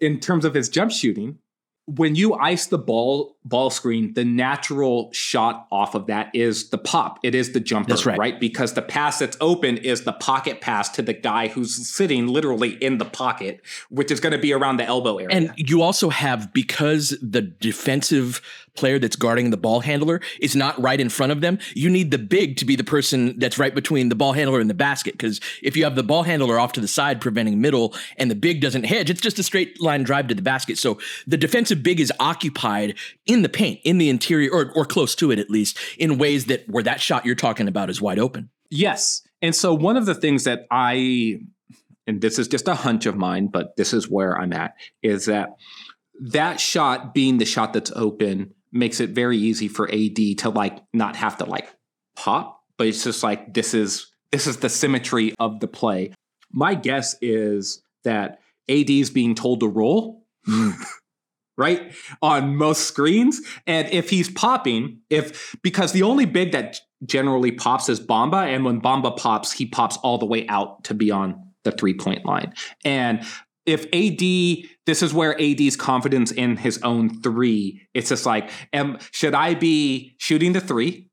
in 0.00 0.20
terms 0.20 0.44
of 0.44 0.54
his 0.54 0.68
jump 0.68 0.90
shooting, 0.90 1.38
when 1.86 2.14
you 2.14 2.34
ice 2.34 2.66
the 2.66 2.78
ball 2.78 3.33
ball 3.44 3.70
screen, 3.70 4.14
the 4.14 4.24
natural 4.24 5.12
shot 5.12 5.66
off 5.70 5.94
of 5.94 6.06
that 6.06 6.30
is 6.34 6.70
the 6.70 6.78
pop. 6.78 7.18
It 7.22 7.34
is 7.34 7.52
the 7.52 7.60
jumper, 7.60 7.90
That's 7.90 8.06
right. 8.06 8.40
Because 8.40 8.72
the 8.72 8.82
pass 8.82 9.18
that's 9.18 9.36
open 9.40 9.76
is 9.76 10.04
the 10.04 10.12
pocket 10.14 10.60
pass 10.60 10.88
to 10.90 11.02
the 11.02 11.12
guy 11.12 11.48
who's 11.48 11.88
sitting 11.88 12.26
literally 12.26 12.70
in 12.82 12.98
the 12.98 13.04
pocket, 13.04 13.60
which 13.90 14.10
is 14.10 14.20
going 14.20 14.32
to 14.32 14.38
be 14.38 14.52
around 14.52 14.78
the 14.78 14.84
elbow 14.84 15.18
area. 15.18 15.36
And 15.36 15.52
you 15.56 15.82
also 15.82 16.08
have 16.08 16.52
because 16.52 17.16
the 17.20 17.42
defensive 17.42 18.40
player 18.74 18.98
that's 18.98 19.16
guarding 19.16 19.50
the 19.50 19.56
ball 19.56 19.80
handler 19.80 20.20
is 20.40 20.56
not 20.56 20.80
right 20.80 21.00
in 21.00 21.08
front 21.08 21.32
of 21.32 21.40
them, 21.40 21.58
you 21.74 21.88
need 21.88 22.10
the 22.10 22.18
big 22.18 22.56
to 22.56 22.64
be 22.64 22.76
the 22.76 22.84
person 22.84 23.38
that's 23.38 23.58
right 23.58 23.74
between 23.74 24.08
the 24.08 24.14
ball 24.14 24.32
handler 24.32 24.60
and 24.60 24.68
the 24.68 24.74
basket. 24.74 25.12
Because 25.12 25.40
if 25.62 25.76
you 25.76 25.84
have 25.84 25.94
the 25.94 26.02
ball 26.02 26.24
handler 26.24 26.58
off 26.58 26.72
to 26.72 26.80
the 26.80 26.88
side 26.88 27.20
preventing 27.20 27.60
middle 27.60 27.94
and 28.16 28.30
the 28.30 28.34
big 28.34 28.60
doesn't 28.60 28.84
hedge, 28.84 29.10
it's 29.10 29.20
just 29.20 29.38
a 29.38 29.42
straight 29.42 29.80
line 29.80 30.02
drive 30.02 30.28
to 30.28 30.34
the 30.34 30.42
basket. 30.42 30.78
So 30.78 30.98
the 31.26 31.36
defensive 31.36 31.82
big 31.82 32.00
is 32.00 32.12
occupied 32.18 32.94
in 33.26 33.33
the 33.42 33.48
paint, 33.48 33.80
in 33.84 33.98
the 33.98 34.08
interior, 34.08 34.50
or, 34.52 34.72
or 34.74 34.84
close 34.84 35.14
to 35.16 35.30
it 35.30 35.38
at 35.38 35.50
least, 35.50 35.78
in 35.98 36.18
ways 36.18 36.46
that 36.46 36.68
where 36.68 36.82
that 36.82 37.00
shot 37.00 37.24
you're 37.24 37.34
talking 37.34 37.68
about 37.68 37.90
is 37.90 38.00
wide 38.00 38.18
open. 38.18 38.50
Yes. 38.70 39.22
And 39.42 39.54
so 39.54 39.74
one 39.74 39.96
of 39.96 40.06
the 40.06 40.14
things 40.14 40.44
that 40.44 40.66
I, 40.70 41.40
and 42.06 42.20
this 42.20 42.38
is 42.38 42.48
just 42.48 42.68
a 42.68 42.74
hunch 42.74 43.06
of 43.06 43.16
mine, 43.16 43.48
but 43.48 43.76
this 43.76 43.92
is 43.92 44.08
where 44.08 44.38
I'm 44.38 44.52
at, 44.52 44.74
is 45.02 45.26
that 45.26 45.56
that 46.20 46.60
shot 46.60 47.14
being 47.14 47.38
the 47.38 47.44
shot 47.44 47.72
that's 47.72 47.92
open 47.94 48.54
makes 48.72 49.00
it 49.00 49.10
very 49.10 49.38
easy 49.38 49.68
for 49.68 49.88
AD 49.92 50.38
to 50.38 50.50
like 50.50 50.78
not 50.92 51.16
have 51.16 51.38
to 51.38 51.44
like 51.44 51.68
pop, 52.16 52.62
but 52.76 52.86
it's 52.86 53.04
just 53.04 53.22
like 53.22 53.54
this 53.54 53.74
is 53.74 54.10
this 54.32 54.46
is 54.46 54.58
the 54.58 54.68
symmetry 54.68 55.34
of 55.38 55.60
the 55.60 55.68
play. 55.68 56.12
My 56.50 56.74
guess 56.74 57.16
is 57.20 57.82
that 58.02 58.40
AD 58.68 58.90
is 58.90 59.10
being 59.10 59.34
told 59.34 59.60
to 59.60 59.68
roll. 59.68 60.24
right 61.56 61.94
on 62.20 62.56
most 62.56 62.88
screens 62.88 63.40
and 63.66 63.88
if 63.92 64.10
he's 64.10 64.28
popping 64.30 64.98
if 65.10 65.54
because 65.62 65.92
the 65.92 66.02
only 66.02 66.26
big 66.26 66.52
that 66.52 66.80
generally 67.06 67.52
pops 67.52 67.88
is 67.88 68.00
Bamba, 68.00 68.46
and 68.46 68.64
when 68.64 68.80
Bamba 68.80 69.16
pops, 69.16 69.52
he 69.52 69.66
pops 69.66 69.96
all 69.98 70.18
the 70.18 70.26
way 70.26 70.46
out 70.48 70.84
to 70.84 70.94
be 70.94 71.10
on 71.10 71.50
the 71.64 71.70
three 71.70 71.94
point 71.94 72.24
line. 72.24 72.52
And 72.84 73.24
if 73.66 73.86
AD, 73.86 74.68
this 74.86 75.02
is 75.02 75.14
where 75.14 75.40
AD's 75.40 75.76
confidence 75.76 76.30
in 76.30 76.56
his 76.56 76.82
own 76.82 77.22
three, 77.22 77.86
it's 77.94 78.10
just 78.10 78.26
like, 78.26 78.50
am, 78.72 78.98
should 79.10 79.34
I 79.34 79.54
be 79.54 80.14
shooting 80.18 80.52
the 80.52 80.60
three 80.60 81.08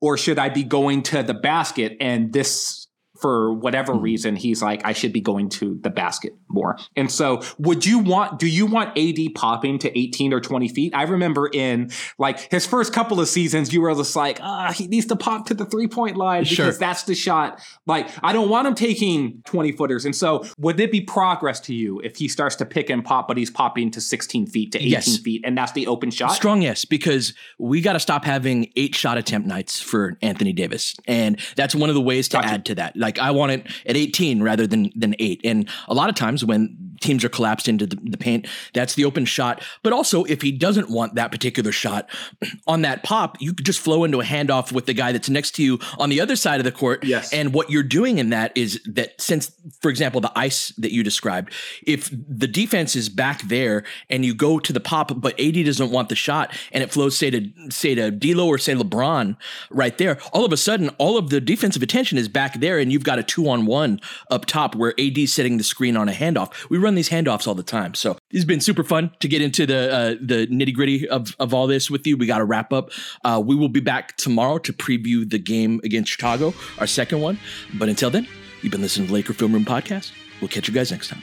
or 0.00 0.16
should 0.16 0.38
I 0.38 0.50
be 0.50 0.62
going 0.62 1.02
to 1.04 1.22
the 1.24 1.34
basket? 1.34 1.96
And 2.00 2.32
this 2.32 2.86
for 3.20 3.52
whatever 3.52 3.94
mm-hmm. 3.94 4.02
reason, 4.02 4.36
he's 4.36 4.62
like, 4.62 4.84
I 4.84 4.92
should 4.92 5.12
be 5.12 5.20
going 5.20 5.48
to 5.50 5.78
the 5.82 5.90
basket 5.90 6.34
more. 6.48 6.78
And 6.96 7.10
so, 7.10 7.42
would 7.58 7.84
you 7.84 7.98
want, 7.98 8.38
do 8.38 8.46
you 8.46 8.66
want 8.66 8.96
AD 8.96 9.34
popping 9.34 9.78
to 9.80 9.98
18 9.98 10.32
or 10.32 10.40
20 10.40 10.68
feet? 10.68 10.94
I 10.94 11.02
remember 11.02 11.48
in 11.52 11.90
like 12.18 12.50
his 12.50 12.66
first 12.66 12.92
couple 12.92 13.20
of 13.20 13.28
seasons, 13.28 13.72
you 13.72 13.80
were 13.80 13.94
just 13.94 14.16
like, 14.16 14.38
ah, 14.40 14.72
he 14.72 14.86
needs 14.86 15.06
to 15.06 15.16
pop 15.16 15.46
to 15.46 15.54
the 15.54 15.64
three 15.64 15.88
point 15.88 16.16
line 16.16 16.44
because 16.44 16.54
sure. 16.54 16.72
that's 16.72 17.04
the 17.04 17.14
shot. 17.14 17.60
Like, 17.86 18.08
I 18.22 18.32
don't 18.32 18.48
want 18.48 18.66
him 18.66 18.74
taking 18.74 19.42
20 19.44 19.72
footers. 19.72 20.04
And 20.04 20.14
so, 20.14 20.44
would 20.58 20.78
it 20.78 20.92
be 20.92 21.00
progress 21.00 21.60
to 21.60 21.74
you 21.74 22.00
if 22.00 22.16
he 22.16 22.28
starts 22.28 22.56
to 22.56 22.66
pick 22.66 22.90
and 22.90 23.04
pop, 23.04 23.28
but 23.28 23.36
he's 23.36 23.50
popping 23.50 23.90
to 23.92 24.00
16 24.00 24.46
feet 24.46 24.72
to 24.72 24.78
18 24.78 24.90
yes. 24.90 25.18
feet 25.18 25.42
and 25.44 25.58
that's 25.58 25.72
the 25.72 25.86
open 25.86 26.10
shot? 26.10 26.32
Strong 26.32 26.62
yes, 26.62 26.84
because 26.84 27.34
we 27.58 27.80
got 27.80 27.94
to 27.94 28.00
stop 28.00 28.24
having 28.24 28.70
eight 28.76 28.94
shot 28.94 29.18
attempt 29.18 29.48
nights 29.48 29.80
for 29.80 30.16
Anthony 30.22 30.52
Davis. 30.52 30.94
And 31.06 31.40
that's 31.56 31.74
one 31.74 31.88
of 31.88 31.94
the 31.94 32.00
ways 32.00 32.28
to 32.28 32.36
gotcha. 32.36 32.48
add 32.48 32.64
to 32.66 32.74
that. 32.76 32.96
Like, 32.96 33.08
like 33.08 33.18
I 33.18 33.30
want 33.30 33.52
it 33.52 33.66
at 33.86 33.96
18 33.96 34.42
rather 34.42 34.66
than 34.66 34.90
than 34.94 35.14
eight. 35.18 35.40
And 35.44 35.68
a 35.88 35.94
lot 35.94 36.08
of 36.08 36.14
times 36.14 36.37
when 36.44 36.88
teams 37.00 37.24
are 37.24 37.28
collapsed 37.28 37.68
into 37.68 37.86
the, 37.86 37.96
the, 38.02 38.16
paint, 38.16 38.46
that's 38.74 38.94
the 38.94 39.04
open 39.04 39.24
shot. 39.24 39.62
But 39.82 39.92
also, 39.92 40.24
if 40.24 40.42
he 40.42 40.52
doesn't 40.52 40.90
want 40.90 41.14
that 41.14 41.30
particular 41.30 41.72
shot 41.72 42.08
on 42.66 42.82
that 42.82 43.02
pop, 43.02 43.40
you 43.40 43.52
could 43.52 43.66
just 43.66 43.80
flow 43.80 44.04
into 44.04 44.20
a 44.20 44.24
handoff 44.24 44.72
with 44.72 44.86
the 44.86 44.94
guy 44.94 45.12
that's 45.12 45.28
next 45.28 45.52
to 45.56 45.62
you 45.62 45.78
on 45.98 46.10
the 46.10 46.20
other 46.20 46.36
side 46.36 46.60
of 46.60 46.64
the 46.64 46.72
court. 46.72 47.04
Yes. 47.04 47.32
And 47.32 47.52
what 47.52 47.70
you're 47.70 47.82
doing 47.82 48.18
in 48.18 48.30
that 48.30 48.56
is 48.56 48.80
that 48.86 49.20
since, 49.20 49.52
for 49.80 49.90
example, 49.90 50.20
the 50.20 50.32
ice 50.36 50.68
that 50.78 50.92
you 50.92 51.02
described, 51.02 51.52
if 51.86 52.10
the 52.10 52.48
defense 52.48 52.96
is 52.96 53.08
back 53.08 53.42
there 53.42 53.84
and 54.10 54.24
you 54.24 54.34
go 54.34 54.58
to 54.58 54.72
the 54.72 54.80
pop, 54.80 55.20
but 55.20 55.38
AD 55.40 55.64
doesn't 55.64 55.90
want 55.90 56.08
the 56.08 56.14
shot 56.14 56.52
and 56.72 56.82
it 56.82 56.90
flows, 56.90 57.16
say 57.16 57.30
to 57.30 57.48
say 57.70 57.94
to 57.94 58.10
D'Lo 58.10 58.46
or 58.46 58.58
say 58.58 58.74
LeBron 58.74 59.36
right 59.70 59.96
there, 59.98 60.18
all 60.32 60.44
of 60.44 60.52
a 60.52 60.56
sudden, 60.56 60.90
all 60.98 61.16
of 61.16 61.30
the 61.30 61.40
defensive 61.40 61.82
attention 61.82 62.18
is 62.18 62.28
back 62.28 62.60
there, 62.60 62.78
and 62.78 62.92
you've 62.92 63.04
got 63.04 63.18
a 63.18 63.22
two 63.22 63.48
on 63.48 63.66
one 63.66 64.00
up 64.30 64.46
top 64.46 64.74
where 64.74 64.94
AD's 64.98 65.32
setting 65.32 65.58
the 65.58 65.64
screen 65.64 65.96
on 65.96 66.08
a 66.08 66.12
handoff. 66.28 66.68
We 66.70 66.78
run 66.78 66.94
these 66.94 67.08
handoffs 67.08 67.46
all 67.46 67.54
the 67.54 67.62
time. 67.62 67.94
So 67.94 68.16
it's 68.30 68.44
been 68.44 68.60
super 68.60 68.84
fun 68.84 69.10
to 69.20 69.28
get 69.28 69.42
into 69.42 69.66
the 69.66 69.92
uh, 69.92 70.08
the 70.20 70.46
nitty 70.48 70.74
gritty 70.74 71.08
of, 71.08 71.34
of 71.38 71.54
all 71.54 71.66
this 71.66 71.90
with 71.90 72.06
you. 72.06 72.16
We 72.16 72.26
got 72.26 72.38
to 72.38 72.44
wrap 72.44 72.72
up. 72.72 72.90
Uh, 73.24 73.42
we 73.44 73.54
will 73.54 73.68
be 73.68 73.80
back 73.80 74.16
tomorrow 74.16 74.58
to 74.58 74.72
preview 74.72 75.28
the 75.28 75.38
game 75.38 75.80
against 75.84 76.10
Chicago, 76.10 76.54
our 76.78 76.86
second 76.86 77.20
one. 77.20 77.38
But 77.74 77.88
until 77.88 78.10
then, 78.10 78.26
you've 78.62 78.72
been 78.72 78.82
listening 78.82 79.08
to 79.08 79.14
Laker 79.14 79.32
Film 79.32 79.52
Room 79.52 79.64
Podcast. 79.64 80.12
We'll 80.40 80.48
catch 80.48 80.68
you 80.68 80.74
guys 80.74 80.90
next 80.90 81.08
time. 81.08 81.22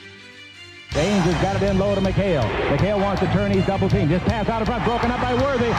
James 0.92 1.26
has 1.26 1.42
got 1.42 1.62
it 1.62 1.64
in 1.64 1.78
low 1.78 1.94
to 1.96 2.02
McHale. 2.02 2.48
McHale 2.70 3.02
wants 3.02 3.20
to 3.22 3.28
turn. 3.34 3.52
He's 3.52 3.66
double 3.66 3.90
team. 3.90 4.08
Just 4.08 4.24
pass 4.26 4.48
out 4.48 4.62
of 4.62 4.68
front. 4.68 4.84
Broken 4.86 5.12
up 5.12 5.20
by 5.20 5.34
Worthy. 5.34 5.72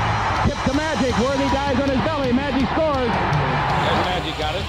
Tip 0.45 0.59
to 0.65 0.77
Magic. 0.77 1.17
Worthy 1.19 1.49
dies 1.55 1.81
on 1.81 1.89
his 1.89 2.01
belly. 2.05 2.33
Magic 2.33 2.69
scores. 2.77 3.09
There's 3.09 4.05
Magic 4.05 4.37
got 4.37 4.55
it. 4.55 4.67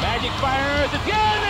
Magic 0.00 0.32
fires. 0.40 0.88
It's 0.94 1.04
good. 1.04 1.49